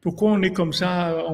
Pourquoi 0.00 0.32
on 0.32 0.42
est 0.42 0.52
comme 0.52 0.72
ça? 0.72 1.24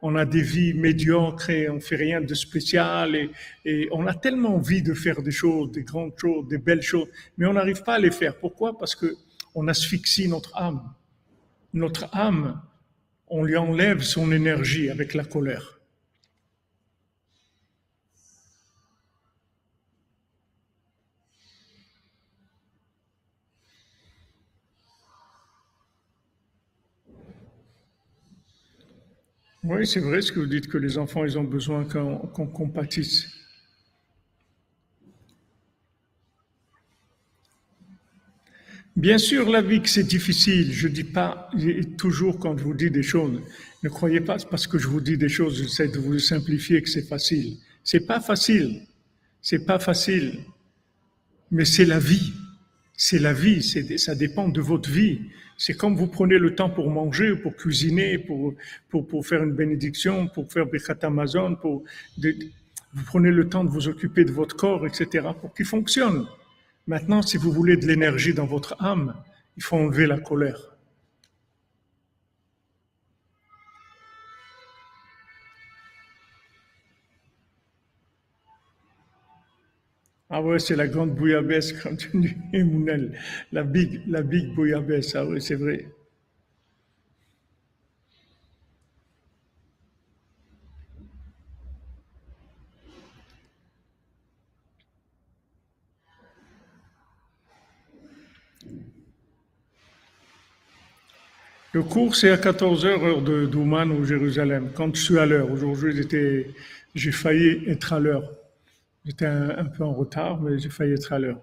On, 0.00 0.14
a 0.14 0.24
des 0.24 0.42
vies 0.42 0.74
médiocres 0.74 1.50
et 1.50 1.68
on 1.68 1.80
fait 1.80 1.96
rien 1.96 2.20
de 2.20 2.34
spécial 2.34 3.16
et, 3.16 3.30
et, 3.64 3.88
on 3.90 4.06
a 4.06 4.14
tellement 4.14 4.54
envie 4.54 4.82
de 4.82 4.94
faire 4.94 5.22
des 5.22 5.32
choses, 5.32 5.72
des 5.72 5.82
grandes 5.82 6.12
choses, 6.16 6.46
des 6.46 6.58
belles 6.58 6.82
choses, 6.82 7.08
mais 7.36 7.46
on 7.46 7.54
n'arrive 7.54 7.82
pas 7.82 7.94
à 7.94 7.98
les 7.98 8.12
faire. 8.12 8.36
Pourquoi? 8.36 8.78
Parce 8.78 8.94
que 8.94 9.16
on 9.54 9.66
asphyxie 9.68 10.28
notre 10.28 10.56
âme. 10.56 10.82
Notre 11.74 12.08
âme, 12.14 12.62
on 13.28 13.44
lui 13.44 13.56
enlève 13.56 14.02
son 14.02 14.30
énergie 14.30 14.90
avec 14.90 15.14
la 15.14 15.24
colère. 15.24 15.80
Oui, 29.64 29.86
c'est 29.86 29.98
vrai 30.00 30.22
ce 30.22 30.30
que 30.30 30.38
vous 30.40 30.46
dites, 30.46 30.68
que 30.68 30.78
les 30.78 30.98
enfants, 30.98 31.24
ils 31.24 31.36
ont 31.38 31.44
besoin 31.44 31.84
qu'on 31.84 32.46
compatisse. 32.46 33.28
Bien 38.96 39.16
sûr, 39.18 39.48
la 39.48 39.62
vie, 39.62 39.80
c'est 39.86 40.06
difficile. 40.06 40.72
Je 40.72 40.88
dis 40.88 41.04
pas, 41.04 41.48
toujours 41.96 42.38
quand 42.38 42.56
je 42.58 42.64
vous 42.64 42.74
dis 42.74 42.90
des 42.90 43.02
choses, 43.02 43.40
ne 43.82 43.88
croyez 43.88 44.20
pas 44.20 44.36
parce 44.50 44.66
que 44.66 44.78
je 44.78 44.86
vous 44.86 45.00
dis 45.00 45.16
des 45.16 45.28
choses, 45.30 45.58
j'essaie 45.62 45.88
de 45.88 45.98
vous 45.98 46.18
simplifier 46.18 46.82
que 46.82 46.90
c'est 46.90 47.06
facile. 47.08 47.56
C'est 47.84 48.06
pas 48.06 48.20
facile. 48.20 48.82
C'est 49.40 49.64
pas 49.64 49.78
facile. 49.78 50.40
Mais 51.50 51.64
c'est 51.64 51.84
la 51.84 51.98
vie. 51.98 52.32
C'est 53.04 53.18
la 53.18 53.32
vie. 53.32 53.60
Ça 53.98 54.14
dépend 54.14 54.48
de 54.48 54.60
votre 54.60 54.88
vie. 54.88 55.22
C'est 55.58 55.76
comme 55.76 55.96
vous 55.96 56.06
prenez 56.06 56.38
le 56.38 56.54
temps 56.54 56.70
pour 56.70 56.88
manger, 56.88 57.34
pour 57.34 57.56
cuisiner, 57.56 58.16
pour, 58.16 58.54
pour, 58.90 59.08
pour 59.08 59.26
faire 59.26 59.42
une 59.42 59.54
bénédiction, 59.54 60.28
pour 60.28 60.52
faire 60.52 60.66
Birkat 60.66 60.98
Amazon, 61.02 61.56
pour, 61.56 61.82
vous 62.16 63.04
prenez 63.04 63.32
le 63.32 63.48
temps 63.48 63.64
de 63.64 63.70
vous 63.70 63.88
occuper 63.88 64.24
de 64.24 64.30
votre 64.30 64.54
corps, 64.54 64.86
etc., 64.86 65.26
pour 65.40 65.52
qu'il 65.52 65.66
fonctionne. 65.66 66.28
Maintenant, 66.86 67.22
si 67.22 67.38
vous 67.38 67.50
voulez 67.50 67.76
de 67.76 67.88
l'énergie 67.88 68.34
dans 68.34 68.46
votre 68.46 68.80
âme, 68.80 69.16
il 69.56 69.64
faut 69.64 69.78
enlever 69.78 70.06
la 70.06 70.20
colère. 70.20 70.71
Ah 80.34 80.40
ouais, 80.40 80.58
c'est 80.58 80.76
la 80.76 80.88
grande 80.88 81.14
bouillabaisse, 81.14 81.74
quand 81.74 81.94
tu 81.94 82.08
dis 82.14 82.34
la 83.52 83.62
big, 83.64 84.00
la 84.08 84.22
big 84.22 84.54
bouillabaisse, 84.54 85.14
ah 85.14 85.26
oui, 85.26 85.42
c'est 85.42 85.56
vrai. 85.56 85.86
Le 101.74 101.82
cours, 101.82 102.16
c'est 102.16 102.30
à 102.30 102.36
14h, 102.38 102.86
heure 102.86 103.20
de 103.20 103.44
d'Ouman 103.44 103.90
ou 103.90 104.04
Jérusalem, 104.06 104.70
quand 104.74 104.96
je 104.96 105.02
suis 105.02 105.18
à 105.18 105.26
l'heure. 105.26 105.50
Aujourd'hui, 105.50 105.92
j'ai 106.94 107.12
failli 107.12 107.64
être 107.68 107.92
à 107.92 108.00
l'heure. 108.00 108.41
J'étais 109.04 109.26
un, 109.26 109.64
peu 109.64 109.82
en 109.82 109.92
retard, 109.92 110.40
mais 110.40 110.58
j'ai 110.58 110.70
failli 110.70 110.92
être 110.92 111.12
à 111.12 111.18
l'heure. 111.18 111.40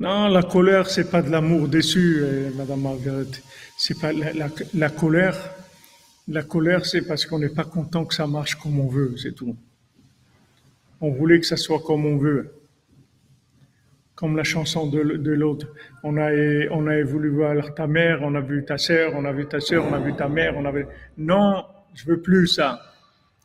Non, 0.00 0.26
la 0.26 0.42
colère, 0.42 0.88
c'est 0.88 1.08
pas 1.08 1.22
de 1.22 1.30
l'amour 1.30 1.68
déçu, 1.68 2.18
euh, 2.18 2.50
Madame 2.56 2.80
Margaret. 2.80 3.30
C'est 3.78 4.00
pas 4.00 4.10
la, 4.12 4.90
colère. 4.90 5.36
La 6.26 6.42
colère, 6.42 6.84
c'est 6.86 7.02
parce 7.02 7.24
qu'on 7.24 7.38
n'est 7.38 7.54
pas 7.54 7.64
content 7.64 8.04
que 8.04 8.14
ça 8.14 8.26
marche 8.26 8.56
comme 8.56 8.80
on 8.80 8.88
veut, 8.88 9.14
c'est 9.16 9.32
tout. 9.32 9.56
On 11.00 11.12
voulait 11.12 11.38
que 11.38 11.46
ça 11.46 11.56
soit 11.56 11.80
comme 11.80 12.04
on 12.04 12.16
veut. 12.16 12.52
Comme 14.16 14.36
la 14.36 14.44
chanson 14.44 14.88
de 14.88 14.98
l'autre. 15.30 15.68
On 16.02 16.16
a, 16.16 16.32
on 16.72 16.88
a 16.88 17.02
voulu 17.04 17.28
voir 17.30 17.72
ta 17.74 17.86
mère, 17.86 18.20
on 18.22 18.34
a 18.34 18.40
vu 18.40 18.64
ta 18.64 18.78
sœur, 18.78 19.12
on 19.14 19.24
a 19.24 19.32
vu 19.32 19.46
ta 19.46 19.60
sœur, 19.60 19.84
on 19.84 19.94
a 19.94 20.00
vu 20.00 20.14
ta 20.14 20.28
mère, 20.28 20.56
on 20.56 20.64
avait. 20.64 20.88
Non, 21.16 21.64
je 21.94 22.06
veux 22.06 22.20
plus 22.20 22.48
ça. 22.48 22.91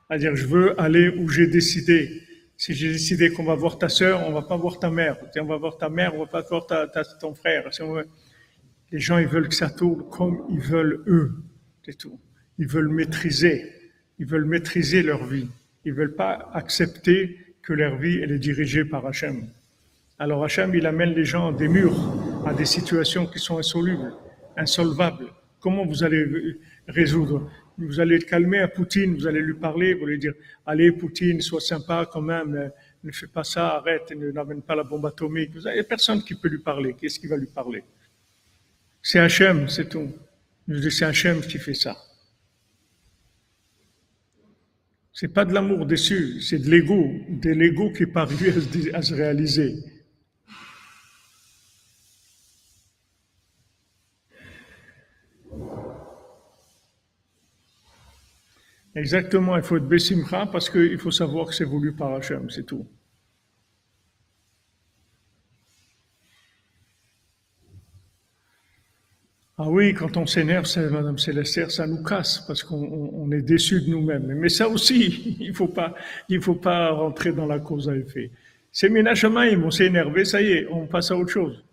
C'est-à-dire, 0.07 0.35
je 0.35 0.45
veux 0.45 0.79
aller 0.79 1.09
où 1.09 1.27
j'ai 1.29 1.47
décidé. 1.47 2.23
Si 2.55 2.73
j'ai 2.73 2.91
décidé 2.91 3.29
qu'on 3.29 3.43
va 3.43 3.55
voir 3.55 3.77
ta 3.77 3.89
sœur, 3.89 4.27
on 4.27 4.31
va 4.31 4.41
pas 4.41 4.57
voir 4.57 4.79
ta 4.79 4.89
mère. 4.89 5.17
Si 5.33 5.39
on 5.39 5.45
va 5.45 5.57
voir 5.57 5.77
ta 5.77 5.89
mère, 5.89 6.15
on 6.15 6.19
va 6.19 6.25
pas 6.25 6.41
voir 6.41 6.65
ton 7.19 7.35
frère. 7.35 7.69
Les 8.91 8.99
gens, 8.99 9.17
ils 9.17 9.27
veulent 9.27 9.49
que 9.49 9.55
ça 9.55 9.69
tourne 9.69 10.09
comme 10.09 10.43
ils 10.49 10.59
veulent 10.59 11.03
eux. 11.07 11.33
C'est 11.85 11.97
tout. 11.97 12.19
Ils 12.57 12.67
veulent 12.67 12.87
maîtriser. 12.89 13.71
Ils 14.17 14.25
veulent 14.25 14.45
maîtriser 14.45 15.03
leur 15.03 15.25
vie. 15.25 15.47
Ils 15.85 15.93
veulent 15.93 16.15
pas 16.15 16.49
accepter 16.53 17.37
que 17.61 17.73
leur 17.73 17.97
vie, 17.97 18.19
elle 18.23 18.31
est 18.31 18.39
dirigée 18.39 18.85
par 18.85 19.05
Hachem. 19.05 19.49
Alors 20.19 20.43
Hachem, 20.43 20.73
il 20.73 20.85
amène 20.87 21.13
les 21.13 21.25
gens 21.25 21.53
à 21.53 21.53
des 21.53 21.67
murs, 21.67 21.95
à 22.47 22.53
des 22.53 22.65
situations 22.65 23.27
qui 23.27 23.39
sont 23.39 23.57
insolubles, 23.57 24.13
insolvables. 24.55 25.27
Comment 25.59 25.85
vous 25.85 26.03
allez 26.03 26.25
résoudre 26.87 27.51
Vous 27.77 27.99
allez 27.99 28.17
le 28.17 28.23
calmer 28.25 28.59
à 28.59 28.67
Poutine, 28.67 29.15
vous 29.15 29.27
allez 29.27 29.41
lui 29.41 29.53
parler, 29.53 29.93
vous 29.93 30.05
allez 30.05 30.17
dire 30.17 30.33
Allez, 30.65 30.91
Poutine, 30.91 31.41
sois 31.41 31.61
sympa 31.61 32.09
quand 32.11 32.21
même, 32.21 32.55
euh, 32.55 32.69
ne 33.03 33.11
fais 33.11 33.27
pas 33.27 33.43
ça, 33.43 33.75
arrête, 33.75 34.11
ne 34.11 34.31
n'amène 34.31 34.63
pas 34.63 34.75
la 34.75 34.83
bombe 34.83 35.05
atomique. 35.05 35.51
Vous 35.53 35.67
avez 35.67 35.83
personne 35.83 36.23
qui 36.23 36.35
peut 36.35 36.49
lui 36.49 36.59
parler. 36.59 36.95
Qu'est-ce 36.99 37.19
qui 37.19 37.27
va 37.27 37.37
lui 37.37 37.47
parler? 37.47 37.83
C'est 39.01 39.19
Hachem, 39.19 39.69
c'est 39.69 39.89
tout. 39.89 40.11
C'est 40.89 41.05
Hachem 41.05 41.41
qui 41.41 41.59
fait 41.59 41.75
ça. 41.75 41.95
C'est 45.13 45.29
pas 45.29 45.45
de 45.45 45.53
l'amour 45.53 45.85
déçu, 45.85 46.41
c'est 46.41 46.59
de 46.59 46.69
l'ego, 46.69 47.11
de 47.27 47.49
l'ego 47.49 47.91
qui 47.91 48.03
se, 48.03 48.93
à 48.95 49.01
se 49.01 49.13
réaliser. 49.15 49.75
Exactement, 58.97 59.55
il 59.55 59.63
faut 59.63 59.77
être 59.77 59.87
Bessimcha 59.87 60.45
parce 60.47 60.69
qu'il 60.69 60.97
faut 60.97 61.09
savoir 61.09 61.47
que 61.47 61.55
c'est 61.55 61.63
voulu 61.63 61.93
par 61.93 62.13
Hachem, 62.15 62.49
c'est 62.49 62.65
tout. 62.65 62.85
Ah 69.59 69.69
oui, 69.69 69.93
quand 69.93 70.17
on 70.17 70.25
s'énerve, 70.25 70.65
Madame 70.91 71.17
Célestère, 71.17 71.71
ça 71.71 71.87
nous 71.87 72.03
casse 72.03 72.43
parce 72.47 72.63
qu'on 72.63 72.75
on- 72.77 73.11
on 73.23 73.31
est 73.31 73.41
déçu 73.41 73.81
de 73.81 73.89
nous-mêmes. 73.89 74.25
Mais 74.35 74.49
ça 74.49 74.67
aussi, 74.69 75.37
il 75.39 75.53
il 76.29 76.41
faut 76.41 76.55
pas 76.55 76.91
rentrer 76.91 77.31
dans 77.33 77.45
la 77.47 77.59
cause 77.59 77.89
à 77.89 77.95
effet. 77.95 78.31
C'est 78.71 78.89
Ménachemaïm, 78.89 79.63
on 79.63 79.71
s'est 79.71 79.87
énervé, 79.87 80.25
ça 80.25 80.41
y 80.41 80.51
est, 80.51 80.67
on 80.71 80.85
passe 80.87 81.09
à 81.11 81.17
autre 81.17 81.31
chose. 81.31 81.63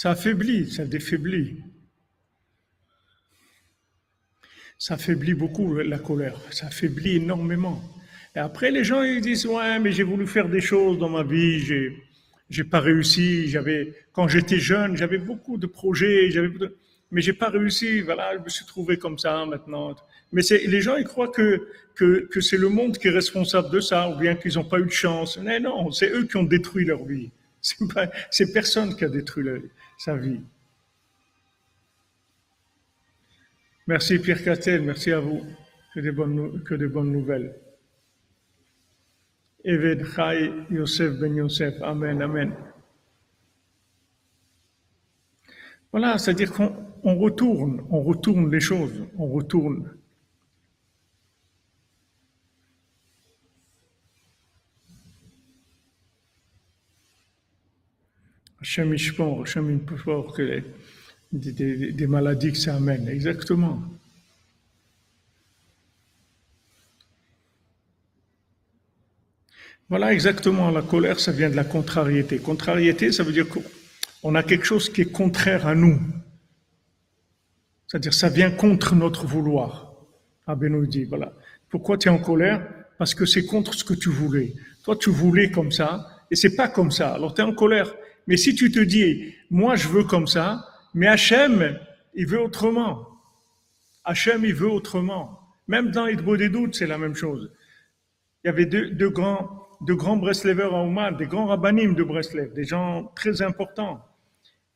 Ça 0.00 0.12
affaiblit, 0.12 0.70
ça 0.70 0.84
défaiblit. 0.84 1.56
Ça 4.78 4.94
affaiblit 4.94 5.34
beaucoup 5.34 5.74
la 5.74 5.98
colère, 5.98 6.40
ça 6.50 6.66
affaiblit 6.66 7.16
énormément. 7.16 7.82
Et 8.36 8.38
après, 8.38 8.70
les 8.70 8.84
gens 8.84 9.02
ils 9.02 9.20
disent 9.20 9.46
ouais, 9.46 9.78
mais 9.80 9.90
j'ai 9.92 10.04
voulu 10.04 10.26
faire 10.26 10.48
des 10.48 10.60
choses 10.60 10.98
dans 10.98 11.08
ma 11.08 11.22
vie, 11.24 11.58
j'ai 11.60 11.96
j'ai 12.50 12.64
pas 12.64 12.80
réussi. 12.80 13.48
J'avais 13.48 13.92
quand 14.12 14.28
j'étais 14.28 14.58
jeune, 14.58 14.96
j'avais 14.96 15.18
beaucoup 15.18 15.56
de 15.58 15.66
projets, 15.66 16.30
j'avais 16.30 16.50
mais 17.10 17.20
j'ai 17.22 17.32
pas 17.32 17.48
réussi. 17.50 18.00
Voilà, 18.02 18.36
je 18.38 18.42
me 18.44 18.48
suis 18.48 18.64
trouvé 18.66 18.98
comme 18.98 19.18
ça 19.18 19.44
maintenant. 19.46 19.96
Mais 20.32 20.42
les 20.74 20.80
gens 20.80 20.96
ils 20.96 21.04
croient 21.12 21.28
que 21.38 21.66
que 21.96 22.28
que 22.32 22.40
c'est 22.40 22.56
le 22.58 22.68
monde 22.68 22.98
qui 22.98 23.08
est 23.08 23.16
responsable 23.22 23.70
de 23.70 23.80
ça, 23.80 24.08
ou 24.10 24.16
bien 24.16 24.36
qu'ils 24.36 24.54
n'ont 24.54 24.64
pas 24.72 24.78
eu 24.78 24.84
de 24.86 24.90
chance. 25.04 25.38
Mais 25.38 25.58
non, 25.58 25.90
c'est 25.90 26.10
eux 26.12 26.24
qui 26.24 26.36
ont 26.36 26.44
détruit 26.44 26.84
leur 26.84 27.04
vie. 27.04 27.30
C'est 27.60 27.92
pas 27.92 28.08
c'est 28.30 28.52
personne 28.52 28.94
qui 28.96 29.04
a 29.04 29.08
détruit 29.08 29.44
leur- 29.44 29.60
sa 29.98 30.16
vie. 30.16 30.40
Merci 33.86 34.18
Pierre 34.18 34.42
Castel, 34.42 34.82
merci 34.82 35.12
à 35.12 35.20
vous. 35.20 35.42
Que 35.94 36.00
des 36.00 36.12
bonnes, 36.12 36.62
que 36.62 36.74
de 36.74 36.86
bonnes 36.86 37.10
nouvelles. 37.10 37.54
Eved 39.64 40.04
Chai 40.14 40.52
Yosef 40.70 41.18
Ben 41.18 41.34
Yosef, 41.34 41.82
Amen, 41.82 42.22
Amen. 42.22 42.54
Voilà, 45.90 46.16
c'est-à-dire 46.18 46.52
qu'on 46.52 46.76
on 47.02 47.18
retourne, 47.18 47.84
on 47.90 48.02
retourne 48.02 48.50
les 48.52 48.60
choses, 48.60 49.04
on 49.16 49.26
retourne. 49.26 49.97
Hachem 58.68 58.92
Ishpor, 58.92 59.40
Hachem 59.40 59.80
Ishpor, 59.94 60.34
que 60.34 60.62
des, 61.32 62.06
maladies 62.06 62.52
que 62.52 62.58
ça 62.58 62.76
amène, 62.76 63.08
exactement. 63.08 63.82
Voilà 69.88 70.12
exactement, 70.12 70.70
la 70.70 70.82
colère, 70.82 71.18
ça 71.18 71.32
vient 71.32 71.48
de 71.48 71.56
la 71.56 71.64
contrariété. 71.64 72.40
Contrariété, 72.40 73.10
ça 73.10 73.22
veut 73.22 73.32
dire 73.32 73.46
qu'on 73.48 74.34
a 74.34 74.42
quelque 74.42 74.66
chose 74.66 74.90
qui 74.90 75.00
est 75.00 75.12
contraire 75.12 75.66
à 75.66 75.74
nous. 75.74 75.98
C'est-à-dire, 77.86 78.12
ça 78.12 78.28
vient 78.28 78.50
contre 78.50 78.94
notre 78.94 79.26
vouloir. 79.26 79.94
Abbé 80.46 80.68
nous 80.68 80.86
dit, 80.86 81.04
voilà. 81.04 81.32
Pourquoi 81.70 81.96
tu 81.96 82.08
es 82.08 82.10
en 82.10 82.18
colère? 82.18 82.68
Parce 82.98 83.14
que 83.14 83.24
c'est 83.24 83.46
contre 83.46 83.72
ce 83.72 83.82
que 83.84 83.94
tu 83.94 84.10
voulais. 84.10 84.52
Toi, 84.84 84.94
tu 84.94 85.08
voulais 85.08 85.50
comme 85.50 85.72
ça, 85.72 86.06
et 86.30 86.36
c'est 86.36 86.54
pas 86.54 86.68
comme 86.68 86.90
ça. 86.90 87.14
Alors, 87.14 87.32
tu 87.32 87.40
es 87.40 87.44
en 87.44 87.54
colère. 87.54 87.94
Mais 88.28 88.36
si 88.36 88.54
tu 88.54 88.70
te 88.70 88.78
dis, 88.78 89.34
moi, 89.50 89.74
je 89.74 89.88
veux 89.88 90.04
comme 90.04 90.26
ça, 90.26 90.68
mais 90.92 91.06
Hachem, 91.06 91.78
il 92.14 92.26
veut 92.26 92.40
autrement. 92.40 93.08
Hachem, 94.04 94.44
il 94.44 94.54
veut 94.54 94.70
autrement. 94.70 95.40
Même 95.66 95.90
dans 95.90 96.04
les 96.04 96.16
des 96.16 96.48
doutes, 96.50 96.74
c'est 96.74 96.86
la 96.86 96.98
même 96.98 97.14
chose. 97.14 97.50
Il 98.44 98.48
y 98.48 98.50
avait 98.50 98.66
deux, 98.66 99.08
grands, 99.08 99.66
deux 99.80 99.94
grands 99.96 100.18
Breslevers 100.18 100.74
à 100.74 100.82
Oman, 100.82 101.16
des 101.16 101.26
grands 101.26 101.46
rabbinim 101.46 101.94
de 101.94 102.04
Breslev, 102.04 102.52
des 102.52 102.64
gens 102.64 103.10
très 103.16 103.40
importants. 103.40 104.04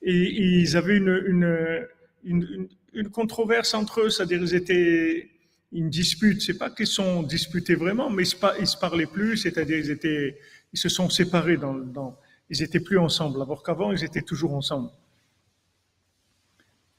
Et 0.00 0.14
ils 0.14 0.74
avaient 0.78 0.96
une, 0.96 1.22
une, 1.26 1.86
une, 2.24 2.68
une- 2.94 3.10
controverse 3.10 3.74
entre 3.74 4.00
eux, 4.00 4.10
c'est-à-dire 4.10 4.40
ils 4.40 4.54
étaient 4.54 5.28
une 5.72 5.90
dispute. 5.90 6.40
C'est 6.40 6.56
pas 6.56 6.70
qu'ils 6.70 6.86
sont 6.86 7.22
disputés 7.22 7.74
vraiment, 7.74 8.08
mais 8.08 8.22
ils 8.22 8.66
se 8.66 8.76
parlaient 8.78 9.06
plus, 9.06 9.36
c'est-à-dire 9.36 9.76
ils 9.76 9.90
étaient, 9.90 10.38
ils 10.72 10.78
se 10.78 10.88
sont 10.88 11.10
séparés 11.10 11.58
dans, 11.58 11.74
dans 11.74 12.16
ils 12.52 12.62
étaient 12.62 12.80
plus 12.88 12.98
ensemble, 12.98 13.40
alors 13.42 13.62
qu'avant 13.62 13.90
ils 13.92 14.04
étaient 14.04 14.22
toujours 14.32 14.54
ensemble. 14.54 14.90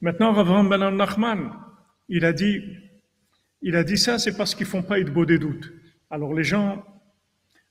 Maintenant, 0.00 0.32
Ravram 0.32 0.68
Ben 0.68 0.90
Nachman, 0.90 1.52
il 2.08 2.24
a 2.24 2.32
dit, 2.32 2.60
il 3.62 3.76
a 3.76 3.84
dit 3.84 3.96
ça, 3.96 4.18
c'est 4.18 4.36
parce 4.36 4.54
qu'ils 4.54 4.66
font 4.66 4.82
pas 4.82 5.00
beau 5.04 5.24
des 5.24 5.38
doutes. 5.38 5.72
Alors 6.10 6.34
les 6.34 6.44
gens, 6.44 6.84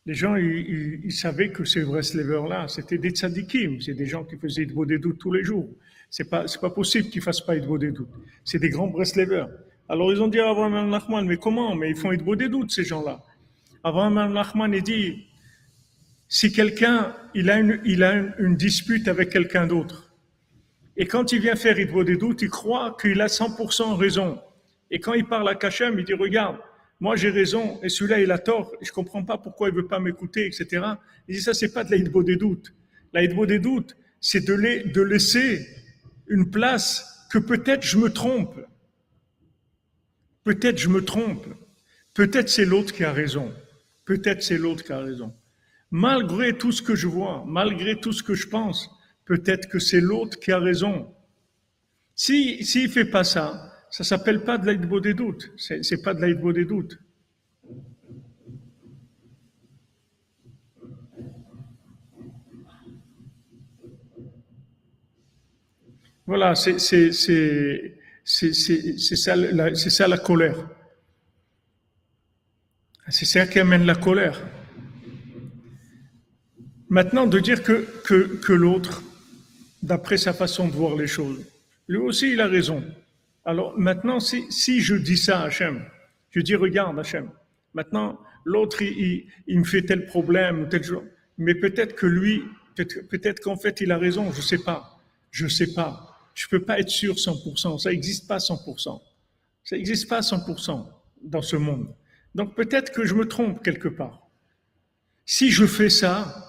les 0.05 0.13
gens, 0.13 0.35
ils, 0.35 1.01
ils- 1.03 1.11
savaient 1.11 1.51
que 1.51 1.63
ces 1.65 1.83
Breslevers-là, 1.83 2.67
c'était 2.69 2.97
des 2.97 3.11
tzadikim, 3.11 3.81
c'est 3.81 3.93
des 3.93 4.05
gens 4.05 4.23
qui 4.23 4.37
faisaient 4.37 4.65
beau 4.65 4.85
des 4.85 4.97
doutes 4.97 5.19
tous 5.19 5.31
les 5.31 5.43
jours. 5.43 5.69
C'est 6.09 6.29
pas, 6.29 6.47
c'est 6.47 6.61
pas 6.61 6.69
possible 6.69 7.09
qu'ils 7.09 7.21
fassent 7.21 7.45
pas 7.45 7.57
beau 7.59 7.77
des 7.77 7.91
doutes. 7.91 8.15
C'est 8.45 8.59
des 8.59 8.69
grands 8.69 8.87
Breslevers. 8.87 9.49
Alors 9.89 10.11
ils 10.13 10.21
ont 10.21 10.29
dit 10.29 10.39
à 10.39 10.49
Avraham 10.49 10.71
Ben 10.73 10.87
Nachman, 10.89 11.25
mais 11.27 11.37
comment? 11.37 11.75
Mais 11.75 11.89
ils 11.89 11.97
font 11.97 12.13
beau 12.15 12.35
des 12.35 12.47
doutes, 12.49 12.71
ces 12.71 12.85
gens-là. 12.85 13.21
Avraham 13.83 14.15
Ben 14.15 14.29
Nachman, 14.29 14.73
il 14.73 14.83
dit, 14.83 15.25
si 16.33 16.51
quelqu'un, 16.51 17.15
il 17.35 17.51
a 17.51 17.59
une, 17.59 17.79
il 17.85 18.01
a 18.01 18.15
une, 18.39 18.55
dispute 18.55 19.07
avec 19.07 19.29
quelqu'un 19.29 19.67
d'autre, 19.67 20.11
et 20.97 21.05
quand 21.05 21.31
il 21.31 21.39
vient 21.39 21.55
faire 21.55 21.79
Idbo 21.79 22.03
des 22.03 22.17
doutes, 22.17 22.41
il 22.41 22.49
croit 22.49 22.97
qu'il 22.99 23.21
a 23.21 23.27
100% 23.27 23.95
raison. 23.95 24.41
Et 24.89 24.99
quand 24.99 25.13
il 25.13 25.25
parle 25.25 25.47
à 25.47 25.53
Kachem, 25.53 25.99
il 25.99 26.05
dit, 26.05 26.15
regarde, 26.15 26.57
moi 26.99 27.15
j'ai 27.15 27.29
raison, 27.29 27.79
et 27.83 27.89
celui-là 27.89 28.19
il 28.19 28.31
a 28.31 28.39
tort, 28.39 28.71
je 28.81 28.91
comprends 28.91 29.23
pas 29.23 29.37
pourquoi 29.37 29.69
il 29.69 29.75
veut 29.75 29.85
pas 29.85 29.99
m'écouter, 29.99 30.47
etc. 30.47 30.83
Il 31.27 31.35
dit, 31.35 31.41
ça 31.41 31.53
c'est 31.53 31.71
pas 31.71 31.83
de 31.83 31.91
la 31.91 31.99
des 31.99 32.35
doutes. 32.35 32.73
La 33.13 33.27
des 33.27 33.59
doutes, 33.59 33.95
c'est 34.19 34.43
de, 34.43 34.91
de 34.91 35.01
laisser 35.03 35.67
une 36.27 36.49
place 36.49 37.27
que 37.29 37.37
peut-être 37.37 37.83
je 37.83 37.97
me 37.99 38.09
trompe. 38.09 38.59
Peut-être 40.43 40.79
je 40.79 40.89
me 40.89 41.05
trompe. 41.05 41.45
Peut-être 42.15 42.49
c'est 42.49 42.65
l'autre 42.65 42.91
qui 42.91 43.03
a 43.03 43.13
raison. 43.13 43.53
Peut-être 44.03 44.41
c'est 44.41 44.57
l'autre 44.57 44.83
qui 44.83 44.93
a 44.93 44.99
raison. 44.99 45.31
Malgré 45.95 46.57
tout 46.57 46.71
ce 46.71 46.81
que 46.81 46.95
je 46.95 47.07
vois, 47.07 47.43
malgré 47.45 47.99
tout 47.99 48.13
ce 48.13 48.23
que 48.23 48.33
je 48.33 48.47
pense, 48.47 48.89
peut-être 49.25 49.69
que 49.69 49.77
c'est 49.77 50.01
l'autre 50.01 50.39
qui 50.39 50.51
a 50.51 50.57
raison. 50.57 51.13
Si 52.15 52.65
s'il 52.65 52.89
fait 52.89 53.05
pas 53.05 53.23
ça, 53.23 53.71
ça 53.91 54.03
s'appelle 54.03 54.43
pas 54.43 54.57
de 54.57 54.65
l'aïdbo 54.65 54.99
des 54.99 55.13
doutes. 55.13 55.51
C'est, 55.55 55.83
c'est 55.83 56.01
pas 56.01 56.15
de 56.15 56.21
l'aïdbo 56.21 56.51
des 56.51 56.65
doutes. 56.65 56.97
Voilà, 66.25 66.55
c'est 66.55 66.79
ça 66.79 66.95
la 70.07 70.17
colère. 70.17 70.57
C'est 73.09 73.25
ça 73.25 73.45
qui 73.45 73.59
amène 73.59 73.85
la 73.85 73.93
colère. 73.93 74.41
Maintenant, 76.93 77.25
de 77.25 77.39
dire 77.39 77.63
que, 77.63 78.53
l'autre, 78.53 79.01
d'après 79.81 80.17
sa 80.17 80.31
façon 80.31 80.67
de 80.67 80.73
voir 80.73 80.95
les 80.95 81.07
choses, 81.07 81.43
lui 81.87 81.97
aussi, 81.97 82.33
il 82.33 82.39
a 82.39 82.45
raison. 82.45 82.83
Alors 83.45 83.73
maintenant, 83.79 84.19
si, 84.19 84.79
je 84.79 84.93
dis 84.93 85.17
ça 85.17 85.39
à 85.39 85.45
Hachem, 85.45 85.83
je 86.29 86.39
dis, 86.39 86.53
regarde 86.53 86.99
Hachem, 86.99 87.31
maintenant, 87.73 88.19
l'autre, 88.45 88.83
il, 88.83 89.25
me 89.47 89.63
fait 89.63 89.81
tel 89.81 90.05
problème, 90.05 90.69
tel 90.69 90.83
jour, 90.83 91.03
mais 91.39 91.55
peut-être 91.55 91.95
que 91.95 92.05
lui, 92.05 92.43
peut-être 92.75 93.09
peut 93.09 93.33
qu'en 93.43 93.57
fait, 93.57 93.81
il 93.81 93.91
a 93.91 93.97
raison, 93.97 94.31
je 94.31 94.41
sais 94.41 94.59
pas, 94.59 94.99
je 95.31 95.47
sais 95.47 95.73
pas. 95.73 96.15
Je 96.35 96.47
peux 96.47 96.61
pas 96.61 96.79
être 96.79 96.89
sûr 96.89 97.15
100%, 97.15 97.79
ça 97.79 97.89
n'existe 97.89 98.27
pas 98.27 98.37
100%. 98.37 99.01
Ça 99.63 99.75
n'existe 99.75 100.07
pas 100.07 100.19
100% 100.19 100.85
dans 101.23 101.41
ce 101.41 101.55
monde. 101.55 101.87
Donc 102.35 102.53
peut-être 102.53 102.91
que 102.91 103.03
je 103.03 103.15
me 103.15 103.27
trompe 103.27 103.63
quelque 103.63 103.87
part. 103.87 104.29
Si 105.25 105.49
je 105.49 105.65
fais 105.65 105.89
ça, 105.89 106.42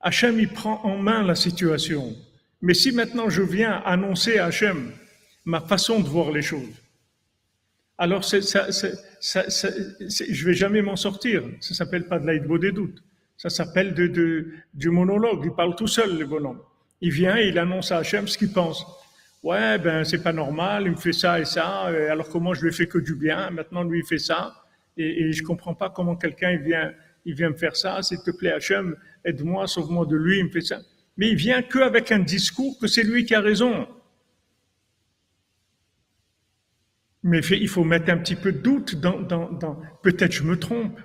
Hachem, 0.00 0.38
il 0.38 0.48
prend 0.48 0.80
en 0.84 0.96
main 0.96 1.22
la 1.22 1.34
situation. 1.34 2.16
Mais 2.62 2.74
si 2.74 2.92
maintenant 2.92 3.28
je 3.28 3.42
viens 3.42 3.82
annoncer 3.84 4.38
à 4.38 4.46
Hachem 4.46 4.92
ma 5.44 5.60
façon 5.60 6.00
de 6.00 6.08
voir 6.08 6.30
les 6.30 6.42
choses, 6.42 6.74
alors 7.98 8.24
ça, 8.24 8.40
ça, 8.40 8.88
je 9.20 10.44
vais 10.46 10.54
jamais 10.54 10.80
m'en 10.80 10.96
sortir. 10.96 11.42
Ça 11.60 11.74
s'appelle 11.74 12.06
pas 12.06 12.18
de 12.18 12.26
l'aïdbo 12.26 12.58
des 12.58 12.72
doutes. 12.72 13.02
Ça 13.36 13.50
s'appelle 13.50 13.94
du 13.94 14.90
monologue. 14.90 15.42
Il 15.44 15.52
parle 15.52 15.76
tout 15.76 15.86
seul, 15.86 16.18
le 16.18 16.26
bonhomme. 16.26 16.60
Il 17.02 17.12
vient 17.12 17.36
et 17.36 17.48
il 17.48 17.58
annonce 17.58 17.92
à 17.92 17.98
Hachem 17.98 18.26
ce 18.26 18.38
qu'il 18.38 18.52
pense. 18.52 18.84
Ouais, 19.42 19.78
ben 19.78 20.04
c'est 20.04 20.22
pas 20.22 20.34
normal, 20.34 20.82
il 20.84 20.90
me 20.90 20.96
fait 20.96 21.14
ça 21.14 21.40
et 21.40 21.46
ça, 21.46 21.84
alors 21.84 22.28
comment 22.28 22.52
je 22.52 22.60
lui 22.60 22.68
ai 22.68 22.72
fait 22.72 22.86
que 22.86 22.98
du 22.98 23.14
bien, 23.14 23.48
maintenant 23.50 23.82
lui 23.82 24.00
il 24.00 24.04
fait 24.04 24.18
ça, 24.18 24.54
et, 24.98 25.22
et 25.22 25.32
je 25.32 25.42
comprends 25.42 25.74
pas 25.74 25.88
comment 25.88 26.14
quelqu'un 26.14 26.50
il 26.50 26.58
vient, 26.58 26.92
il 27.24 27.34
vient 27.34 27.50
me 27.50 27.56
faire 27.56 27.76
ça, 27.76 28.02
s'il 28.02 28.18
te 28.22 28.30
plaît 28.30 28.52
Hachem, 28.52 28.96
aide-moi, 29.24 29.66
sauve-moi 29.66 30.06
de 30.06 30.16
lui, 30.16 30.38
il 30.38 30.44
me 30.46 30.50
fait 30.50 30.60
ça. 30.60 30.80
Mais 31.16 31.30
il 31.30 31.36
vient 31.36 31.62
qu'avec 31.62 32.12
un 32.12 32.20
discours 32.20 32.78
que 32.78 32.86
c'est 32.86 33.02
lui 33.02 33.24
qui 33.24 33.34
a 33.34 33.40
raison. 33.40 33.86
Mais 37.22 37.40
il 37.40 37.68
faut 37.68 37.84
mettre 37.84 38.10
un 38.10 38.18
petit 38.18 38.36
peu 38.36 38.52
de 38.52 38.58
doute 38.58 38.94
dans, 38.96 39.22
peut-être 40.02 40.32
je 40.32 40.42
me 40.42 40.58
trompe, 40.58 40.98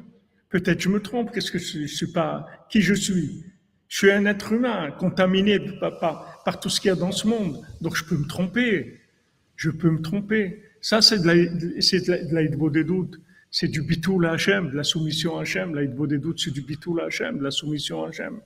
peut-être 0.50 0.80
je 0.80 0.90
me 0.90 1.02
trompe, 1.02 1.32
qu'est-ce 1.34 1.52
que 1.52 1.60
je, 1.60 1.82
je 1.82 1.94
suis 1.94 2.12
pas, 2.12 2.48
qui 2.70 2.82
je 2.82 2.94
suis? 2.94 3.44
Je 3.88 3.98
suis 3.98 4.12
un 4.12 4.26
être 4.26 4.54
humain 4.54 4.92
contaminé 4.92 5.60
par, 5.80 6.00
par, 6.00 6.44
par 6.44 6.60
tout 6.60 6.70
ce 6.70 6.80
qu'il 6.80 6.90
y 6.90 6.92
a 6.92 6.96
dans 6.96 7.12
ce 7.12 7.28
monde, 7.28 7.62
donc 7.82 7.96
je 7.98 8.06
peux 8.06 8.18
me 8.18 8.28
tromper, 8.28 9.02
je 9.56 9.70
peux 9.70 9.90
me 9.90 10.02
tromper. 10.02 10.64
Ça, 10.82 11.02
c'est 11.02 11.20
de 11.20 11.28
la, 11.28 11.36
de 12.48 12.70
des 12.70 12.84
doutes. 12.84 13.20
C'est 13.52 13.68
du 13.68 13.82
bitoul 13.82 14.26
à 14.26 14.34
de 14.34 14.76
la 14.76 14.84
soumission 14.84 15.38
à 15.38 15.42
Hachem. 15.42 15.74
L'aïdbo 15.76 16.08
des 16.08 16.18
doutes, 16.18 16.40
c'est 16.40 16.52
du 16.52 16.62
bitoul 16.62 17.02
à 17.02 17.06
de 17.08 17.44
la 17.44 17.52
soumission 17.52 18.04
à 18.04 18.10
Hachem. 18.10 18.42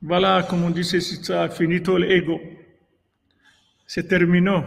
Voilà, 0.00 0.42
comme 0.42 0.62
on 0.64 0.70
dit, 0.70 0.84
c'est 0.84 1.00
ça, 1.00 1.48
finito 1.48 1.96
l'ego. 1.96 2.40
C'est 3.86 4.08
terminé. 4.08 4.60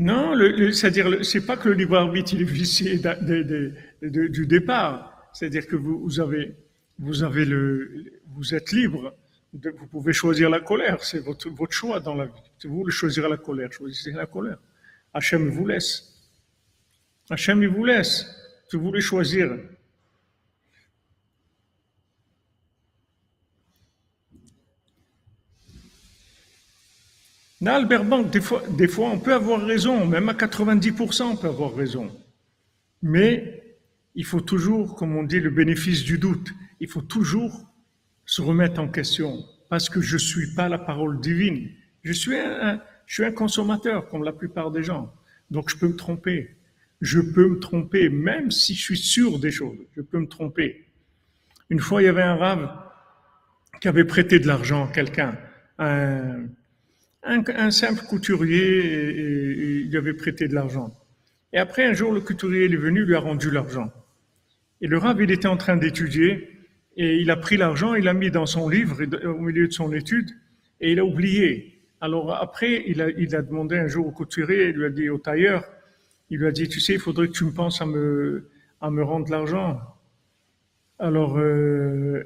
Non, 0.00 0.34
c'est-à-dire, 0.72 1.22
c'est 1.22 1.44
pas 1.44 1.58
que 1.58 1.68
le 1.68 1.74
libre 1.74 1.98
arbitre 1.98 2.32
il 2.32 2.40
est 2.40 2.44
vicié 2.44 2.98
du 4.00 4.46
départ. 4.46 5.28
C'est-à-dire 5.34 5.66
que 5.66 5.76
vous, 5.76 6.20
avez, 6.20 6.56
vous 6.98 7.22
avez 7.22 7.44
le, 7.44 8.10
vous 8.28 8.54
êtes 8.54 8.72
libre. 8.72 9.14
vous 9.52 9.86
pouvez 9.88 10.14
choisir 10.14 10.48
la 10.48 10.60
colère. 10.60 11.04
C'est 11.04 11.18
votre, 11.18 11.50
votre 11.50 11.72
choix 11.72 12.00
dans 12.00 12.14
la 12.14 12.24
vie. 12.24 12.32
Vous 12.64 12.76
voulez 12.76 12.90
choisir 12.90 13.28
la 13.28 13.36
colère, 13.36 13.70
choisissez 13.70 14.12
la 14.12 14.24
colère. 14.24 14.56
Hachem 15.12 15.50
vous 15.50 15.66
laisse. 15.66 16.14
Hachem 17.28 17.62
il 17.62 17.68
vous 17.68 17.84
laisse. 17.84 18.26
Si 18.70 18.76
vous 18.76 18.84
voulez 18.84 19.02
choisir 19.02 19.54
Non, 27.60 27.72
Albert 27.72 28.04
Bank, 28.04 28.30
des 28.30 28.40
fois, 28.40 28.62
des 28.70 28.88
fois, 28.88 29.10
on 29.10 29.18
peut 29.18 29.34
avoir 29.34 29.60
raison, 29.60 30.06
même 30.06 30.30
à 30.30 30.32
90%, 30.32 31.22
on 31.24 31.36
peut 31.36 31.48
avoir 31.48 31.74
raison. 31.74 32.10
Mais 33.02 33.76
il 34.14 34.24
faut 34.24 34.40
toujours, 34.40 34.96
comme 34.96 35.14
on 35.14 35.24
dit, 35.24 35.40
le 35.40 35.50
bénéfice 35.50 36.02
du 36.02 36.16
doute. 36.16 36.54
Il 36.80 36.88
faut 36.88 37.02
toujours 37.02 37.70
se 38.24 38.40
remettre 38.40 38.80
en 38.80 38.88
question, 38.88 39.44
parce 39.68 39.90
que 39.90 40.00
je 40.00 40.16
suis 40.16 40.54
pas 40.54 40.70
la 40.70 40.78
parole 40.78 41.20
divine. 41.20 41.68
Je 42.02 42.12
suis 42.12 42.34
un, 42.34 42.80
je 43.04 43.14
suis 43.14 43.24
un 43.24 43.32
consommateur, 43.32 44.08
comme 44.08 44.24
la 44.24 44.32
plupart 44.32 44.70
des 44.70 44.82
gens. 44.82 45.12
Donc, 45.50 45.68
je 45.68 45.76
peux 45.76 45.88
me 45.88 45.96
tromper. 45.96 46.56
Je 47.02 47.20
peux 47.20 47.46
me 47.46 47.58
tromper, 47.58 48.08
même 48.08 48.50
si 48.50 48.74
je 48.74 48.82
suis 48.82 48.96
sûr 48.96 49.38
des 49.38 49.50
choses. 49.50 49.78
Je 49.96 50.00
peux 50.00 50.18
me 50.18 50.28
tromper. 50.28 50.86
Une 51.68 51.80
fois, 51.80 52.00
il 52.00 52.06
y 52.06 52.08
avait 52.08 52.22
un 52.22 52.36
rave 52.36 52.70
qui 53.82 53.88
avait 53.88 54.04
prêté 54.04 54.38
de 54.38 54.46
l'argent 54.46 54.86
à 54.86 54.92
quelqu'un, 54.92 55.38
un, 55.78 56.46
un, 57.22 57.70
simple 57.70 58.02
couturier, 58.04 59.84
il 59.86 59.96
avait 59.96 60.14
prêté 60.14 60.48
de 60.48 60.54
l'argent. 60.54 60.96
Et 61.52 61.58
après, 61.58 61.84
un 61.84 61.92
jour, 61.92 62.12
le 62.12 62.20
couturier 62.20 62.64
est 62.64 62.76
venu, 62.76 63.04
lui 63.04 63.14
a 63.14 63.20
rendu 63.20 63.50
l'argent. 63.50 63.92
Et 64.80 64.86
le 64.86 64.98
rave, 64.98 65.20
il 65.20 65.30
était 65.30 65.48
en 65.48 65.56
train 65.56 65.76
d'étudier, 65.76 66.48
et 66.96 67.16
il 67.18 67.30
a 67.30 67.36
pris 67.36 67.56
l'argent, 67.56 67.94
il 67.94 68.04
l'a 68.04 68.14
mis 68.14 68.30
dans 68.30 68.46
son 68.46 68.68
livre, 68.68 69.02
au 69.26 69.38
milieu 69.40 69.68
de 69.68 69.72
son 69.72 69.92
étude, 69.92 70.30
et 70.80 70.92
il 70.92 70.98
a 70.98 71.04
oublié. 71.04 71.80
Alors 72.00 72.34
après, 72.34 72.84
il 72.86 73.02
a, 73.02 73.10
il 73.10 73.34
a 73.36 73.42
demandé 73.42 73.76
un 73.76 73.88
jour 73.88 74.06
au 74.06 74.10
couturier, 74.10 74.68
il 74.68 74.76
lui 74.76 74.86
a 74.86 74.90
dit 74.90 75.08
au 75.10 75.18
tailleur, 75.18 75.64
il 76.30 76.38
lui 76.38 76.46
a 76.46 76.52
dit, 76.52 76.68
tu 76.68 76.80
sais, 76.80 76.94
il 76.94 77.00
faudrait 77.00 77.28
que 77.28 77.32
tu 77.32 77.44
me 77.44 77.52
penses 77.52 77.82
à 77.82 77.86
me, 77.86 78.48
à 78.80 78.90
me 78.90 79.02
rendre 79.02 79.30
l'argent. 79.30 79.80
Alors, 80.98 81.38
euh, 81.38 82.22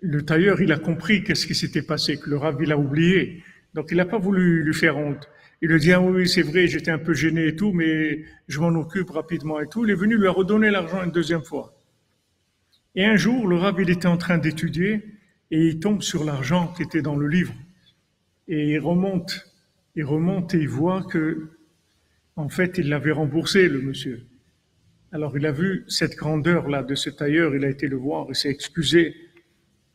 le 0.00 0.22
tailleur, 0.22 0.60
il 0.60 0.72
a 0.72 0.78
compris 0.78 1.22
qu'est-ce 1.22 1.46
qui 1.46 1.54
s'était 1.54 1.82
passé, 1.82 2.18
que 2.18 2.28
le 2.28 2.36
rave, 2.36 2.58
il 2.60 2.72
a 2.72 2.78
oublié. 2.78 3.42
Donc 3.78 3.92
il 3.92 3.96
n'a 3.96 4.06
pas 4.06 4.18
voulu 4.18 4.64
lui 4.64 4.74
faire 4.74 4.98
honte. 4.98 5.28
Il 5.62 5.68
lui 5.68 5.78
dit, 5.78 5.92
ah 5.92 6.00
oui, 6.00 6.28
c'est 6.28 6.42
vrai, 6.42 6.66
j'étais 6.66 6.90
un 6.90 6.98
peu 6.98 7.14
gêné 7.14 7.46
et 7.46 7.54
tout, 7.54 7.70
mais 7.72 8.24
je 8.48 8.58
m'en 8.58 8.76
occupe 8.76 9.10
rapidement 9.10 9.60
et 9.60 9.68
tout. 9.68 9.84
Il 9.84 9.92
est 9.92 9.94
venu 9.94 10.18
lui 10.18 10.26
redonner 10.26 10.68
l'argent 10.68 11.04
une 11.04 11.12
deuxième 11.12 11.44
fois. 11.44 11.80
Et 12.96 13.04
un 13.04 13.14
jour, 13.14 13.46
le 13.46 13.54
rabbin 13.54 13.82
il 13.82 13.90
était 13.90 14.08
en 14.08 14.16
train 14.16 14.36
d'étudier 14.36 15.04
et 15.52 15.68
il 15.68 15.78
tombe 15.78 16.02
sur 16.02 16.24
l'argent 16.24 16.72
qui 16.76 16.82
était 16.82 17.02
dans 17.02 17.14
le 17.14 17.28
livre. 17.28 17.54
Et 18.48 18.70
il 18.70 18.80
remonte, 18.80 19.46
il 19.94 20.04
remonte 20.04 20.54
et 20.54 20.58
il 20.58 20.68
voit 20.68 21.04
que, 21.04 21.48
en 22.34 22.48
fait, 22.48 22.78
il 22.78 22.88
l'avait 22.88 23.12
remboursé, 23.12 23.68
le 23.68 23.80
monsieur. 23.80 24.26
Alors 25.12 25.36
il 25.38 25.46
a 25.46 25.52
vu 25.52 25.84
cette 25.86 26.16
grandeur-là 26.16 26.82
de 26.82 26.96
ce 26.96 27.10
tailleur, 27.10 27.54
il 27.54 27.64
a 27.64 27.68
été 27.68 27.86
le 27.86 27.96
voir, 27.96 28.26
il 28.28 28.34
s'est 28.34 28.50
excusé 28.50 29.14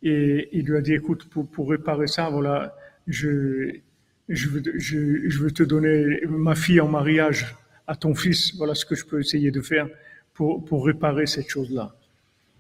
et 0.02 0.48
il 0.54 0.68
lui 0.68 0.78
a 0.78 0.82
dit, 0.82 0.94
écoute, 0.94 1.26
pour 1.26 1.70
réparer 1.70 2.08
ça, 2.08 2.30
voilà, 2.30 2.74
je, 3.08 3.80
veux, 4.28 5.52
te 5.52 5.64
donner 5.64 6.22
ma 6.28 6.56
fille 6.56 6.80
en 6.80 6.88
mariage 6.88 7.56
à 7.88 7.96
ton 7.96 8.16
fils. 8.16 8.56
Voilà 8.56 8.76
ce 8.76 8.86
que 8.86 8.96
je 8.96 9.06
peux 9.06 9.20
essayer 9.20 9.52
de 9.52 9.62
faire 9.62 9.88
pour, 10.34 10.86
réparer 10.86 11.26
cette 11.26 11.50
chose-là. 11.50 11.96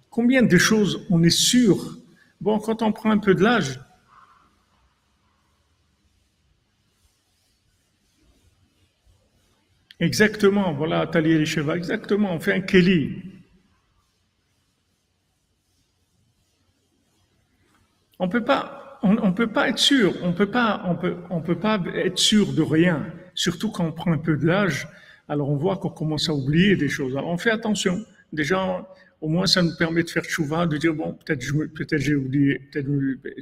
Combien 0.09 0.43
de 0.43 0.57
choses 0.57 1.05
on 1.09 1.23
est 1.23 1.29
sûr? 1.29 1.97
Bon, 2.41 2.59
quand 2.59 2.81
on 2.81 2.91
prend 2.91 3.11
un 3.11 3.19
peu 3.19 3.33
de 3.35 3.43
l'âge, 3.43 3.79
Exactement, 9.99 10.73
voilà, 10.73 11.07
Talier 11.07 11.37
les 11.37 11.45
chevaux, 11.45 11.71
exactement, 11.71 12.33
on 12.33 12.39
fait 12.39 12.51
un 12.51 12.59
Kelly. 12.59 13.21
On 18.19 18.25
ne 18.25 18.31
peut 18.31 18.43
pas 18.43 18.82
on 19.03 19.27
ne 19.27 19.33
peut 19.33 19.47
pas 19.47 19.69
être 19.69 19.79
sûr, 19.79 20.13
on 20.23 20.33
peut 20.33 20.49
pas, 20.49 20.81
on 20.85 20.95
peut, 20.95 21.15
on 21.29 21.41
peut 21.41 21.59
pas 21.59 21.81
être 21.93 22.17
sûr 22.17 22.53
de 22.53 22.61
rien. 22.61 23.05
Surtout 23.35 23.69
quand 23.69 23.85
on 23.85 23.91
prend 23.91 24.13
un 24.13 24.17
peu 24.17 24.37
de 24.37 24.45
l'âge, 24.45 24.87
alors 25.27 25.49
on 25.49 25.57
voit 25.57 25.77
qu'on 25.77 25.89
commence 25.89 26.29
à 26.29 26.33
oublier 26.33 26.75
des 26.75 26.89
choses. 26.89 27.15
Alors 27.17 27.29
on 27.29 27.37
fait 27.37 27.51
attention. 27.51 28.03
Déjà, 28.31 28.87
au 29.19 29.27
moins 29.27 29.45
ça 29.45 29.61
nous 29.61 29.75
permet 29.77 30.03
de 30.03 30.09
faire 30.09 30.23
chouva, 30.23 30.65
de 30.65 30.77
dire 30.77 30.93
bon, 30.93 31.13
peut-être 31.13 31.45
peut-être 31.73 32.01
j'ai 32.01 32.15
oublié, 32.15 32.59
peut-être 32.71 32.87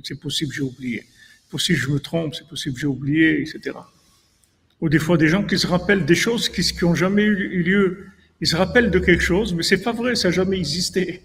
c'est 0.03 0.20
possible 0.20 0.51
j'ai 0.53 0.64
oublié, 0.64 1.03
possible 1.49 1.78
je 1.78 1.89
me 1.89 1.99
trompe, 1.99 2.34
c'est 2.36 2.47
possible 2.47 2.78
j'ai 2.80 2.88
oublié, 2.88 3.41
etc. 3.41 3.78
Ou 4.80 4.89
des 4.89 4.99
fois 4.99 5.18
des 5.18 5.28
gens 5.28 5.43
qui 5.43 5.59
se 5.59 5.68
rappellent 5.68 6.05
des 6.05 6.16
choses 6.16 6.49
qui 6.49 6.64
n'ont 6.84 6.95
jamais 6.95 7.24
eu 7.24 7.64
lieu. 7.64 8.05
Ils 8.41 8.47
se 8.47 8.55
rappellent 8.55 8.89
de 8.89 8.97
quelque 8.97 9.22
chose, 9.22 9.53
mais 9.53 9.62
c'est 9.62 9.84
pas 9.84 9.91
vrai, 9.91 10.16
ça 10.16 10.30
n'a 10.30 10.32
jamais 10.32 10.57
existé. 10.57 11.22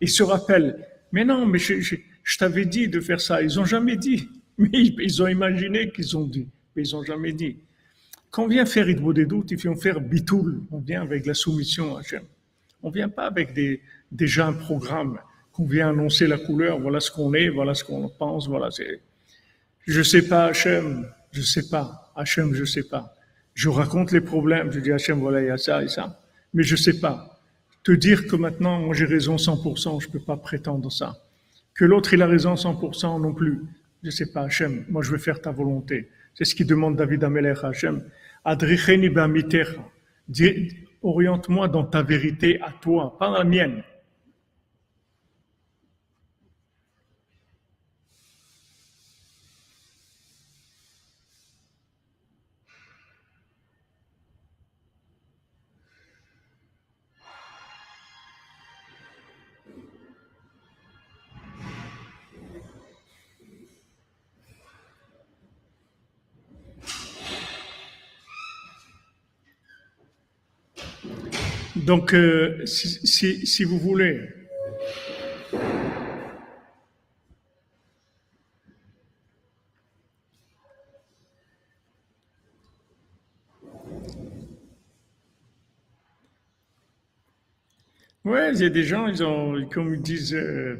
Ils 0.00 0.08
se 0.08 0.22
rappellent. 0.22 0.86
Mais 1.10 1.24
non, 1.24 1.46
mais 1.46 1.58
je, 1.58 1.96
je, 2.24 2.38
t'avais 2.38 2.64
dit 2.64 2.88
de 2.88 3.00
faire 3.00 3.20
ça. 3.20 3.42
Ils 3.42 3.60
ont 3.60 3.64
jamais 3.64 3.96
dit. 3.96 4.28
Mais 4.58 4.68
ils, 4.72 5.22
ont 5.22 5.26
imaginé 5.26 5.90
qu'ils 5.90 6.16
ont 6.16 6.26
dit, 6.26 6.46
mais 6.76 6.82
ils 6.82 6.94
ont 6.94 7.02
jamais 7.02 7.32
dit. 7.32 7.56
Quand 8.30 8.44
on 8.44 8.46
vient 8.46 8.64
faire 8.64 8.88
Idbo 8.88 9.12
des 9.12 9.26
doutes, 9.26 9.50
il 9.50 9.58
faut 9.58 9.74
faire 9.74 10.00
bitoul. 10.00 10.62
On 10.70 10.78
vient 10.78 11.02
avec 11.02 11.26
la 11.26 11.34
soumission 11.34 11.96
à 11.96 12.00
Hachem. 12.00 12.22
On 12.80 12.90
vient 12.90 13.08
pas 13.08 13.26
avec 13.26 13.52
des, 13.52 13.80
déjà 14.12 14.46
un 14.46 14.52
programme 14.52 15.18
qu'on 15.52 15.64
vient 15.64 15.88
annoncer 15.88 16.28
la 16.28 16.38
couleur. 16.38 16.78
Voilà 16.78 17.00
ce 17.00 17.10
qu'on 17.10 17.34
est, 17.34 17.48
voilà 17.48 17.74
ce 17.74 17.82
qu'on 17.82 18.08
pense, 18.08 18.46
voilà. 18.46 18.70
C'est, 18.70 19.00
je 19.88 20.02
sais 20.02 20.22
pas, 20.28 20.46
Hachem, 20.46 21.04
je 21.32 21.42
sais 21.42 21.68
pas. 21.68 22.12
Hachem, 22.14 22.54
je 22.54 22.64
sais 22.64 22.84
pas. 22.84 23.16
Je 23.54 23.68
raconte 23.68 24.12
les 24.12 24.20
problèmes. 24.20 24.70
Je 24.70 24.78
dis 24.78 24.92
Hachem, 24.92 25.18
voilà, 25.18 25.42
il 25.42 25.46
y 25.48 25.50
a 25.50 25.58
ça 25.58 25.82
et 25.82 25.88
ça. 25.88 26.20
Mais 26.52 26.62
je 26.62 26.76
sais 26.76 27.00
pas. 27.00 27.40
Te 27.82 27.92
dire 27.92 28.26
que 28.26 28.36
maintenant, 28.36 28.80
moi 28.80 28.94
j'ai 28.94 29.04
raison 29.04 29.36
100%, 29.36 30.00
je 30.00 30.08
peux 30.08 30.20
pas 30.20 30.36
prétendre 30.36 30.90
ça. 30.90 31.23
Que 31.74 31.84
l'autre, 31.84 32.14
il 32.14 32.22
a 32.22 32.26
raison 32.26 32.54
100% 32.54 33.20
non 33.20 33.32
plus. 33.32 33.62
Je 34.02 34.10
sais 34.10 34.30
pas, 34.32 34.42
Hachem, 34.42 34.84
moi 34.88 35.02
je 35.02 35.10
veux 35.10 35.18
faire 35.18 35.40
ta 35.40 35.50
volonté. 35.50 36.08
C'est 36.34 36.44
ce 36.44 36.54
qu'il 36.54 36.66
demande 36.66 36.96
David 36.96 37.24
Amelech 37.24 37.64
à 37.64 37.68
Hachem. 37.68 38.02
Adricheni 38.44 39.10
Oriente-moi 41.02 41.68
dans 41.68 41.84
ta 41.84 42.02
vérité 42.02 42.60
à 42.62 42.72
toi, 42.80 43.16
pas 43.18 43.30
la 43.30 43.44
mienne. 43.44 43.82
Donc, 71.84 72.14
euh, 72.14 72.64
si, 72.64 73.46
si, 73.46 73.64
vous 73.64 73.78
voulez, 73.78 74.20
Ouais, 88.24 88.52
il 88.54 88.60
y 88.60 88.64
a 88.64 88.70
des 88.70 88.84
gens, 88.84 89.06
ils 89.06 89.22
ont, 89.22 89.66
comme 89.68 89.94
ils 89.94 90.00
disent, 90.00 90.34
euh, 90.34 90.78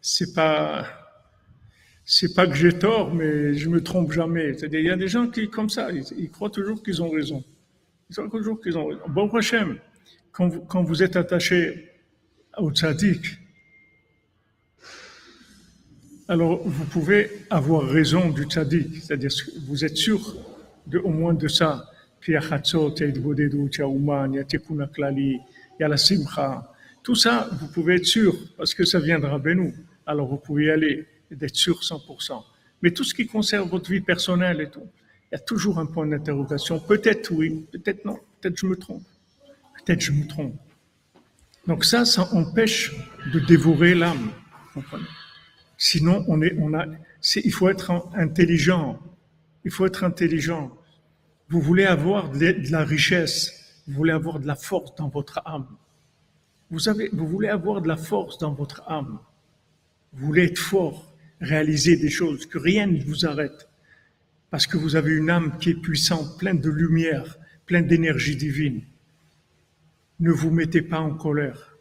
c'est 0.00 0.34
pas, 0.34 0.86
c'est 2.04 2.34
pas 2.34 2.46
que 2.46 2.54
j'ai 2.54 2.72
tort, 2.72 3.14
mais 3.14 3.54
je 3.54 3.68
me 3.68 3.82
trompe 3.82 4.12
jamais. 4.12 4.54
C'est-à-dire, 4.54 4.80
il 4.80 4.86
y 4.86 4.90
a 4.90 4.96
des 4.96 5.08
gens 5.08 5.28
qui, 5.28 5.48
comme 5.48 5.68
ça, 5.68 5.90
ils 5.92 6.30
croient 6.30 6.50
toujours 6.50 6.82
qu'ils 6.82 7.02
ont 7.02 7.10
raison. 7.10 7.44
Ils 8.10 8.20
ont 8.20 8.28
toujours 8.28 8.60
qu'ils 8.60 8.78
ont 8.78 8.98
Bon 9.08 9.28
prochain, 9.28 9.76
quand 10.32 10.82
vous, 10.82 11.02
êtes 11.02 11.16
attaché 11.16 11.90
au 12.56 12.70
tzaddik, 12.70 13.38
alors 16.28 16.62
vous 16.66 16.84
pouvez 16.86 17.30
avoir 17.50 17.82
raison 17.88 18.30
du 18.30 18.44
tzaddik, 18.44 18.96
c'est-à-dire 19.02 19.30
vous 19.66 19.84
êtes 19.84 19.96
sûr 19.96 20.36
de, 20.86 20.98
au 20.98 21.10
moins 21.10 21.34
de 21.34 21.48
ça. 21.48 21.90
Il 22.26 22.32
y 22.32 22.36
a 22.36 22.40
chatzot, 22.40 22.94
il 22.96 23.00
y 23.00 23.04
a 23.04 23.08
il 23.08 23.78
y 23.78 23.80
a 23.80 23.88
Ouman, 23.88 24.32
il 24.34 24.36
y 24.36 24.38
a 24.38 24.44
Tekuna 24.44 24.86
Klali, 24.88 25.32
il 25.32 25.40
y 25.80 25.82
a 25.82 25.88
la 25.88 25.96
Simcha. 25.96 26.70
Tout 27.02 27.14
ça, 27.14 27.48
vous 27.52 27.68
pouvez 27.68 27.94
être 27.94 28.04
sûr, 28.04 28.34
parce 28.56 28.74
que 28.74 28.84
ça 28.84 29.00
viendra 29.00 29.38
de 29.38 29.54
nous. 29.54 29.72
Alors 30.04 30.28
vous 30.28 30.36
pouvez 30.36 30.66
y 30.66 30.70
aller 30.70 31.06
d'être 31.30 31.56
sûr 31.56 31.80
100%. 31.80 32.42
Mais 32.82 32.90
tout 32.90 33.04
ce 33.04 33.14
qui 33.14 33.26
concerne 33.26 33.68
votre 33.68 33.90
vie 33.90 34.00
personnelle 34.02 34.60
et 34.60 34.68
tout, 34.68 34.86
il 35.30 35.34
y 35.34 35.36
a 35.36 35.40
toujours 35.40 35.78
un 35.78 35.86
point 35.86 36.06
d'interrogation. 36.06 36.80
Peut-être 36.80 37.30
oui, 37.32 37.66
peut-être 37.70 38.04
non, 38.04 38.18
peut-être 38.40 38.56
je 38.56 38.66
me 38.66 38.76
trompe. 38.76 39.02
Peut-être 39.84 40.00
je 40.00 40.12
me 40.12 40.26
trompe. 40.26 40.54
Donc 41.66 41.84
ça, 41.84 42.06
ça 42.06 42.28
empêche 42.32 42.94
de 43.32 43.40
dévorer 43.40 43.94
l'âme. 43.94 44.30
Sinon, 45.76 46.24
on 46.28 46.40
est, 46.40 46.56
on 46.58 46.72
a, 46.72 46.86
il 47.36 47.52
faut 47.52 47.68
être 47.68 47.90
intelligent. 48.14 48.98
Il 49.64 49.70
faut 49.70 49.84
être 49.84 50.02
intelligent. 50.02 50.74
Vous 51.50 51.60
voulez 51.60 51.84
avoir 51.84 52.30
de 52.30 52.70
la 52.70 52.84
richesse, 52.84 53.82
vous 53.86 53.94
voulez 53.94 54.12
avoir 54.12 54.40
de 54.40 54.46
la 54.46 54.54
force 54.54 54.94
dans 54.96 55.08
votre 55.08 55.42
âme. 55.44 55.66
Vous, 56.70 56.88
avez, 56.88 57.10
vous 57.12 57.26
voulez 57.26 57.48
avoir 57.48 57.82
de 57.82 57.88
la 57.88 57.96
force 57.96 58.38
dans 58.38 58.52
votre 58.52 58.82
âme. 58.86 59.18
Vous 60.14 60.26
voulez 60.26 60.44
être 60.44 60.58
fort, 60.58 61.14
réaliser 61.40 61.96
des 61.96 62.10
choses, 62.10 62.46
que 62.46 62.58
rien 62.58 62.86
ne 62.86 63.02
vous 63.02 63.26
arrête 63.26 63.67
parce 64.50 64.66
que 64.66 64.76
vous 64.76 64.96
avez 64.96 65.12
une 65.12 65.30
âme 65.30 65.58
qui 65.58 65.70
est 65.70 65.80
puissante, 65.80 66.38
pleine 66.38 66.60
de 66.60 66.70
lumière, 66.70 67.38
pleine 67.66 67.86
d'énergie 67.86 68.36
divine. 68.36 68.82
Ne 70.20 70.30
vous 70.30 70.50
mettez 70.50 70.82
pas 70.82 71.00
en 71.00 71.14
colère. 71.14 71.76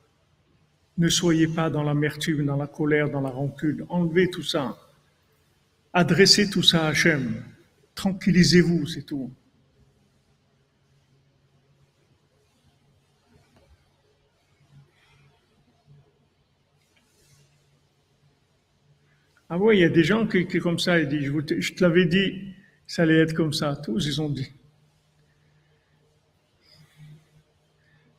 Ne 0.98 1.10
soyez 1.10 1.48
pas 1.48 1.70
dans 1.70 1.84
l'amertume, 1.84 2.46
dans 2.46 2.58
la 2.58 2.68
colère, 2.68 3.10
dans 3.10 3.22
la 3.22 3.30
rancune. 3.30 3.86
Enlevez 3.90 4.30
tout 4.30 4.44
ça. 4.44 4.78
Adressez 5.94 6.50
tout 6.50 6.64
ça 6.64 6.86
à 6.86 6.90
Hachem. 6.90 7.44
Tranquillisez-vous, 7.96 8.88
c'est 8.88 9.04
tout. 9.04 9.32
Ah 19.50 19.58
oui, 19.58 19.78
il 19.78 19.80
y 19.80 19.86
a 19.86 19.90
des 19.90 20.04
gens 20.04 20.28
qui, 20.28 20.46
qui 20.46 20.60
comme 20.60 20.78
ça, 20.78 21.00
ils 21.00 21.08
disent, 21.08 21.32
je, 21.32 21.62
je 21.62 21.74
te 21.74 21.84
l'avais 21.84 22.06
dit, 22.06 22.54
ça 22.88 23.04
allait 23.04 23.20
être 23.20 23.34
comme 23.34 23.54
ça. 23.54 23.76
Tous, 23.76 24.06
ils 24.06 24.22
ont 24.22 24.30
dit. 24.30 24.50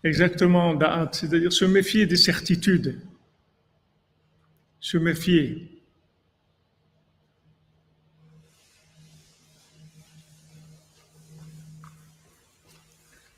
Exactement, 0.05 0.79
c'est-à-dire 1.13 1.53
se 1.53 1.65
méfier 1.65 2.07
des 2.07 2.17
certitudes. 2.17 3.01
Se 4.81 4.97
méfier. 4.97 5.69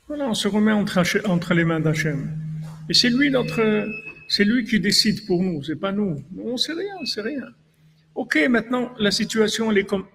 Voilà, 0.07 0.29
on 0.29 0.33
se 0.33 0.47
remet 0.49 0.73
entre, 0.73 1.53
les 1.53 1.63
mains 1.63 1.79
d'Hachem. 1.79 2.37
Et 2.89 2.93
c'est 2.93 3.09
lui 3.09 3.31
notre, 3.31 3.87
c'est 4.27 4.43
lui 4.43 4.65
qui 4.65 4.79
décide 4.79 5.25
pour 5.25 5.41
nous, 5.41 5.63
c'est 5.63 5.77
pas 5.77 5.93
nous. 5.93 6.21
On 6.37 6.57
sait 6.57 6.73
rien, 6.73 6.95
on 7.01 7.05
sait 7.05 7.21
rien. 7.21 7.45
Ok, 8.13 8.37
maintenant 8.49 8.93
la 8.99 9.09
situation 9.09 9.71
elle 9.71 9.77
est 9.79 9.85
comme 9.85 10.05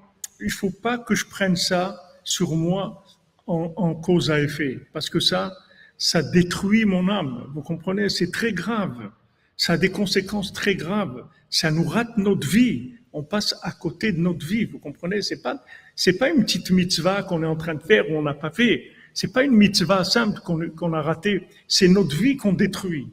il 0.41 0.51
faut 0.51 0.71
pas 0.71 0.99
que 0.99 1.15
je 1.15 1.27
prenne 1.27 1.57
ça 1.57 2.01
sur 2.25 2.57
moi 2.57 3.05
en, 3.47 3.95
cause 3.95 4.31
à 4.33 4.41
effet, 4.41 4.81
parce 4.93 5.09
que 5.09 5.21
ça, 5.21 5.57
ça 5.99 6.23
détruit 6.23 6.85
mon 6.85 7.09
âme. 7.09 7.47
Vous 7.55 7.63
comprenez 7.63 8.09
C'est 8.09 8.33
très 8.33 8.53
grave. 8.53 9.11
Ça 9.57 9.75
a 9.75 9.77
des 9.79 9.91
conséquences 9.91 10.53
très 10.53 10.75
graves. 10.75 11.25
Ça 11.49 11.71
nous 11.71 11.85
rate 11.85 12.19
notre 12.19 12.47
vie. 12.49 12.95
On 13.13 13.23
passe 13.23 13.55
à 13.63 13.71
côté 13.71 14.13
de 14.13 14.19
notre 14.19 14.45
vie. 14.45 14.65
Vous 14.65 14.81
comprenez 14.81 15.23
C'est 15.23 15.43
pas, 15.43 15.63
c'est 15.95 16.19
pas 16.19 16.29
une 16.29 16.43
petite 16.43 16.71
mitzvah 16.71 17.23
qu'on 17.23 17.43
est 17.45 17.47
en 17.47 17.57
train 17.57 17.75
de 17.75 17.83
faire 17.83 18.11
ou 18.11 18.15
on 18.15 18.23
n'a 18.23 18.35
pas 18.35 18.51
fait. 18.51 18.91
C'est 19.15 19.33
pas 19.33 19.45
une 19.45 19.57
mitzvah 19.57 20.05
simple 20.05 20.41
qu'on 20.41 20.93
a 20.93 21.01
ratée. 21.01 21.47
C'est 21.69 21.89
notre 21.89 22.17
vie 22.17 22.37
qu'on 22.37 22.53
détruit. 22.53 23.09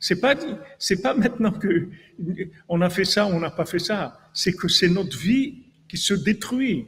C'est 0.00 0.20
pas, 0.20 0.34
c'est 0.78 1.00
pas 1.00 1.14
maintenant 1.14 1.52
que 1.52 1.88
on 2.68 2.82
a 2.82 2.90
fait 2.90 3.04
ça, 3.04 3.26
on 3.26 3.40
n'a 3.40 3.50
pas 3.50 3.64
fait 3.64 3.78
ça. 3.78 4.18
C'est 4.34 4.52
que 4.52 4.68
c'est 4.68 4.88
notre 4.88 5.16
vie 5.16 5.65
qui 5.88 5.96
se 5.96 6.14
détruit. 6.14 6.86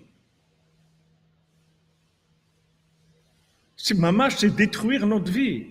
C'est 3.77 3.97
mamash, 3.97 4.37
c'est 4.37 4.55
détruire 4.55 5.07
notre 5.07 5.31
vie. 5.31 5.67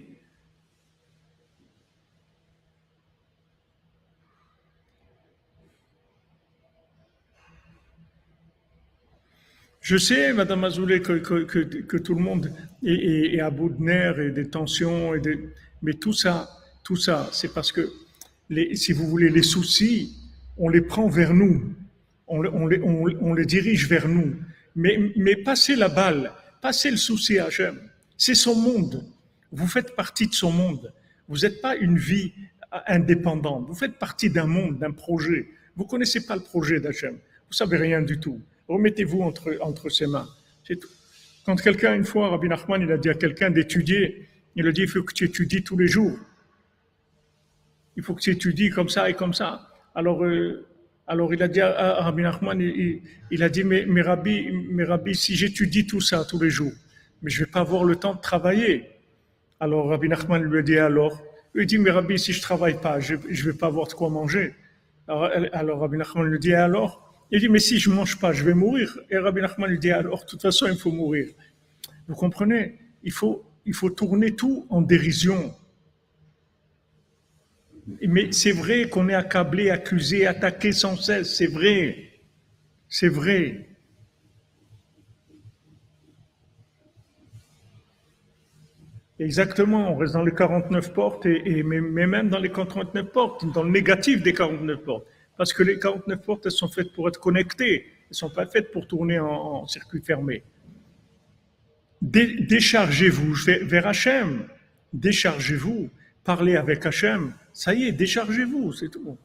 Je 9.88 9.96
sais, 9.96 10.34
Madame 10.34 10.66
Azoulay, 10.66 11.02
que, 11.02 11.14
que, 11.14 11.98
tout 11.98 12.14
le 12.14 12.22
monde 12.22 12.52
est, 12.84 13.40
à 13.40 13.50
bout 13.50 13.70
de 13.70 13.82
nerfs 13.82 14.20
et 14.20 14.32
des 14.32 14.50
tensions, 14.50 15.16
et 15.16 15.22
des, 15.22 15.50
mais 15.82 15.94
tout 15.94 16.12
ça, 16.12 16.50
tout 16.84 16.98
ça, 16.98 17.30
c'est 17.32 17.54
parce 17.54 17.72
que, 17.72 17.90
les, 18.50 18.76
si 18.76 18.92
vous 18.92 19.08
voulez, 19.08 19.30
les 19.30 19.44
soucis, 19.44 20.14
on 20.58 20.68
les 20.68 20.82
prend 20.82 21.08
vers 21.08 21.34
nous 21.34 21.74
on, 22.28 23.34
les, 23.34 23.46
dirige 23.46 23.88
vers 23.88 24.08
nous. 24.08 24.36
Mais, 24.76 25.36
passez 25.44 25.76
la 25.76 25.90
balle, 25.90 26.32
Passez 26.62 26.90
le 26.90 26.98
souci 26.98 27.38
à 27.38 27.46
Hachem. 27.46 27.80
C'est 28.18 28.36
son 28.36 28.56
monde. 28.56 29.06
Vous 29.52 29.68
faites 29.68 29.96
partie 29.96 30.28
de 30.28 30.34
son 30.34 30.52
monde. 30.52 30.92
Vous 31.28 31.40
n'êtes 31.40 31.62
pas 31.62 31.76
une 31.76 31.98
vie 31.98 32.34
indépendante. 32.88 33.68
Vous 33.68 33.76
faites 33.76 34.00
partie 34.00 34.30
d'un 34.30 34.48
monde, 34.48 34.80
d'un 34.80 34.92
projet. 34.92 35.50
Vous 35.76 35.86
connaissez 35.86 36.26
pas 36.26 36.36
le 36.36 36.42
projet 36.42 36.80
d'Hachem. 36.80 37.14
Vous 37.48 37.54
savez 37.54 37.78
rien 37.78 38.02
du 38.02 38.20
tout. 38.20 38.42
Remettez-vous 38.68 39.22
entre, 39.22 39.56
entre 39.62 39.90
ses 39.90 40.08
mains. 40.08 40.28
C'est 40.68 40.78
tout. 40.78 40.90
Quand 41.46 41.56
quelqu'un, 41.56 41.94
une 41.94 42.04
fois, 42.04 42.30
Rabbi 42.30 42.50
Nachman, 42.50 42.82
il 42.82 42.92
a 42.92 42.98
dit 42.98 43.10
à 43.10 43.14
quelqu'un 43.14 43.50
d'étudier, 43.50 44.28
il 44.56 44.68
a 44.68 44.72
dit, 44.72 44.82
il 44.82 44.88
faut 44.88 45.04
que 45.04 45.14
tu 45.14 45.24
étudies 45.24 45.64
tous 45.64 45.78
les 45.78 45.88
jours. 45.88 46.18
Il 47.96 48.04
faut 48.04 48.14
que 48.16 48.22
tu 48.22 48.32
étudies 48.32 48.70
comme 48.70 48.90
ça 48.90 49.10
et 49.10 49.14
comme 49.14 49.34
ça. 49.34 49.72
Alors, 49.96 50.26
euh, 50.26 50.68
alors 51.08 51.34
il 51.34 51.42
a 51.42 51.48
dit 51.48 51.62
à, 51.62 52.02
Rabbi 52.02 52.22
Nachman, 52.22 52.60
il, 52.60 53.44
a 53.44 53.50
dit, 53.50 53.64
mais, 53.64 53.86
mais 53.88 54.02
Rabbi, 54.02 54.52
mais 54.70 54.84
Rabbi, 54.84 55.16
si 55.16 55.36
j'étudie 55.36 55.88
tout 55.88 56.02
ça 56.02 56.26
tous 56.26 56.40
les 56.40 56.50
jours, 56.50 56.74
mais 57.22 57.30
je 57.30 57.40
vais 57.40 57.50
pas 57.50 57.62
avoir 57.62 57.86
le 57.86 57.96
temps 57.96 58.14
de 58.14 58.22
travailler. 58.22 58.90
Alors 59.60 59.88
Rabbi 59.88 60.10
Nachman 60.10 60.44
lui 60.44 60.60
a 60.60 60.62
dit 60.62 60.78
alors, 60.78 61.24
il 61.56 61.66
dit, 61.66 61.78
mais 61.78 61.92
Rabbi, 61.92 62.20
si 62.20 62.34
je 62.34 62.42
travaille 62.42 62.80
pas, 62.80 63.00
je, 63.00 63.16
ne 63.16 63.20
vais 63.20 63.54
pas 63.54 63.68
avoir 63.68 63.88
de 63.88 63.94
quoi 63.94 64.10
manger. 64.10 64.54
Alors, 65.08 65.30
alors 65.54 65.80
Rabbi 65.80 65.98
Nachman 65.98 66.26
lui 66.26 66.40
dit, 66.40 66.54
alors, 66.54 67.04
il 67.32 67.40
dit, 67.40 67.50
mais 67.50 67.60
si 67.60 67.80
je 67.80 67.90
mange 67.90 68.20
pas, 68.20 68.32
je 68.32 68.44
vais 68.44 68.54
mourir. 68.54 69.00
Et 69.10 69.18
Rabbi 69.18 69.42
Nachman 69.42 69.70
lui 69.70 69.80
dit, 69.80 69.92
alors, 69.92 70.22
de 70.22 70.26
toute 70.26 70.42
façon, 70.42 70.68
il 70.68 70.78
faut 70.78 70.92
mourir. 70.92 71.28
Vous 72.08 72.16
comprenez? 72.16 72.76
Il 73.04 73.12
faut, 73.12 73.44
il 73.66 73.74
faut 73.74 73.90
tourner 73.90 74.36
tout 74.36 74.68
en 74.70 74.82
dérision. 74.82 75.54
Mais 78.08 78.32
c'est 78.32 78.52
vrai 78.52 78.90
qu'on 78.90 79.08
est 79.10 79.16
accablé, 79.16 79.70
accusé, 79.70 80.28
attaqué 80.28 80.72
sans 80.72 80.98
cesse. 80.98 81.36
C'est 81.36 81.48
vrai. 81.48 82.10
C'est 82.90 83.08
vrai. 83.08 83.68
Exactement, 89.20 89.92
on 89.92 89.96
reste 89.98 90.14
dans 90.14 90.24
les 90.24 90.34
49 90.34 90.94
portes, 90.94 91.26
et, 91.26 91.64
mais, 91.64 91.82
même 91.82 92.30
dans 92.30 92.38
les 92.38 92.52
49 92.52 93.12
portes, 93.12 93.52
dans 93.52 93.64
le 93.64 93.72
négatif 93.72 94.22
des 94.22 94.34
49 94.34 94.84
portes. 94.84 95.08
Parce 95.38 95.54
que 95.54 95.64
les 95.64 95.80
49 95.80 96.22
portes, 96.22 96.46
elles 96.46 96.52
sont 96.52 96.68
faites 96.68 96.94
pour 96.94 97.08
être 97.08 97.20
connectées, 97.20 97.86
elles 97.86 98.08
ne 98.12 98.16
sont 98.16 98.30
pas 98.30 98.46
faites 98.46 98.72
pour 98.72 98.88
tourner 98.88 99.20
en, 99.20 99.66
circuit 99.66 100.02
fermé. 100.04 100.44
déchargez-vous 102.02 103.34
vers 103.64 103.88
Hachem, 103.88 104.48
déchargez-vous, 104.94 105.90
parlez 106.28 106.58
avec 106.58 106.86
Hachem, 106.86 107.34
ça 107.54 107.74
y 107.74 107.86
est, 107.86 107.94
déchargez-vous, 107.94 108.74
c'est 108.74 108.90
tout. 108.90 109.18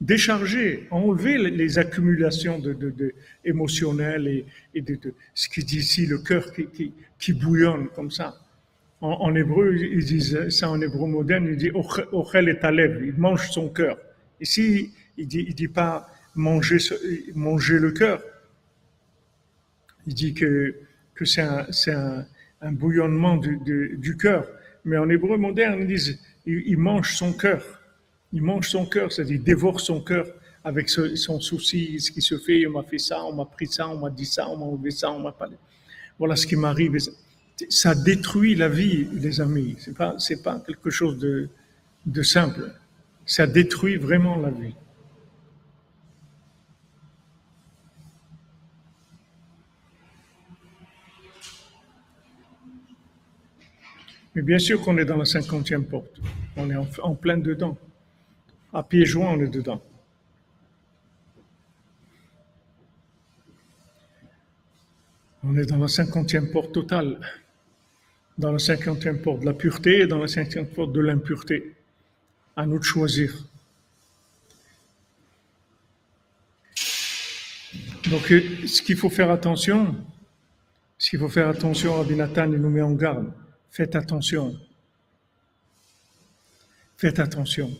Déchargez, 0.00 0.88
enlevez 0.90 1.36
les 1.36 1.78
accumulations 1.78 2.58
de, 2.58 3.14
émotionnelles 3.44 4.46
et, 4.74 4.80
de, 4.80 4.98
ce 5.34 5.50
qui 5.50 5.62
dit 5.62 5.80
ici, 5.80 6.06
le 6.06 6.18
cœur 6.18 6.44
qui, 6.54 6.94
qui 7.18 7.32
bouillonne 7.34 7.88
comme 7.94 8.10
ça. 8.10 8.28
En, 9.02 9.34
hébreu, 9.34 9.76
ils 9.76 10.04
disent 10.04 10.48
ça 10.48 10.70
en 10.70 10.80
hébreu 10.80 11.06
moderne, 11.06 11.46
il 11.46 11.56
dit 11.56 11.70
Ochel 12.12 12.48
et 12.48 12.58
Taleb, 12.58 13.02
il 13.04 13.16
mange 13.26 13.50
son 13.50 13.68
cœur. 13.68 13.98
Ici, 14.40 14.92
il 15.18 15.26
dit, 15.26 15.44
il 15.46 15.54
dit 15.54 15.68
pas 15.68 16.08
manger, 16.34 16.78
manger 17.34 17.78
le 17.78 17.90
cœur. 17.92 18.22
Il 20.06 20.14
dit 20.14 20.32
que, 20.32 20.74
que 21.14 21.26
c'est 21.26 21.42
un, 21.42 21.66
un, 21.88 22.26
un, 22.62 22.72
bouillonnement 22.72 23.36
du, 23.36 23.58
du, 23.58 23.96
du 23.98 24.16
cœur. 24.16 24.46
Mais 24.86 24.96
en 24.96 25.08
hébreu 25.10 25.36
moderne, 25.36 25.80
ils 25.80 25.86
disent 25.86 26.18
il, 26.66 26.78
mange 26.78 27.14
son 27.14 27.32
cœur. 27.32 27.62
Il 28.32 28.42
mange 28.42 28.68
son 28.68 28.86
cœur, 28.86 29.12
c'est-à-dire 29.12 29.36
il 29.36 29.42
dévore 29.42 29.80
son 29.80 30.00
cœur 30.00 30.26
avec 30.62 30.90
son 30.90 31.40
souci, 31.40 31.98
ce 32.00 32.10
qui 32.10 32.20
se 32.20 32.36
fait, 32.38 32.66
on 32.66 32.72
m'a 32.72 32.82
fait 32.82 32.98
ça, 32.98 33.24
on 33.24 33.34
m'a 33.34 33.46
pris 33.46 33.66
ça, 33.66 33.88
on 33.88 33.98
m'a 33.98 34.10
dit 34.10 34.26
ça, 34.26 34.48
on 34.48 34.56
m'a 34.56 34.66
enlevé 34.66 34.90
ça, 34.90 35.10
on 35.10 35.18
m'a 35.18 35.32
pas. 35.32 35.48
Voilà 36.18 36.36
ce 36.36 36.46
qui 36.46 36.56
m'arrive 36.56 36.96
ça 37.68 37.94
détruit 37.94 38.54
la 38.54 38.68
vie, 38.68 39.06
les 39.12 39.40
amis. 39.40 39.76
C'est 39.78 39.94
pas, 39.94 40.14
c'est 40.18 40.42
pas 40.42 40.62
quelque 40.66 40.90
chose 40.90 41.18
de 41.18 42.22
simple. 42.22 42.72
Ça 43.26 43.46
détruit 43.46 43.96
vraiment 43.96 44.36
la 44.36 44.50
vie. 44.50 44.74
Mais 54.34 54.42
bien 54.42 54.58
sûr 54.58 54.80
qu'on 54.80 54.96
est 54.98 55.04
dans 55.04 55.16
la 55.16 55.24
cinquantième 55.24 55.84
porte. 55.84 56.20
On 56.56 56.70
est 56.70 56.76
en, 57.02 57.14
plein 57.14 57.38
dedans. 57.38 57.76
À 58.72 58.82
pieds 58.82 59.04
joints, 59.04 59.30
on 59.30 59.40
est 59.40 59.48
dedans. 59.48 59.82
On 65.42 65.56
est 65.56 65.66
dans 65.66 65.78
la 65.78 65.88
cinquantième 65.88 66.50
porte 66.50 66.72
totale 66.72 67.18
dans 68.40 68.52
la 68.52 68.58
cinquantième 68.58 69.20
porte 69.20 69.40
de 69.40 69.46
la 69.46 69.52
pureté 69.52 70.00
et 70.00 70.06
dans 70.06 70.18
la 70.18 70.26
cinquième 70.26 70.66
porte 70.66 70.92
de 70.92 71.00
l'impureté. 71.00 71.74
À 72.56 72.66
nous 72.66 72.78
de 72.78 72.84
choisir. 72.84 73.34
Donc, 78.10 78.32
euh, 78.32 78.42
ce 78.66 78.82
qu'il 78.82 78.96
faut 78.96 79.10
faire 79.10 79.30
attention, 79.30 79.94
ce 80.98 81.10
qu'il 81.10 81.18
faut 81.18 81.28
faire 81.28 81.48
attention, 81.48 82.04
il 82.08 82.16
nous 82.16 82.70
met 82.70 82.82
en 82.82 82.92
garde. 82.92 83.30
Faites 83.70 83.94
attention. 83.94 84.56
Faites 86.96 87.18
attention. 87.18 87.70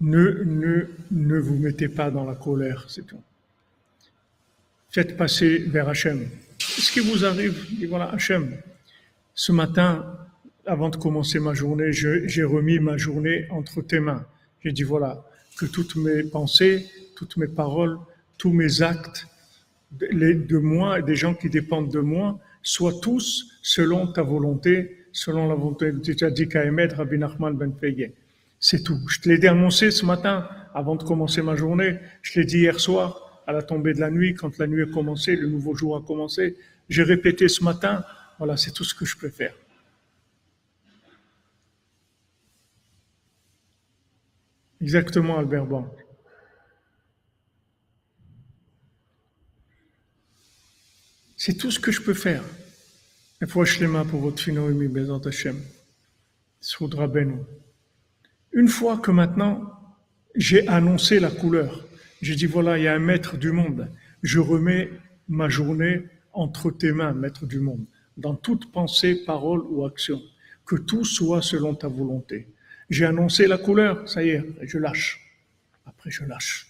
Ne, 0.00 0.42
ne, 0.44 0.86
ne 1.10 1.38
vous 1.38 1.56
mettez 1.56 1.88
pas 1.88 2.10
dans 2.10 2.24
la 2.24 2.34
colère, 2.34 2.84
c'est 2.88 3.06
tout. 3.06 3.22
Faites 4.90 5.16
passer 5.16 5.58
vers 5.58 5.88
Hachem. 5.88 6.28
Ce 6.58 6.92
qui 6.92 7.00
vous 7.00 7.24
arrive, 7.24 7.66
dit 7.76 7.86
voilà, 7.86 8.10
Hachem, 8.10 8.56
ce 9.34 9.52
matin, 9.52 10.18
avant 10.66 10.88
de 10.88 10.96
commencer 10.96 11.38
ma 11.38 11.54
journée, 11.54 11.92
j'ai 11.92 12.44
remis 12.44 12.78
ma 12.78 12.96
journée 12.96 13.46
entre 13.50 13.82
tes 13.82 14.00
mains. 14.00 14.26
J'ai 14.62 14.72
dit 14.72 14.82
voilà, 14.82 15.24
que 15.56 15.66
toutes 15.66 15.96
mes 15.96 16.22
pensées, 16.24 16.86
toutes 17.14 17.36
mes 17.36 17.48
paroles, 17.48 17.98
tous 18.36 18.52
mes 18.52 18.82
actes 18.82 19.26
les, 20.10 20.34
de 20.34 20.58
moi 20.58 20.98
et 20.98 21.02
des 21.02 21.14
gens 21.14 21.34
qui 21.34 21.48
dépendent 21.48 21.90
de 21.90 22.00
moi 22.00 22.38
soient 22.62 23.00
tous 23.00 23.52
selon 23.62 24.08
ta 24.08 24.22
volonté, 24.22 25.05
selon 25.16 25.48
la 25.48 25.54
volonté 25.54 25.92
de 25.92 26.12
Tchadi 26.12 26.46
Kaemet, 26.46 26.88
Rabbi 26.88 27.16
Nachman 27.16 27.56
Ben 27.56 27.72
C'est 28.60 28.82
tout. 28.84 29.00
Je 29.08 29.18
te 29.18 29.30
l'ai 29.30 29.46
annoncé 29.46 29.90
ce 29.90 30.04
matin, 30.04 30.46
avant 30.74 30.94
de 30.94 31.04
commencer 31.04 31.40
ma 31.40 31.56
journée. 31.56 31.98
Je 32.20 32.38
l'ai 32.38 32.44
dit 32.44 32.58
hier 32.58 32.78
soir, 32.78 33.42
à 33.46 33.52
la 33.52 33.62
tombée 33.62 33.94
de 33.94 34.00
la 34.00 34.10
nuit, 34.10 34.34
quand 34.34 34.58
la 34.58 34.66
nuit 34.66 34.82
a 34.82 34.86
commencé, 34.92 35.34
le 35.34 35.48
nouveau 35.48 35.74
jour 35.74 35.96
a 35.96 36.02
commencé. 36.02 36.58
J'ai 36.90 37.02
répété 37.02 37.48
ce 37.48 37.64
matin, 37.64 38.04
voilà, 38.36 38.58
c'est 38.58 38.72
tout 38.72 38.84
ce 38.84 38.94
que 38.94 39.06
je 39.06 39.16
peux 39.16 39.30
faire. 39.30 39.54
Exactement, 44.82 45.38
Albert 45.38 45.64
Bank. 45.64 45.90
C'est 51.38 51.54
tout 51.54 51.70
ce 51.70 51.80
que 51.80 51.90
je 51.90 52.02
peux 52.02 52.12
faire. 52.12 52.42
Une 58.52 58.68
fois 58.68 58.98
que 58.98 59.10
maintenant, 59.10 59.72
j'ai 60.34 60.66
annoncé 60.68 61.20
la 61.20 61.30
couleur, 61.30 61.86
j'ai 62.22 62.34
dit 62.34 62.46
voilà, 62.46 62.78
il 62.78 62.84
y 62.84 62.88
a 62.88 62.94
un 62.94 62.98
maître 62.98 63.36
du 63.36 63.52
monde. 63.52 63.90
Je 64.22 64.38
remets 64.38 64.90
ma 65.28 65.48
journée 65.48 66.04
entre 66.32 66.70
tes 66.70 66.92
mains, 66.92 67.12
maître 67.12 67.46
du 67.46 67.60
monde 67.60 67.84
dans 68.16 68.34
toute 68.34 68.72
pensée, 68.72 69.24
parole 69.24 69.62
ou 69.68 69.84
action. 69.84 70.20
Que 70.64 70.76
tout 70.76 71.04
soit 71.04 71.42
selon 71.42 71.74
ta 71.74 71.88
volonté. 71.88 72.48
J'ai 72.90 73.04
annoncé 73.04 73.46
la 73.46 73.58
couleur, 73.58 74.08
ça 74.08 74.24
y 74.24 74.30
est, 74.30 74.44
je 74.62 74.78
lâche. 74.78 75.20
Après, 75.84 76.10
je 76.10 76.24
lâche. 76.24 76.68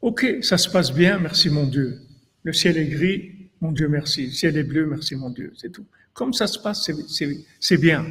Ok, 0.00 0.26
ça 0.42 0.58
se 0.58 0.68
passe 0.68 0.92
bien, 0.92 1.18
merci 1.18 1.48
mon 1.48 1.66
Dieu. 1.66 2.00
Le 2.42 2.52
ciel 2.52 2.76
est 2.76 2.88
gris, 2.88 3.43
mon 3.60 3.72
Dieu, 3.72 3.88
merci. 3.88 4.26
Le 4.26 4.32
ciel 4.32 4.56
est 4.56 4.64
bleu, 4.64 4.86
merci 4.86 5.16
mon 5.16 5.30
Dieu. 5.30 5.52
C'est 5.56 5.70
tout. 5.70 5.86
Comme 6.12 6.32
ça 6.32 6.46
se 6.46 6.58
passe, 6.58 6.90
c'est 7.60 7.76
bien. 7.76 8.06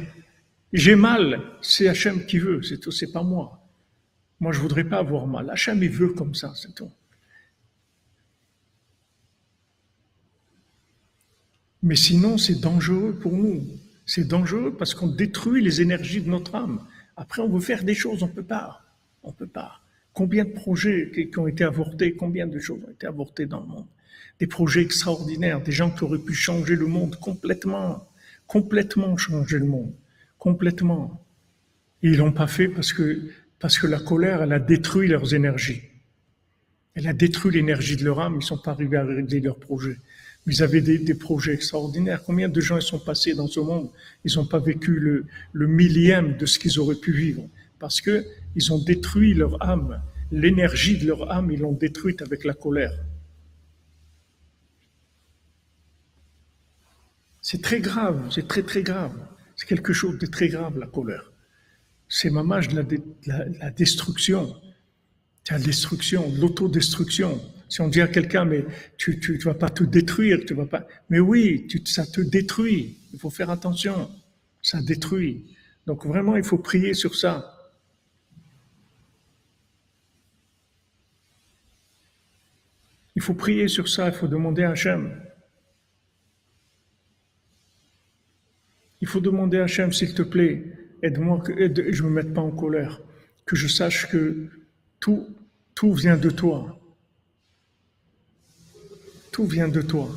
J'ai 0.72 0.96
mal, 0.96 1.40
c'est 1.62 1.88
Hachem 1.88 2.26
qui 2.26 2.38
veut, 2.38 2.62
c'est 2.62 2.78
tout, 2.78 2.90
c'est 2.90 3.12
pas 3.12 3.22
moi. 3.22 3.60
Moi, 4.40 4.52
je 4.52 4.58
voudrais 4.58 4.84
pas 4.84 4.98
avoir 4.98 5.26
mal. 5.26 5.48
Hachem, 5.48 5.82
il 5.82 5.90
veut 5.90 6.08
comme 6.08 6.34
ça, 6.34 6.52
c'est 6.56 6.74
tout. 6.74 6.90
Mais 11.82 11.96
sinon, 11.96 12.38
c'est 12.38 12.60
dangereux 12.60 13.18
pour 13.20 13.32
nous. 13.32 13.64
C'est 14.06 14.26
dangereux 14.26 14.74
parce 14.76 14.94
qu'on 14.94 15.06
détruit 15.06 15.62
les 15.62 15.80
énergies 15.80 16.20
de 16.20 16.28
notre 16.28 16.54
âme. 16.56 16.84
Après, 17.16 17.40
on 17.40 17.48
veut 17.48 17.60
faire 17.60 17.84
des 17.84 17.94
choses, 17.94 18.22
on 18.22 18.26
ne 18.26 18.32
peut 18.32 18.42
pas. 18.42 18.82
On 19.22 19.32
peut 19.32 19.46
pas. 19.46 19.80
Combien 20.12 20.44
de 20.44 20.50
projets 20.50 21.10
qui 21.10 21.38
ont 21.38 21.46
été 21.46 21.64
avortés, 21.64 22.14
combien 22.14 22.46
de 22.46 22.58
choses 22.58 22.80
ont 22.86 22.90
été 22.90 23.06
avortées 23.06 23.46
dans 23.46 23.60
le 23.60 23.66
monde? 23.66 23.86
Des 24.40 24.46
projets 24.46 24.82
extraordinaires, 24.82 25.60
des 25.60 25.72
gens 25.72 25.90
qui 25.90 26.04
auraient 26.04 26.18
pu 26.18 26.34
changer 26.34 26.76
le 26.76 26.86
monde 26.86 27.16
complètement, 27.16 28.08
complètement 28.46 29.16
changer 29.16 29.58
le 29.58 29.66
monde, 29.66 29.94
complètement. 30.38 31.24
Et 32.02 32.08
ils 32.08 32.18
l'ont 32.18 32.32
pas 32.32 32.46
fait 32.46 32.68
parce 32.68 32.92
que, 32.92 33.30
la 33.86 34.00
colère, 34.00 34.42
elle 34.42 34.52
a 34.52 34.58
détruit 34.58 35.08
leurs 35.08 35.34
énergies. 35.34 35.82
Elle 36.94 37.06
a 37.06 37.12
détruit 37.12 37.52
l'énergie 37.52 37.96
de 37.96 38.04
leur 38.04 38.20
âme, 38.20 38.36
ils 38.40 38.44
sont 38.44 38.58
pas 38.58 38.72
arrivés 38.72 38.98
à 38.98 39.04
réaliser 39.04 39.40
leurs 39.40 39.58
projets. 39.58 39.96
Ils 40.46 40.62
avaient 40.62 40.82
des, 40.82 41.14
projets 41.14 41.54
extraordinaires. 41.54 42.22
Combien 42.22 42.50
de 42.50 42.60
gens 42.60 42.76
ils 42.76 42.82
sont 42.82 42.98
passés 42.98 43.34
dans 43.34 43.46
ce 43.46 43.60
monde? 43.60 43.90
Ils 44.24 44.34
n'ont 44.36 44.44
pas 44.44 44.58
vécu 44.58 44.98
le, 45.00 45.24
le 45.52 45.66
millième 45.66 46.36
de 46.36 46.44
ce 46.44 46.58
qu'ils 46.58 46.78
auraient 46.78 47.00
pu 47.00 47.12
vivre 47.12 47.48
parce 47.78 48.00
que 48.00 48.24
ils 48.56 48.72
ont 48.72 48.78
détruit 48.78 49.34
leur 49.34 49.62
âme, 49.62 50.00
l'énergie 50.30 50.98
de 50.98 51.06
leur 51.06 51.30
âme, 51.30 51.50
ils 51.50 51.60
l'ont 51.60 51.72
détruite 51.72 52.22
avec 52.22 52.44
la 52.44 52.54
colère. 52.54 52.92
C'est 57.44 57.60
très 57.60 57.80
grave, 57.80 58.30
c'est 58.30 58.48
très 58.48 58.62
très 58.62 58.82
grave. 58.82 59.12
C'est 59.54 59.68
quelque 59.68 59.92
chose 59.92 60.18
de 60.18 60.24
très 60.24 60.48
grave, 60.48 60.78
la 60.78 60.86
colère. 60.86 61.30
C'est 62.08 62.30
mamage 62.30 62.68
de 62.68 62.82
la, 63.26 63.70
destruction. 63.70 64.56
La 65.50 65.58
destruction, 65.58 66.32
l'autodestruction. 66.38 67.38
Si 67.68 67.82
on 67.82 67.88
dit 67.88 68.00
à 68.00 68.08
quelqu'un, 68.08 68.46
mais 68.46 68.64
tu 68.96 69.20
ne 69.28 69.44
vas 69.44 69.52
pas 69.52 69.68
te 69.68 69.84
détruire, 69.84 70.38
tu 70.46 70.54
vas 70.54 70.64
pas. 70.64 70.88
Mais 71.10 71.20
oui, 71.20 71.68
ça 71.84 72.06
te 72.06 72.22
détruit. 72.22 72.96
Il 73.12 73.18
faut 73.18 73.28
faire 73.28 73.50
attention. 73.50 74.10
Ça 74.62 74.80
détruit. 74.80 75.54
Donc 75.86 76.06
vraiment, 76.06 76.36
il 76.36 76.44
faut 76.44 76.56
prier 76.56 76.94
sur 76.94 77.14
ça. 77.14 77.54
Il 83.14 83.20
faut 83.20 83.34
prier 83.34 83.68
sur 83.68 83.86
ça, 83.86 84.08
il 84.08 84.14
faut 84.14 84.28
demander 84.28 84.62
à 84.62 84.70
Hachem. 84.70 85.12
Il 89.00 89.08
faut 89.08 89.20
demander 89.20 89.58
à 89.58 89.64
Hachem, 89.64 89.92
s'il 89.92 90.14
te 90.14 90.22
plaît, 90.22 90.64
aide-moi 91.02 91.40
que 91.40 91.52
je 91.92 92.02
ne 92.02 92.08
me 92.08 92.14
mette 92.14 92.32
pas 92.32 92.40
en 92.40 92.50
colère, 92.50 93.00
que 93.44 93.56
je 93.56 93.68
sache 93.68 94.08
que 94.08 94.48
tout, 95.00 95.26
tout 95.74 95.92
vient 95.92 96.16
de 96.16 96.30
toi. 96.30 96.78
Tout 99.30 99.46
vient 99.46 99.68
de 99.68 99.82
toi. 99.82 100.08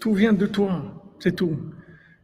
Tout 0.00 0.12
vient 0.12 0.34
de 0.34 0.46
toi, 0.46 1.02
c'est 1.18 1.34
tout. 1.34 1.58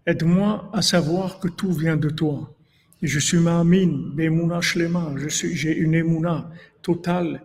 Aide-moi 0.05 0.71
à 0.75 0.83
savoir 0.83 1.41
que 1.41 1.49
tout 1.49 1.73
vient 1.73 1.97
de 1.97 2.11
toi. 2.11 2.55
Je 3.01 3.19
suis 3.19 3.39
Ma'amin, 3.39 4.13
Be'emuna 4.15 4.61
Shlema, 4.61 5.15
j'ai 5.17 5.75
une 5.75 5.95
émouna 5.95 6.51
totale. 6.83 7.43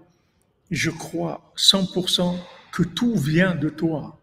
Je 0.72 0.89
crois 0.89 1.53
100% 1.57 2.38
que 2.72 2.84
tout 2.84 3.16
vient 3.16 3.55
de 3.55 3.70
toi. 3.70 4.20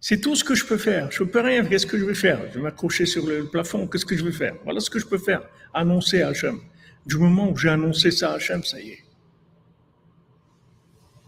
C'est 0.00 0.20
tout. 0.20 0.34
ce 0.34 0.44
que 0.44 0.54
je 0.54 0.64
peux 0.64 0.78
faire. 0.78 1.10
Je 1.10 1.22
ne 1.22 1.28
peux 1.28 1.40
rien. 1.40 1.64
Qu'est-ce 1.64 1.86
que 1.86 1.98
je 1.98 2.04
vais 2.04 2.14
faire? 2.14 2.40
Je 2.50 2.54
vais 2.54 2.62
m'accrocher 2.62 3.06
sur 3.06 3.26
le 3.26 3.46
plafond. 3.46 3.86
Qu'est-ce 3.86 4.06
que 4.06 4.16
je 4.16 4.24
vais 4.24 4.32
faire? 4.32 4.56
Voilà 4.64 4.80
ce 4.80 4.90
que 4.90 4.98
je 4.98 5.06
peux 5.06 5.18
faire. 5.18 5.42
Annoncer 5.74 6.22
à 6.22 6.28
Hachem. 6.28 6.58
Du 7.06 7.16
moment 7.16 7.50
où 7.50 7.56
j'ai 7.56 7.68
annoncé 7.68 8.10
ça 8.10 8.32
à 8.32 8.34
Hachem, 8.36 8.64
ça 8.64 8.80
y 8.80 8.90
est. 8.90 9.04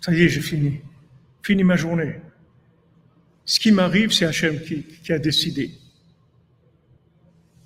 Ça 0.01 0.13
y 0.13 0.23
est, 0.23 0.29
j'ai 0.29 0.41
fini. 0.41 0.81
Fini 1.43 1.65
ma 1.65 1.77
journée. 1.77 2.17
Ce 3.45 3.61
qui 3.61 3.73
m'arrive, 3.73 4.11
c'est 4.11 4.25
Hachem 4.25 4.61
qui 4.61 5.13
a 5.13 5.19
décidé 5.19 5.73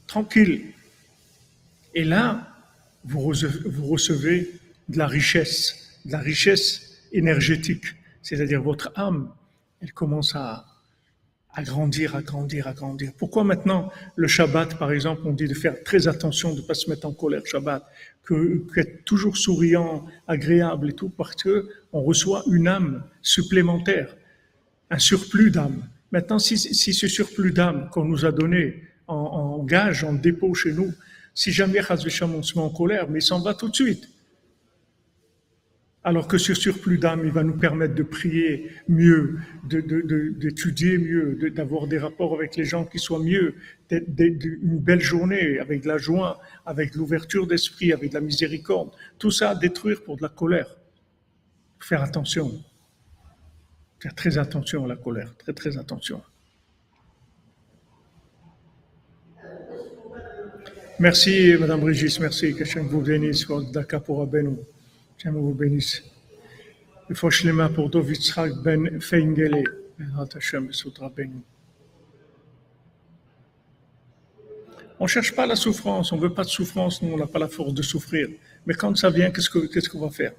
tranquille. 0.07 0.73
Et 1.95 2.05
là, 2.05 2.49
vous 3.05 3.21
recevez, 3.21 4.51
de 4.89 4.99
la 4.99 5.07
richesse, 5.07 6.01
de 6.05 6.13
la 6.13 6.19
richesse 6.19 6.99
énergétique. 7.13 7.85
C'est-à-dire 8.23 8.63
votre 8.63 8.93
âme, 8.97 9.31
elle 9.81 9.93
commence 9.93 10.35
à, 10.35 10.67
à 11.53 11.63
grandir, 11.63 12.17
à 12.17 12.23
grandir, 12.23 12.67
à 12.67 12.73
grandir. 12.73 13.13
Pourquoi 13.17 13.45
maintenant 13.45 13.91
le 14.17 14.29
Shabbat, 14.29 14.79
par 14.79 14.93
exemple, 14.93 15.23
on 15.25 15.33
dit 15.33 15.49
de 15.49 15.55
faire 15.55 15.83
très 15.85 16.09
attention, 16.09 16.53
de 16.53 16.61
ne 16.61 16.67
pas 16.67 16.75
se 16.75 16.91
mettre 16.91 17.07
en 17.07 17.13
colère 17.13 17.43
Shabbat, 17.45 17.85
que 18.23 18.65
qu'être 18.75 19.05
toujours 19.05 19.37
souriant, 19.37 20.07
agréable 20.27 20.91
et 20.91 20.93
tout, 20.93 21.09
parce 21.09 21.35
que 21.37 21.69
on 21.93 22.03
reçoit 22.03 22.43
une 22.51 22.69
âme 22.69 23.05
supplémentaire, 23.23 24.17
un 24.91 24.99
surplus 24.99 25.51
d'âme. 25.51 25.89
Maintenant, 26.13 26.39
si, 26.39 26.59
si 26.59 26.95
ce 26.95 27.09
surplus 27.09 27.53
d'âme 27.53 27.89
qu'on 27.91 28.05
nous 28.05 28.25
a 28.25 28.33
donné, 28.33 28.83
en, 29.09 29.63
gage, 29.65 30.05
en 30.05 30.13
dépôt 30.13 30.55
chez 30.55 30.73
nous. 30.73 30.93
Si 31.35 31.53
jamais 31.53 31.83
Chazvesham 31.83 32.35
on 32.35 32.43
se 32.43 32.59
met 32.59 32.65
en 32.65 32.71
colère, 32.71 33.09
mais 33.09 33.21
il 33.21 33.23
s'en 33.23 33.41
va 33.41 33.55
tout 33.55 33.69
de 33.69 33.75
suite. 33.75 34.09
Alors 36.07 36.29
que 36.29 36.39
ce 36.39 36.55
surplus 36.55 36.99
d'âme, 36.99 37.23
il 37.25 37.33
va 37.33 37.43
nous 37.43 37.57
permettre 37.57 37.97
de 37.97 38.05
prier 38.05 38.71
mieux, 38.87 39.41
d'étudier 39.65 40.99
mieux, 40.99 41.51
d'avoir 41.51 41.89
des 41.89 41.99
rapports 41.99 42.33
avec 42.33 42.55
les 42.55 42.65
gens 42.65 42.85
qui 42.85 43.01
soient 43.01 43.19
mieux, 43.19 43.57
une 43.91 44.79
belle 44.79 45.01
journée 45.01 45.59
avec 45.59 45.83
de 45.83 45.89
la 45.89 45.99
joie, 45.99 46.39
avec 46.65 46.95
l'ouverture 46.95 47.49
d'esprit, 47.49 47.93
avec 47.93 48.11
de 48.11 48.15
la 48.15 48.21
miséricorde. 48.21 48.91
Tout 49.19 49.33
ça 49.33 49.51
à 49.51 49.55
détruire 49.57 50.05
pour 50.05 50.17
de 50.17 50.23
la 50.23 50.29
colère. 50.29 50.77
Faire 51.81 52.05
attention. 52.05 52.53
Faire 53.99 54.15
très 54.15 54.39
attention 54.39 54.85
à 54.85 54.89
la 54.89 54.97
colère. 54.97 55.35
Très, 55.37 55.55
très 55.55 55.77
attention. 55.77 56.23
Merci, 61.01 61.57
Madame 61.59 61.81
Brigitte, 61.81 62.21
merci. 62.21 62.55
Que 62.55 62.79
vous 62.79 63.01
bénisse. 63.01 63.45
Daka 63.73 63.99
pour 63.99 64.23
Abenou. 64.23 64.57
Ben. 71.11 71.41
On 74.99 75.05
ne 75.05 75.09
cherche 75.09 75.35
pas 75.35 75.47
la 75.47 75.57
souffrance, 75.57 76.13
on 76.13 76.17
ne 76.17 76.23
veut 76.23 76.33
pas 76.33 76.45
de 76.45 76.49
souffrance, 76.49 77.03
nous, 77.03 77.13
on 77.13 77.19
n'a 77.19 77.27
pas 77.27 77.39
la 77.39 77.49
force 77.49 77.75
de 77.75 77.83
souffrir. 77.83 78.29
Mais 78.65 78.75
quand 78.75 78.97
ça 78.97 79.11
vient, 79.11 79.31
qu'est-ce 79.31 79.51
qu'on 79.51 79.67
ce 79.69 79.89
qu'on 79.89 80.01
va 80.01 80.11
faire? 80.11 80.33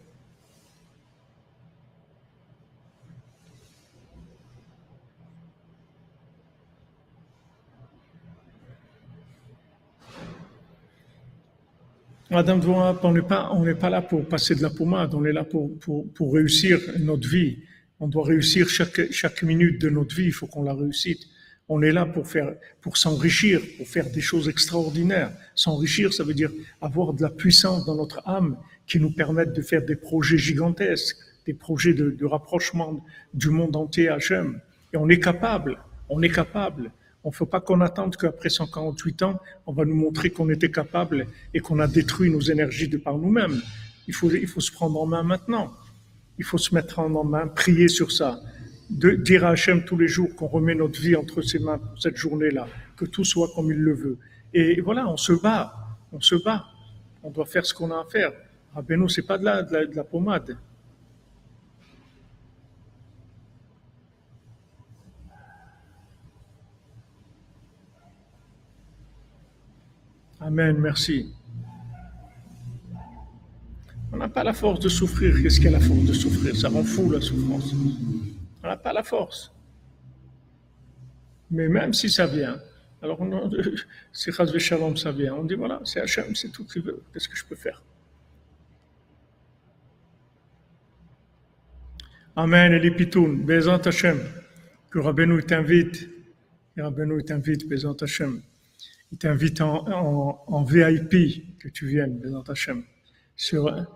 Madame 12.29 12.59
Dvorak, 12.59 13.01
on 13.03 13.13
n'est 13.13 13.21
pas, 13.21 13.49
pas 13.79 13.89
là 13.89 14.01
pour 14.01 14.25
passer 14.25 14.53
de 14.53 14.61
la 14.61 14.69
pommade, 14.69 15.13
on 15.13 15.23
est 15.23 15.31
là 15.31 15.45
pour, 15.45 15.79
pour, 15.79 16.11
pour 16.11 16.33
réussir 16.33 16.77
notre 16.99 17.27
vie. 17.27 17.59
On 18.01 18.07
doit 18.09 18.25
réussir 18.25 18.67
chaque, 18.67 19.11
chaque 19.11 19.43
minute 19.43 19.79
de 19.81 19.89
notre 19.89 20.13
vie, 20.13 20.25
il 20.25 20.33
faut 20.33 20.45
qu'on 20.45 20.63
la 20.63 20.73
réussisse. 20.73 21.25
On 21.69 21.81
est 21.81 21.93
là 21.93 22.05
pour 22.05 22.27
faire, 22.27 22.53
pour 22.81 22.97
s'enrichir, 22.97 23.61
pour 23.77 23.87
faire 23.87 24.09
des 24.09 24.19
choses 24.19 24.49
extraordinaires. 24.49 25.31
S'enrichir, 25.55 26.13
ça 26.13 26.25
veut 26.25 26.33
dire 26.33 26.51
avoir 26.81 27.13
de 27.13 27.21
la 27.21 27.29
puissance 27.29 27.85
dans 27.85 27.95
notre 27.95 28.21
âme 28.27 28.57
qui 28.87 28.99
nous 28.99 29.11
permettent 29.11 29.53
de 29.53 29.61
faire 29.61 29.83
des 29.83 29.95
projets 29.95 30.37
gigantesques, 30.37 31.17
des 31.45 31.53
projets 31.53 31.93
de, 31.93 32.11
de 32.11 32.25
rapprochement 32.25 33.05
du 33.33 33.49
monde 33.49 33.77
entier 33.77 34.09
à 34.09 34.15
Hachem. 34.15 34.59
Et 34.91 34.97
on 34.97 35.07
est 35.07 35.19
capable, 35.19 35.79
on 36.09 36.21
est 36.21 36.29
capable. 36.29 36.91
On 37.27 37.31
ne 37.31 37.35
faut 37.35 37.45
pas 37.45 37.59
qu'on 37.59 37.81
attende 37.81 38.15
qu'après 38.15 38.47
148 38.47 39.21
ans, 39.23 39.37
on 39.65 39.73
va 39.73 39.83
nous 39.83 39.97
montrer 39.97 40.29
qu'on 40.29 40.49
était 40.49 40.71
capable 40.71 41.27
et 41.53 41.59
qu'on 41.59 41.77
a 41.79 41.85
détruit 41.85 42.31
nos 42.31 42.39
énergies 42.39 42.87
de 42.87 42.95
par 42.95 43.17
nous-mêmes. 43.17 43.61
Il 44.07 44.13
faut, 44.13 44.31
il 44.31 44.47
faut 44.47 44.61
se 44.61 44.71
prendre 44.71 44.97
en 45.01 45.05
main 45.05 45.23
maintenant. 45.23 45.73
Il 46.37 46.45
faut 46.45 46.57
se 46.57 46.73
mettre 46.73 46.99
en 46.99 47.25
main, 47.25 47.49
prier 47.49 47.89
sur 47.89 48.13
ça. 48.13 48.39
Dire 48.89 49.43
à 49.43 49.49
Hachem 49.49 49.83
tous 49.83 49.97
les 49.97 50.07
jours 50.07 50.33
qu'on 50.37 50.47
remet 50.47 50.73
notre 50.73 51.01
vie 51.01 51.17
entre 51.17 51.41
ses 51.41 51.59
mains 51.59 51.79
pour 51.79 52.01
cette 52.01 52.15
journée-là, 52.15 52.69
que 52.95 53.03
tout 53.03 53.25
soit 53.25 53.49
comme 53.53 53.73
il 53.73 53.77
le 53.77 53.93
veut. 53.93 54.17
Et 54.53 54.79
voilà, 54.79 55.09
on 55.09 55.17
se 55.17 55.33
bat, 55.33 55.73
on 56.13 56.21
se 56.21 56.35
bat. 56.35 56.63
On 57.23 57.29
doit 57.29 57.45
faire 57.45 57.65
ce 57.65 57.73
qu'on 57.73 57.91
a 57.91 57.95
à 57.95 58.05
faire. 58.09 58.31
Ah 58.73 58.81
ben 58.81 58.97
non, 58.97 59.09
c'est 59.09 59.27
pas 59.27 59.37
de 59.37 59.43
la, 59.43 59.63
de 59.63 59.93
la 59.93 60.03
pommade. 60.05 60.57
Amen, 70.47 70.77
merci. 70.79 71.29
On 74.13 74.15
n'a 74.15 74.29
pas 74.29 74.45
la 74.45 74.53
force 74.53 74.79
de 74.79 74.87
souffrir. 74.87 75.35
Qu'est-ce 75.41 75.59
qu'est 75.59 75.69
la 75.69 75.81
force 75.81 76.05
de 76.05 76.13
souffrir? 76.13 76.55
Ça 76.55 76.69
rend 76.69 76.85
fou 76.85 77.11
la 77.11 77.19
souffrance. 77.19 77.73
On 78.63 78.67
n'a 78.67 78.77
pas 78.77 78.93
la 78.93 79.03
force. 79.03 79.51
Mais 81.51 81.67
même 81.67 81.93
si 81.93 82.09
ça 82.09 82.25
vient, 82.27 82.61
alors 83.01 83.19
si 84.13 84.31
Chazvé 84.31 84.59
Shalom 84.59 84.95
ça 84.95 85.11
vient, 85.11 85.35
on 85.35 85.43
dit 85.43 85.55
voilà, 85.55 85.81
c'est 85.83 85.99
Hachem, 85.99 86.33
c'est 86.33 86.49
tout 86.53 86.63
qu'il 86.63 86.81
veut. 86.81 87.03
Qu'est-ce 87.11 87.27
que 87.27 87.35
je 87.35 87.43
peux 87.43 87.55
faire? 87.55 87.83
Amen, 92.37 92.71
Elipitoun, 92.71 93.43
Bézant 93.43 93.79
Hachem, 93.79 94.19
que 94.91 94.99
Rabbeinu 94.99 95.43
t'invite, 95.43 96.09
que 96.73 96.81
Rabbeinu 96.81 97.21
t'invite, 97.25 97.67
Bézant 97.67 97.97
Hachem 97.99 98.41
il 99.11 99.17
t'invite 99.17 99.61
en, 99.61 100.63
VIP 100.63 101.57
que 101.59 101.69
tu 101.69 101.87
viennes, 101.87 102.19
Bézant 102.19 102.43
Hachem, 102.43 102.83
sur, 103.35 103.87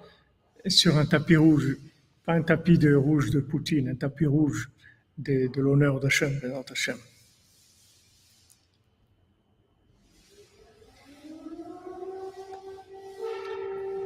sur 0.67 0.97
un 0.97 1.05
tapis 1.05 1.35
rouge, 1.35 1.77
pas 2.25 2.33
un 2.33 2.43
tapis 2.43 2.77
de 2.77 2.93
rouge 2.93 3.29
de 3.29 3.39
Poutine, 3.39 3.89
un 3.89 3.95
tapis 3.95 4.25
rouge 4.25 4.69
de, 5.17 5.49
l'honneur 5.55 5.99
d'Hachem, 5.99 6.39
Bézant 6.41 6.65
Hachem. 6.69 6.97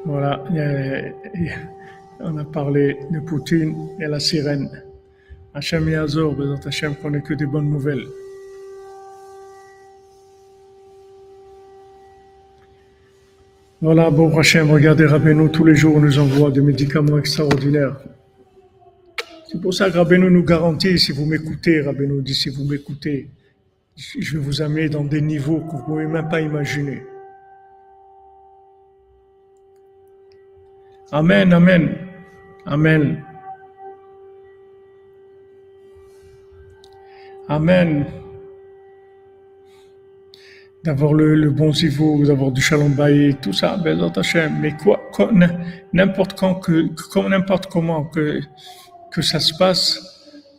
Voilà, 0.05 0.43
on 2.19 2.37
a 2.37 2.45
parlé 2.45 2.95
de 3.09 3.19
Poutine 3.19 3.89
et 3.99 4.05
la 4.05 4.19
sirène. 4.19 4.83
Hachem 5.55 5.89
Yazor, 5.89 6.35
Bezat 6.35 6.67
Hachem, 6.67 6.95
qu'on 6.95 7.11
n'ait 7.11 7.21
que 7.21 7.33
des 7.33 7.45
bonnes 7.45 7.69
nouvelles. 7.69 8.05
Voilà, 13.85 14.09
bon 14.09 14.35
Hachem, 14.35 14.71
regardez 14.71 15.05
Rabbeinu, 15.05 15.47
tous 15.51 15.63
les 15.63 15.75
jours 15.75 16.01
nous 16.01 16.17
envoie 16.17 16.49
des 16.49 16.59
médicaments 16.59 17.19
extraordinaires. 17.19 17.95
C'est 19.45 19.61
pour 19.61 19.75
ça 19.75 19.91
que 19.91 19.97
Rabbeinu 19.97 20.31
nous 20.31 20.43
garantit, 20.43 20.97
si 20.97 21.11
vous 21.11 21.27
m'écoutez, 21.27 21.81
Rabbeinu 21.81 22.23
dit, 22.23 22.33
si 22.33 22.49
vous 22.49 22.63
m'écoutez, 22.63 23.29
je 23.95 24.37
vais 24.39 24.43
vous 24.43 24.63
amener 24.63 24.89
dans 24.89 25.03
des 25.03 25.21
niveaux 25.21 25.59
que 25.59 25.69
vous 25.69 25.77
ne 25.77 25.83
pouvez 25.83 26.07
même 26.07 26.27
pas 26.27 26.41
imaginer. 26.41 27.03
Amen, 31.11 31.53
amen, 31.53 31.95
amen. 32.65 33.23
Amen. 37.47 38.24
D'avoir 40.85 41.13
le, 41.13 41.49
bon 41.49 41.71
niveau, 41.71 42.23
d'avoir 42.23 42.51
du 42.51 42.61
shalom 42.61 42.95
tout 43.41 43.53
ça, 43.53 43.75
ben, 43.75 43.99
Mais 44.61 44.77
quoi, 44.77 45.01
n'importe 45.91 46.37
quand, 46.37 46.55
que, 46.55 47.27
n'importe 47.27 47.65
comment 47.65 48.05
que, 48.05 48.39
que 49.11 49.23
ça 49.23 49.39
se 49.39 49.51
passe, 49.57 49.99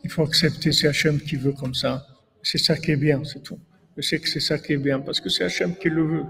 il 0.03 0.09
faut 0.09 0.23
accepter, 0.23 0.73
c'est 0.73 0.89
Hachem 0.89 1.17
qui 1.21 1.37
veut 1.37 1.53
comme 1.53 1.73
ça. 1.73 2.05
C'est 2.43 2.57
ça 2.57 2.75
qui 2.75 2.91
est 2.91 2.97
bien, 2.97 3.21
c'est 3.23 3.41
tout. 3.41 3.57
Je 3.95 4.01
sais 4.01 4.19
que 4.19 4.27
c'est 4.27 4.41
ça 4.41 4.57
qui 4.57 4.73
est 4.73 4.77
bien, 4.77 4.99
parce 4.99 5.21
que 5.21 5.29
c'est 5.29 5.45
Hachem 5.45 5.75
qui 5.75 5.87
le 5.87 6.03
veut. 6.03 6.25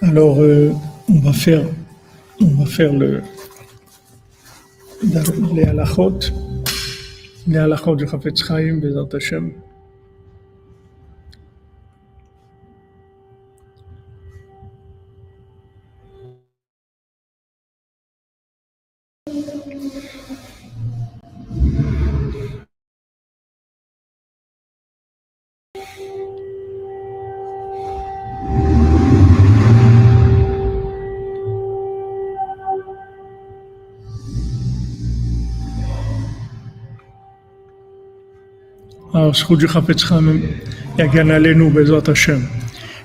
Alors, 0.00 0.40
euh, 0.40 0.72
on 1.10 1.20
va 1.20 1.34
faire, 1.34 1.66
on 2.40 2.46
va 2.46 2.64
faire 2.64 2.94
le, 2.94 3.22
les 5.54 5.64
halachot, 5.64 6.18
les 7.46 7.58
halachot 7.58 7.94
du 7.96 8.08
Chafetz 8.08 8.42
Chaim, 8.42 8.78
Bezat 8.80 9.14
Hashem. 9.14 9.52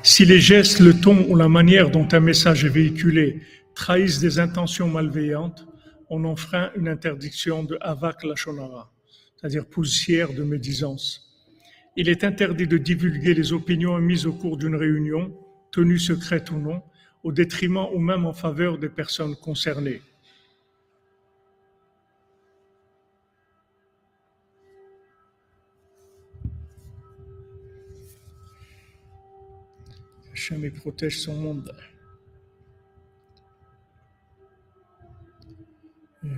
Si 0.04 0.26
les 0.26 0.40
gestes, 0.40 0.80
le 0.80 0.94
ton 0.94 1.26
ou 1.30 1.36
la 1.36 1.48
manière 1.48 1.90
dont 1.90 2.08
un 2.12 2.20
message 2.20 2.66
est 2.66 2.70
véhiculé 2.70 3.42
trahissent 3.76 4.20
des 4.20 4.40
intentions 4.40 4.90
malveillantes, 4.90 5.66
on 6.10 6.24
enfreint 6.26 6.72
une 6.76 6.88
interdiction 6.88 7.64
de 7.64 7.78
Avak 7.82 8.24
Lachonara, 8.24 8.92
c'est-à-dire 9.36 9.66
poussière 9.66 10.34
de 10.34 10.44
médisance. 10.44 11.28
Il 11.96 12.10
est 12.10 12.24
interdit 12.24 12.68
de 12.68 12.78
divulguer 12.78 13.34
les 13.34 13.54
opinions 13.54 13.98
émises 13.98 14.26
au 14.26 14.34
cours 14.34 14.58
d'une 14.58 14.76
réunion, 14.76 15.34
tenue 15.72 16.00
secrète 16.00 16.52
ou 16.52 16.58
non, 16.58 16.82
au 17.24 17.32
détriment 17.32 17.88
ou 17.94 18.00
même 18.00 18.26
en 18.26 18.34
faveur 18.34 18.78
des 18.78 18.90
personnes 18.90 19.36
concernées. 19.36 20.02
Hachem 30.38 30.72
protège 30.72 31.22
son 31.22 31.36
monde. 31.36 31.76
Euh, 36.24 36.30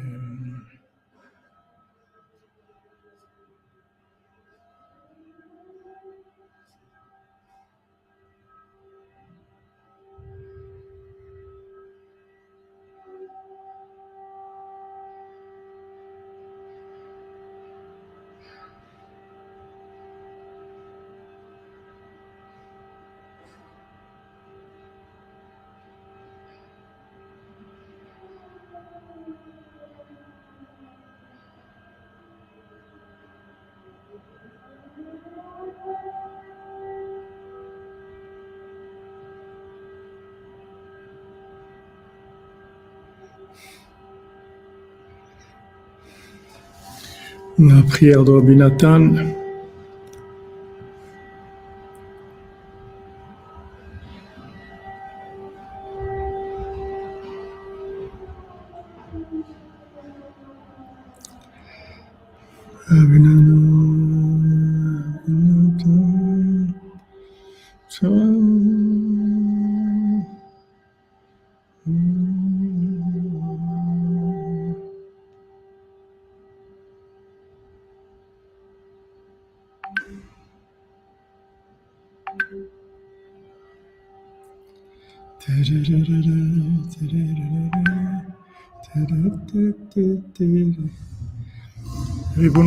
La 47.60 47.82
prière 47.82 48.24
de 48.24 48.32
Rabbi. 48.32 49.39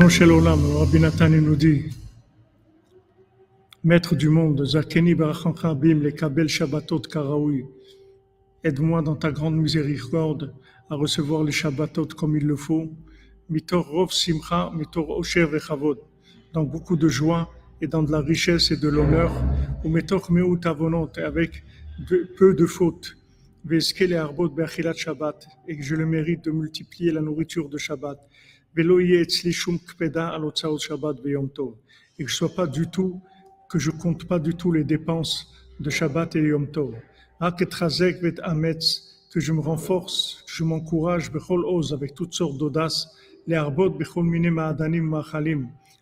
Ribono 0.02 0.08
Shelolam, 0.08 0.76
Rabbi 0.78 0.98
Nathan 0.98 1.28
nous 1.28 1.54
dit 1.54 1.84
Maître 3.84 4.16
du 4.16 4.28
monde, 4.28 4.64
Zakeni 4.64 5.14
Barachankrabim, 5.14 6.02
les 6.02 6.12
Kabel 6.12 6.48
Shabbatot 6.48 7.02
Karaoui, 7.02 7.64
aide-moi 8.64 9.02
dans 9.02 9.14
ta 9.14 9.30
grande 9.30 9.56
miséricorde 9.56 10.54
à 10.90 10.96
recevoir 10.96 11.44
les 11.44 11.52
Shabbatot 11.52 12.08
comme 12.16 12.36
il 12.36 12.44
le 12.44 12.56
faut, 12.56 12.90
Mitor 13.48 13.86
Rov 13.86 14.10
Simcha, 14.10 14.72
Mitor 14.74 15.08
Osher 15.10 15.44
Rechavod, 15.44 16.00
dans 16.52 16.64
beaucoup 16.64 16.96
de 16.96 17.06
joie 17.06 17.54
et 17.80 17.86
dans 17.86 18.02
de 18.02 18.10
la 18.10 18.22
richesse 18.22 18.72
et 18.72 18.76
de 18.76 18.88
l'honneur, 18.88 19.32
ou 19.84 19.88
Mitor 19.88 20.32
Meut 20.32 20.58
Avonot, 20.64 21.12
avec 21.16 21.62
peu 22.36 22.54
de 22.54 22.66
fautes. 22.66 23.16
Et 23.70 23.78
que 23.78 25.84
je 25.84 25.94
le 25.94 26.06
mérite 26.06 26.44
de 26.44 26.50
multiplier 26.50 27.12
la 27.12 27.20
nourriture 27.20 27.68
de 27.68 27.78
Shabbat. 27.78 28.18
Et 28.76 28.82
que 32.24 32.30
je 32.30 32.34
sois 32.34 32.54
pas 32.54 32.66
du 32.66 32.86
tout, 32.86 33.20
que 33.68 33.78
je 33.78 33.90
compte 33.90 34.24
pas 34.24 34.38
du 34.38 34.54
tout 34.54 34.72
les 34.72 34.84
dépenses 34.84 35.52
de 35.80 35.90
Shabbat 35.90 36.36
et 36.36 36.42
Yom 36.42 36.70
Tov. 36.70 36.94
Que 37.40 39.40
je 39.40 39.52
me 39.52 39.60
renforce, 39.60 40.44
que 40.46 40.52
je 40.52 40.64
m'encourage, 40.64 41.30
avec 41.92 42.14
toutes 42.14 42.34
sortes 42.34 42.58
d'audace, 42.58 43.08
les 43.46 43.56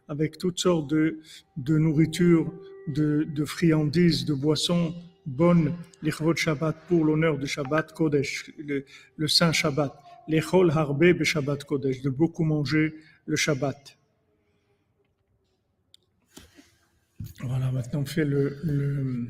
avec 0.09 0.39
toutes 0.39 0.59
sortes 0.59 0.91
de, 0.91 1.21
de 1.57 1.79
nourriture, 1.79 2.53
de, 2.89 3.25
de 3.25 3.45
friandises, 3.45 4.25
de 4.25 4.35
boissons, 4.35 4.93
bonne 5.27 5.75
l'Ichvot 6.03 6.35
Shabbat 6.35 6.77
pour 6.89 7.05
l'honneur 7.05 7.39
du 7.39 7.47
Shabbat 7.47 7.93
Kodesh, 7.93 8.51
le 8.59 9.29
Saint 9.29 9.53
Shabbat. 9.53 9.95
L'Echol 10.29 10.71
Harbe 10.71 11.13
be 11.13 11.25
Shabbat 11.25 11.65
Kodesh, 11.65 12.03
de 12.03 12.11
beaucoup 12.11 12.45
manger 12.45 12.95
le 13.27 13.37
Shabbat. 13.37 13.97
Voilà, 17.41 17.71
maintenant 17.73 18.01
on 18.01 18.07
fait 18.07 18.25
le, 18.25 19.29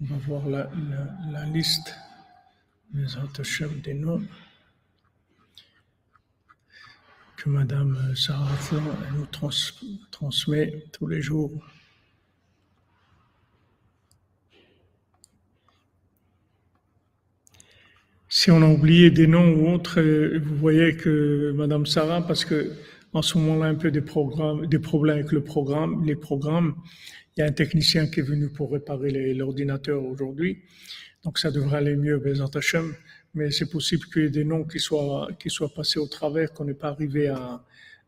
On 0.00 0.04
va 0.04 0.16
voir 0.18 0.48
la, 0.48 0.70
la, 0.90 1.30
la 1.32 1.44
liste 1.46 1.94
des 2.92 3.94
noms 3.94 4.22
que 7.36 7.48
Madame 7.48 8.14
Sarah 8.14 8.48
nous 9.14 9.26
trans, 9.26 9.50
transmet 10.10 10.84
tous 10.92 11.06
les 11.06 11.20
jours. 11.20 11.50
Si 18.40 18.52
on 18.52 18.62
a 18.62 18.68
oublié 18.68 19.10
des 19.10 19.26
noms 19.26 19.52
ou 19.52 19.74
autres, 19.74 20.00
vous 20.00 20.54
voyez 20.54 20.94
que 20.94 21.50
Madame 21.56 21.86
Sarah, 21.86 22.24
parce 22.24 22.44
que 22.44 22.70
en 23.12 23.20
ce 23.20 23.36
moment-là, 23.36 23.66
un 23.66 23.74
peu 23.74 23.90
des, 23.90 24.00
programmes, 24.00 24.64
des 24.66 24.78
problèmes 24.78 25.16
avec 25.16 25.32
le 25.32 25.42
programme, 25.42 26.04
les 26.04 26.14
programmes, 26.14 26.76
il 27.36 27.40
y 27.40 27.42
a 27.42 27.46
un 27.46 27.52
technicien 27.52 28.06
qui 28.06 28.20
est 28.20 28.22
venu 28.22 28.48
pour 28.48 28.70
réparer 28.70 29.34
l'ordinateur 29.34 30.04
aujourd'hui. 30.04 30.62
Donc 31.24 31.40
ça 31.40 31.50
devrait 31.50 31.78
aller 31.78 31.96
mieux, 31.96 32.18
Bezat 32.18 32.50
Hashem. 32.54 32.94
Mais 33.34 33.50
c'est 33.50 33.68
possible 33.68 34.04
qu'il 34.12 34.22
y 34.22 34.26
ait 34.26 34.30
des 34.30 34.44
noms 34.44 34.62
qui 34.62 34.78
soient, 34.78 35.28
qui 35.40 35.50
soient 35.50 35.74
passés 35.74 35.98
au 35.98 36.06
travers, 36.06 36.52
qu'on 36.52 36.66
n'est 36.66 36.74
pas 36.74 36.90
arrivé 36.90 37.26
à, 37.26 37.64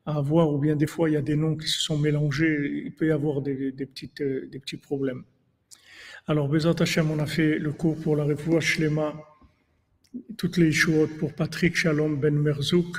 à, 0.06 0.16
avoir, 0.16 0.54
ou 0.54 0.58
bien 0.58 0.76
des 0.76 0.86
fois 0.86 1.10
il 1.10 1.14
y 1.14 1.16
a 1.16 1.22
des 1.22 1.34
noms 1.34 1.56
qui 1.56 1.66
se 1.66 1.80
sont 1.80 1.98
mélangés, 1.98 2.84
il 2.84 2.94
peut 2.94 3.08
y 3.08 3.10
avoir 3.10 3.42
des, 3.42 3.72
des, 3.72 3.86
petites, 3.86 4.22
des 4.22 4.60
petits 4.60 4.76
problèmes. 4.76 5.24
Alors, 6.28 6.46
Bezat 6.48 6.76
Hashem, 6.78 7.10
on 7.10 7.18
a 7.18 7.26
fait 7.26 7.58
le 7.58 7.72
cours 7.72 7.96
pour 7.96 8.14
la 8.14 8.22
Refoua 8.22 8.60
Shlema, 8.60 9.12
toutes 10.36 10.56
les 10.56 10.72
choses 10.72 11.10
pour 11.18 11.34
Patrick 11.34 11.76
Shalom 11.76 12.18
Ben 12.18 12.34
Merzouk, 12.34 12.96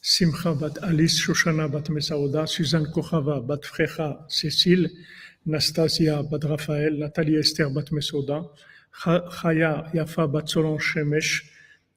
Simcha 0.00 0.54
bat 0.54 0.72
Alice, 0.82 1.18
Shoshana 1.18 1.68
bat 1.68 1.90
Mesaoda, 1.90 2.46
Suzanne 2.46 2.90
Kochava 2.90 3.40
bat 3.40 3.60
Frecha 3.64 4.24
Cécile, 4.28 4.90
Nastasia 5.46 6.22
bat 6.22 6.42
Raphaël, 6.44 6.98
Nathalie 6.98 7.36
Esther 7.36 7.70
bat 7.70 7.90
Mesoda, 7.92 8.44
Chaya 8.92 9.86
Yafa 9.92 10.26
bat 10.26 10.48
Solange 10.48 10.80
Shemesh, 10.80 11.50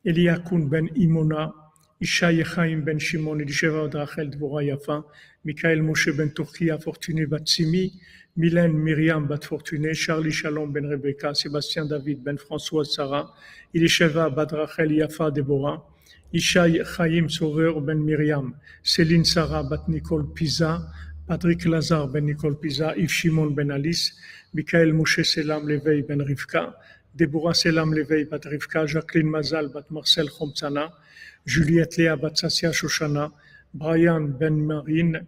Eliakun 0.06 0.68
ben 0.68 0.90
Imona, 0.96 1.54
Isha 2.02 2.32
Yechaim 2.32 2.82
ben 2.82 3.00
Shimon, 3.00 3.38
Elisheva 3.40 3.90
Rachel 3.94 4.32
Dvora 4.32 4.64
Yafa, 4.64 5.04
Michael 5.46 5.82
Moshe 5.82 6.12
ben 6.12 6.34
Turkia, 6.34 6.78
Fortuné 6.78 7.26
bat 7.26 7.48
Simi, 7.48 7.94
Mylène 8.38 8.74
Myriam 8.74 9.28
bat 9.28 9.44
Fortuné, 9.44 9.94
Charlie 9.94 10.32
Shalom 10.32 10.72
ben 10.72 10.86
Rebecca, 10.86 11.34
Sébastien 11.34 11.86
David 11.86 12.24
ben 12.24 12.38
François 12.38 12.86
Sarah, 12.86 13.34
Elisheva 13.74 14.30
bat 14.30 14.48
Rachel 14.52 14.94
Yafa 14.94 15.32
Deborah, 15.32 15.86
Ishaï 16.34 16.82
Chaim 16.86 17.28
Sauveur 17.28 17.82
ben 17.82 18.00
Myriam, 18.00 18.54
Céline 18.84 19.26
Sarah 19.26 19.64
bat 19.64 19.86
Nicole 19.90 20.32
Pisa, 20.34 20.82
Patrick 21.28 21.66
Lazar 21.66 22.08
ben 22.08 22.26
Nicole 22.26 22.58
Pisa, 22.58 22.96
Yves 22.96 23.12
Shimon 23.12 23.48
ben 23.48 23.70
Alice, 23.70 24.14
Michael 24.54 24.94
Moshe 24.94 25.24
Selam 25.26 25.68
Levei 25.68 26.02
ben 26.02 26.22
Rivka, 26.22 26.74
Deborah 27.14 27.54
Selam 27.54 27.94
Levei 27.94 28.24
bat 28.24 28.46
Rivka, 28.46 28.88
Jacqueline 28.88 29.30
Mazal 29.30 29.74
bat 29.74 29.92
Marcel 29.92 30.30
Chomtsana, 30.30 30.94
Juliette 31.46 31.98
Léa 31.98 32.16
bat 32.16 32.38
Sassia 32.38 32.72
Shoshana, 32.72 33.30
Brian 33.74 34.22
ben 34.22 34.66
Marine, 34.66 35.28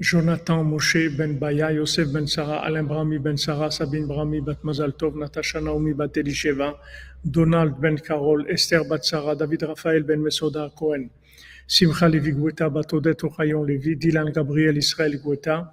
Jonathan 0.00 0.64
Moshe 0.64 1.16
ben 1.16 1.38
Baya, 1.38 1.70
Yosef 1.70 2.12
ben 2.12 2.26
Sarah, 2.26 2.64
Alain 2.66 2.82
Brami 2.82 3.18
ben 3.22 3.36
Sarah, 3.36 3.70
Sabine 3.70 4.08
Brami 4.08 4.44
bat 4.44 4.56
Mazal 4.64 4.92
Tov, 4.92 5.14
Natasha 5.14 5.60
Naomi 5.60 5.92
bat 5.92 6.12
Elisheva, 6.16 6.74
Donald 7.24 7.80
ben 7.80 7.96
Carol, 7.98 8.44
Esther 8.50 8.82
bat 8.88 9.04
Sarah, 9.04 9.36
David 9.36 9.62
Raphaël 9.62 10.02
ben 10.02 10.20
Mesoda 10.20 10.68
Cohen, 10.74 11.08
Simcha 11.68 12.08
Levi 12.08 12.32
Gweta 12.32 12.68
bat 12.68 12.92
Odette 12.92 13.22
Ochayon 13.22 13.64
Levi, 13.64 13.94
Dylan 13.94 14.32
Gabriel 14.32 14.76
Israël 14.76 15.16
Gweta, 15.22 15.72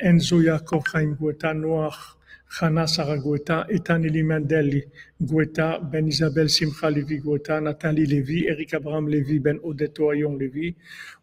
Enzo 0.00 0.40
Yaakov 0.40 0.84
Chaim 0.90 1.14
Gweta, 1.14 1.52
Noach 1.52 2.15
Chana 2.48 2.86
Sarah 2.86 3.18
Gweta, 3.18 3.66
Ethan 3.70 4.04
Elimandel 4.04 4.82
Gweta, 5.20 5.78
Ben 5.80 6.06
Isabelle 6.06 6.48
Simcha 6.48 6.88
Levi 6.88 7.20
Gweta, 7.20 7.60
Nathalie 7.60 8.06
Levi, 8.06 8.46
Eric 8.48 8.74
Abraham 8.74 9.08
Levi, 9.08 9.38
Ben 9.38 9.58
Odette 9.62 10.00
Oyon 10.00 10.38
Levi, 10.38 10.74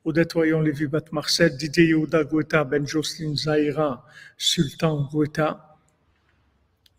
Odette 0.06 0.36
Oyon 0.36 0.62
Levi 0.64 0.88
Bat 0.88 1.12
Marcel, 1.12 1.58
Didier 1.58 1.96
Yehuda 1.96 2.24
Gweta, 2.26 2.64
Ben 2.70 2.86
Jocelyn 2.86 3.36
Zaira, 3.36 4.02
Sultan 4.38 5.08
Gweta, 5.12 5.60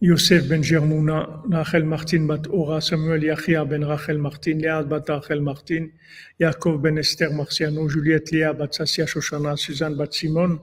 Yosef 0.01 0.49
Ben 0.49 0.63
Germouna, 0.63 1.43
Rachel 1.51 1.85
Martin 1.85 2.27
Bat 2.27 2.49
Ora, 2.51 2.81
Samuel 2.81 3.23
Yachia 3.23 3.65
Ben 3.69 3.85
Rachel 3.85 4.19
Martin, 4.19 4.59
Léa 4.59 4.83
Bat 4.83 5.09
Rachel 5.09 5.41
Martin, 5.41 5.93
Yaakov 6.41 6.83
Ben 6.83 6.99
Esther 6.99 7.31
Marciano, 7.31 7.89
Juliette 7.89 8.33
Léa 8.33 8.53
Bat 8.53 8.75
Sassia 8.75 9.07
Shoshana, 9.07 9.57
Suzanne 9.57 9.97
Bat 9.97 10.13
Simon, 10.13 10.59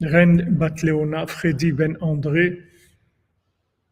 Ren 0.00 0.58
Bat 0.58 0.82
Léona, 0.82 1.26
Freddy 1.26 1.72
Ben 1.72 1.96
André, 2.00 2.69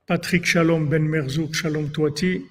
Patrick 0.08 0.46
Shalom 0.46 0.88
Ben 0.88 1.06
Merzouk 1.06 1.54
Shalom 1.54 1.90
Toiti, 1.90 2.42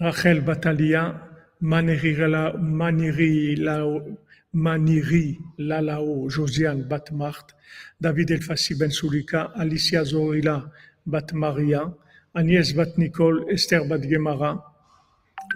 Rachel 0.00 0.40
Batalia, 0.40 1.20
Maniri, 1.60 2.16
Maniri, 2.58 4.16
Maniri 4.54 5.38
Lalao, 5.58 6.30
Josiane 6.30 6.88
Bat 6.88 7.12
Mart, 7.12 7.52
David 8.00 8.30
Elfassi 8.30 8.74
Ben 8.78 8.88
Sulika, 8.88 9.52
Alicia 9.54 10.02
Zorila 10.02 10.70
Bat 11.04 11.34
Maria, 11.34 11.92
Agnès 12.34 12.74
Bat 12.74 12.96
Nicole, 12.96 13.44
Esther 13.50 13.84
Bat 13.86 14.00
Gemara, 14.08 14.64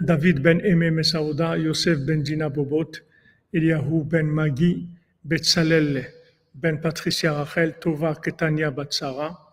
David 0.05 0.43
Ben 0.43 0.59
Eme 0.59 0.91
Mesaouda, 0.91 1.57
Yosef 1.57 2.05
Ben 2.05 2.21
Dina 2.21 2.47
Bobot, 2.47 3.01
Eliahu 3.51 4.03
Ben 4.03 4.27
Magi, 4.27 4.87
Betzalel 5.27 6.05
Ben 6.53 6.79
Patricia 6.79 7.33
Rachel, 7.33 7.73
Tova 7.81 8.13
Ketania 8.21 8.69
Bat 8.69 8.93
Sarah, 8.93 9.46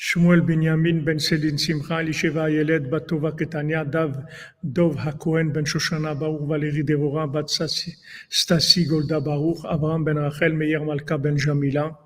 Shmuel 0.00 0.42
Binyamin 0.46 1.04
ben 1.04 1.18
Sedin 1.18 1.56
Simcha, 1.58 2.00
Elisheva 2.00 2.48
Yelet, 2.48 2.88
Batova 2.88 3.32
Ketania, 3.36 3.84
Dav, 3.84 4.14
Dov 4.62 4.94
Hakohen 4.94 5.52
ben 5.52 5.64
Shoshana 5.64 6.14
Baruch, 6.14 6.46
Valérie 6.48 6.84
Devora, 6.84 7.26
Bat 7.26 7.48
Stasi 8.30 8.86
Golda 8.88 9.18
Baruch, 9.18 9.64
Abraham 9.64 10.04
ben 10.04 10.16
Rachel, 10.16 10.52
Meir 10.52 10.84
Malka 10.84 11.18
ben 11.18 11.36
Jamila, 11.36 11.98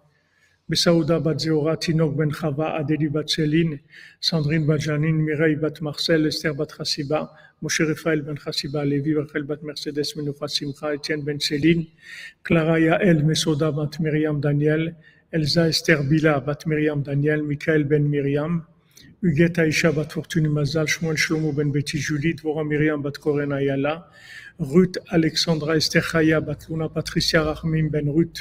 Bat 0.70 1.38
Zeora, 1.38 1.76
Tinok 1.76 2.16
ben 2.16 2.30
Chava, 2.30 2.78
Adélie 2.78 3.10
Bat 3.10 3.28
Céline, 3.28 3.78
Sandrine 4.20 4.64
Bat 4.64 4.80
Janine, 4.80 5.20
Mireille 5.20 5.56
Bat 5.56 5.82
Marcel, 5.82 6.26
Esther 6.26 6.54
Bat 6.54 6.68
Chassiba, 6.74 7.30
Moshe 7.60 7.82
Raphaël 7.82 8.22
ben 8.22 8.38
Chassiba, 8.38 8.86
Lévi 8.86 9.14
Rachel 9.14 9.42
Bat 9.42 9.62
Mercedes, 9.64 10.16
Menoufa 10.16 10.48
Simcha, 10.48 10.94
Etienne 10.94 11.24
ben 11.24 11.38
Céline, 11.38 11.84
Clara 12.42 12.80
Yael, 12.80 13.22
Mesoda 13.22 13.70
Bat 13.70 14.00
Myriam 14.00 14.40
Daniel, 14.40 14.96
אלזה 15.33 15.69
אסתר 15.69 16.01
בילה 16.01 16.39
בת 16.39 16.65
מרים 16.65 17.01
דניאל, 17.01 17.41
מיכאל 17.41 17.83
בן 17.83 18.03
מרים, 18.03 18.59
הוגית 19.23 19.59
האישה 19.59 19.91
בת 19.91 20.11
פורטוני 20.11 20.47
מזל, 20.47 20.87
שמואל 20.87 21.15
שלמה 21.15 21.51
בן 21.51 21.71
ביתי 21.71 21.97
ג'ולי, 22.09 22.33
דבורה 22.33 22.63
מרים 22.63 23.03
בת 23.03 23.17
קורן 23.17 23.53
איילה, 23.53 23.97
רות 24.59 24.97
אלכסנדרה 25.13 25.77
אסתר 25.77 26.01
חיה 26.01 26.39
בת 26.39 26.69
לונה, 26.69 26.89
פטריסיה 26.89 27.41
רחמים 27.41 27.91
בן 27.91 28.07
רות, 28.07 28.39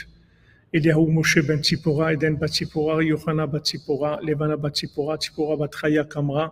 אליהו 0.74 1.12
משה 1.12 1.42
בן 1.42 1.60
ציפורה, 1.60 2.10
עדן 2.10 2.38
בת 2.38 2.50
ציפורה, 2.50 3.02
יוחנה 3.02 3.46
בת 3.46 3.62
ציפורה, 3.62 4.16
לבנה 4.22 4.56
בת 4.56 4.72
ציפורה, 4.72 5.16
ציפורה 5.16 5.56
בת 5.56 5.74
חיה 5.74 6.04
קמרה, 6.04 6.48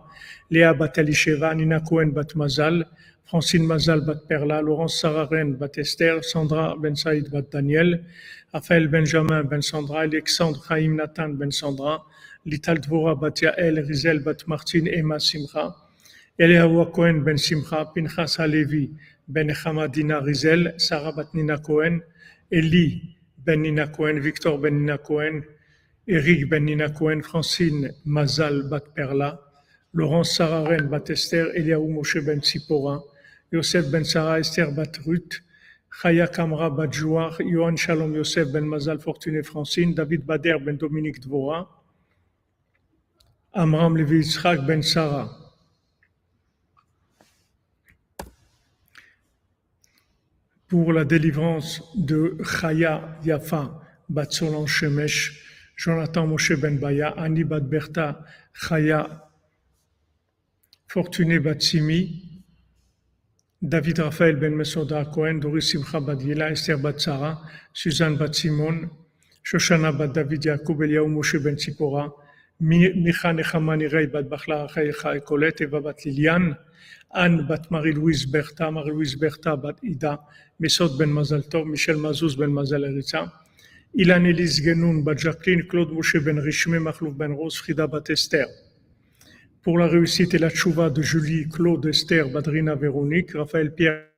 לאה 0.51 0.73
בת 0.73 0.99
אלישבע, 0.99 1.53
נינה 1.53 1.79
כהן 1.85 2.13
בת 2.13 2.35
מזל, 2.35 2.81
Francine 3.30 3.64
Mazal 3.64 4.00
Bat-Perla, 4.04 4.60
Laurence 4.60 5.00
Sararen 5.00 5.56
Bat-Esther, 5.56 6.20
Sandra 6.24 6.74
Ben 6.74 6.96
Saïd 6.96 7.30
Bat-Daniel, 7.30 8.04
Raphaël 8.52 8.88
Benjamin 8.88 9.44
Ben 9.44 9.62
Sandra, 9.62 10.00
Alexandre 10.00 10.60
Chaim 10.66 10.96
Nathan 10.96 11.28
Ben 11.38 11.52
Sandra, 11.52 12.02
Lital 12.44 12.80
Dvora 12.80 13.14
Bat-Yael, 13.14 13.78
Rizel 13.86 14.18
Bat-Martin, 14.24 14.86
Emma 14.86 15.20
Simcha, 15.20 15.76
Eliawa 16.40 16.86
Cohen 16.86 17.20
Ben 17.22 17.38
Simcha, 17.38 17.84
Pinchas 17.94 18.40
Alevi 18.40 18.90
Ben 19.28 19.48
Hamadina 19.48 20.20
Rizel, 20.20 20.74
Sarah 20.80 21.12
Bat-Nina 21.12 21.58
Cohen, 21.58 22.02
Eli 22.50 23.00
Ben 23.46 23.62
Nina 23.62 23.86
Cohen, 23.86 24.20
Victor 24.20 24.58
Ben 24.58 24.80
Nina 24.80 24.98
Cohen, 24.98 25.44
Eric 26.08 26.50
Ben 26.50 26.64
Nina 26.64 26.90
Cohen, 26.90 27.22
Francine 27.22 27.90
Mazal 28.04 28.68
Bat-Perla, 28.68 29.38
Laurence 29.94 30.36
Sararen 30.36 30.90
Bat-Esther, 30.90 31.52
Eliaou 31.54 31.88
Moshe 31.94 32.26
Ben 32.26 32.40
Sipora, 32.40 33.00
Yosef 33.52 33.90
Ben 33.90 34.04
Sarah 34.04 34.38
Esther 34.38 34.70
Bat 34.70 34.98
Ruth, 35.06 35.40
Chaya 36.02 36.28
Kamra 36.28 36.70
Bat 36.70 36.92
Jouar, 36.92 37.38
Yohan 37.40 37.76
Shalom 37.76 38.14
Yosef 38.14 38.52
Ben 38.52 38.64
Mazal 38.64 38.98
Fortuné 38.98 39.44
Francine, 39.44 39.94
David 39.94 40.24
Bader 40.24 40.58
Ben 40.58 40.76
Dominique 40.76 41.20
Dvora, 41.20 41.66
Amram 43.52 43.96
Levi 43.96 44.18
Yitzhak 44.18 44.66
Ben 44.66 44.82
Sarah. 44.82 45.40
pour 50.70 50.92
la 50.92 51.04
délivrance 51.04 51.82
de 51.96 52.38
Chaya 52.44 53.18
Yafa 53.24 53.82
Batsolan 54.08 54.66
Shemesh, 54.66 55.42
Jonathan 55.76 56.28
Moshe 56.28 56.52
Ben 56.52 56.78
Baya, 56.78 57.08
Annie 57.16 57.42
Bat 57.42 57.68
Berta, 57.68 58.24
Chaya 58.54 59.28
Fortuné 60.86 61.40
Batsimi, 61.40 62.29
David 63.62 63.98
Raphaël 63.98 64.36
Ben 64.36 64.54
Mesoda 64.56 65.04
Cohen, 65.04 65.34
Doris 65.34 65.68
Simcha 65.68 66.00
Badiela, 66.00 66.50
Esther 66.50 66.78
Batsara, 66.78 67.42
Suzanne 67.74 68.16
Batsimon, 68.16 68.88
Shoshana 69.44 69.92
bat 69.92 70.14
David 70.14 70.44
Yaakov 70.44 70.82
Eliyahu 70.82 71.08
Moshe 71.08 71.38
ben 71.44 71.56
Tzipora, 71.56 72.10
Micha 72.62 73.34
Nechama 73.34 73.76
Nirei 73.76 74.10
bat 74.10 74.24
Bachla 74.30 74.66
Achayecha 74.66 75.14
Ekolet 75.14 75.60
Eva 75.60 75.78
bat 75.78 76.02
Lilian, 76.06 76.56
Anne 77.10 77.46
bat 77.46 77.70
Marie-Louise 77.70 78.24
Bertha, 78.24 78.70
Marie-Louise 78.70 79.16
Bertha 79.16 79.56
bat 79.56 79.76
Ida, 79.82 80.18
Mesot 80.58 80.96
ben 80.96 81.10
Mazal 81.10 81.42
Tov, 81.42 81.66
Michel 81.66 81.98
Mazouz 81.98 82.38
ben 82.38 82.50
Mazal 82.50 82.84
Eritza, 82.84 83.30
Ilan 83.94 84.24
Elise 84.24 84.62
Genoun 84.62 85.04
bat 85.04 85.18
Jacqueline, 85.18 85.68
Claude 85.68 85.92
Moshe 85.92 86.18
ben 86.24 86.38
Rishme, 86.38 86.80
Machlouf 86.80 87.14
ben 87.14 87.32
Rose, 87.32 87.58
Frida 87.58 87.86
bat 87.86 88.08
Esther. 88.08 88.46
Pour 89.62 89.76
la 89.78 89.86
réussite 89.86 90.32
et 90.32 90.38
la 90.38 90.48
tchouva 90.48 90.88
de 90.88 91.02
Julie, 91.02 91.46
Claude, 91.48 91.84
Esther, 91.84 92.30
Badrina, 92.30 92.74
Véronique, 92.74 93.32
Raphaël 93.32 93.74
Pierre, 93.74 94.09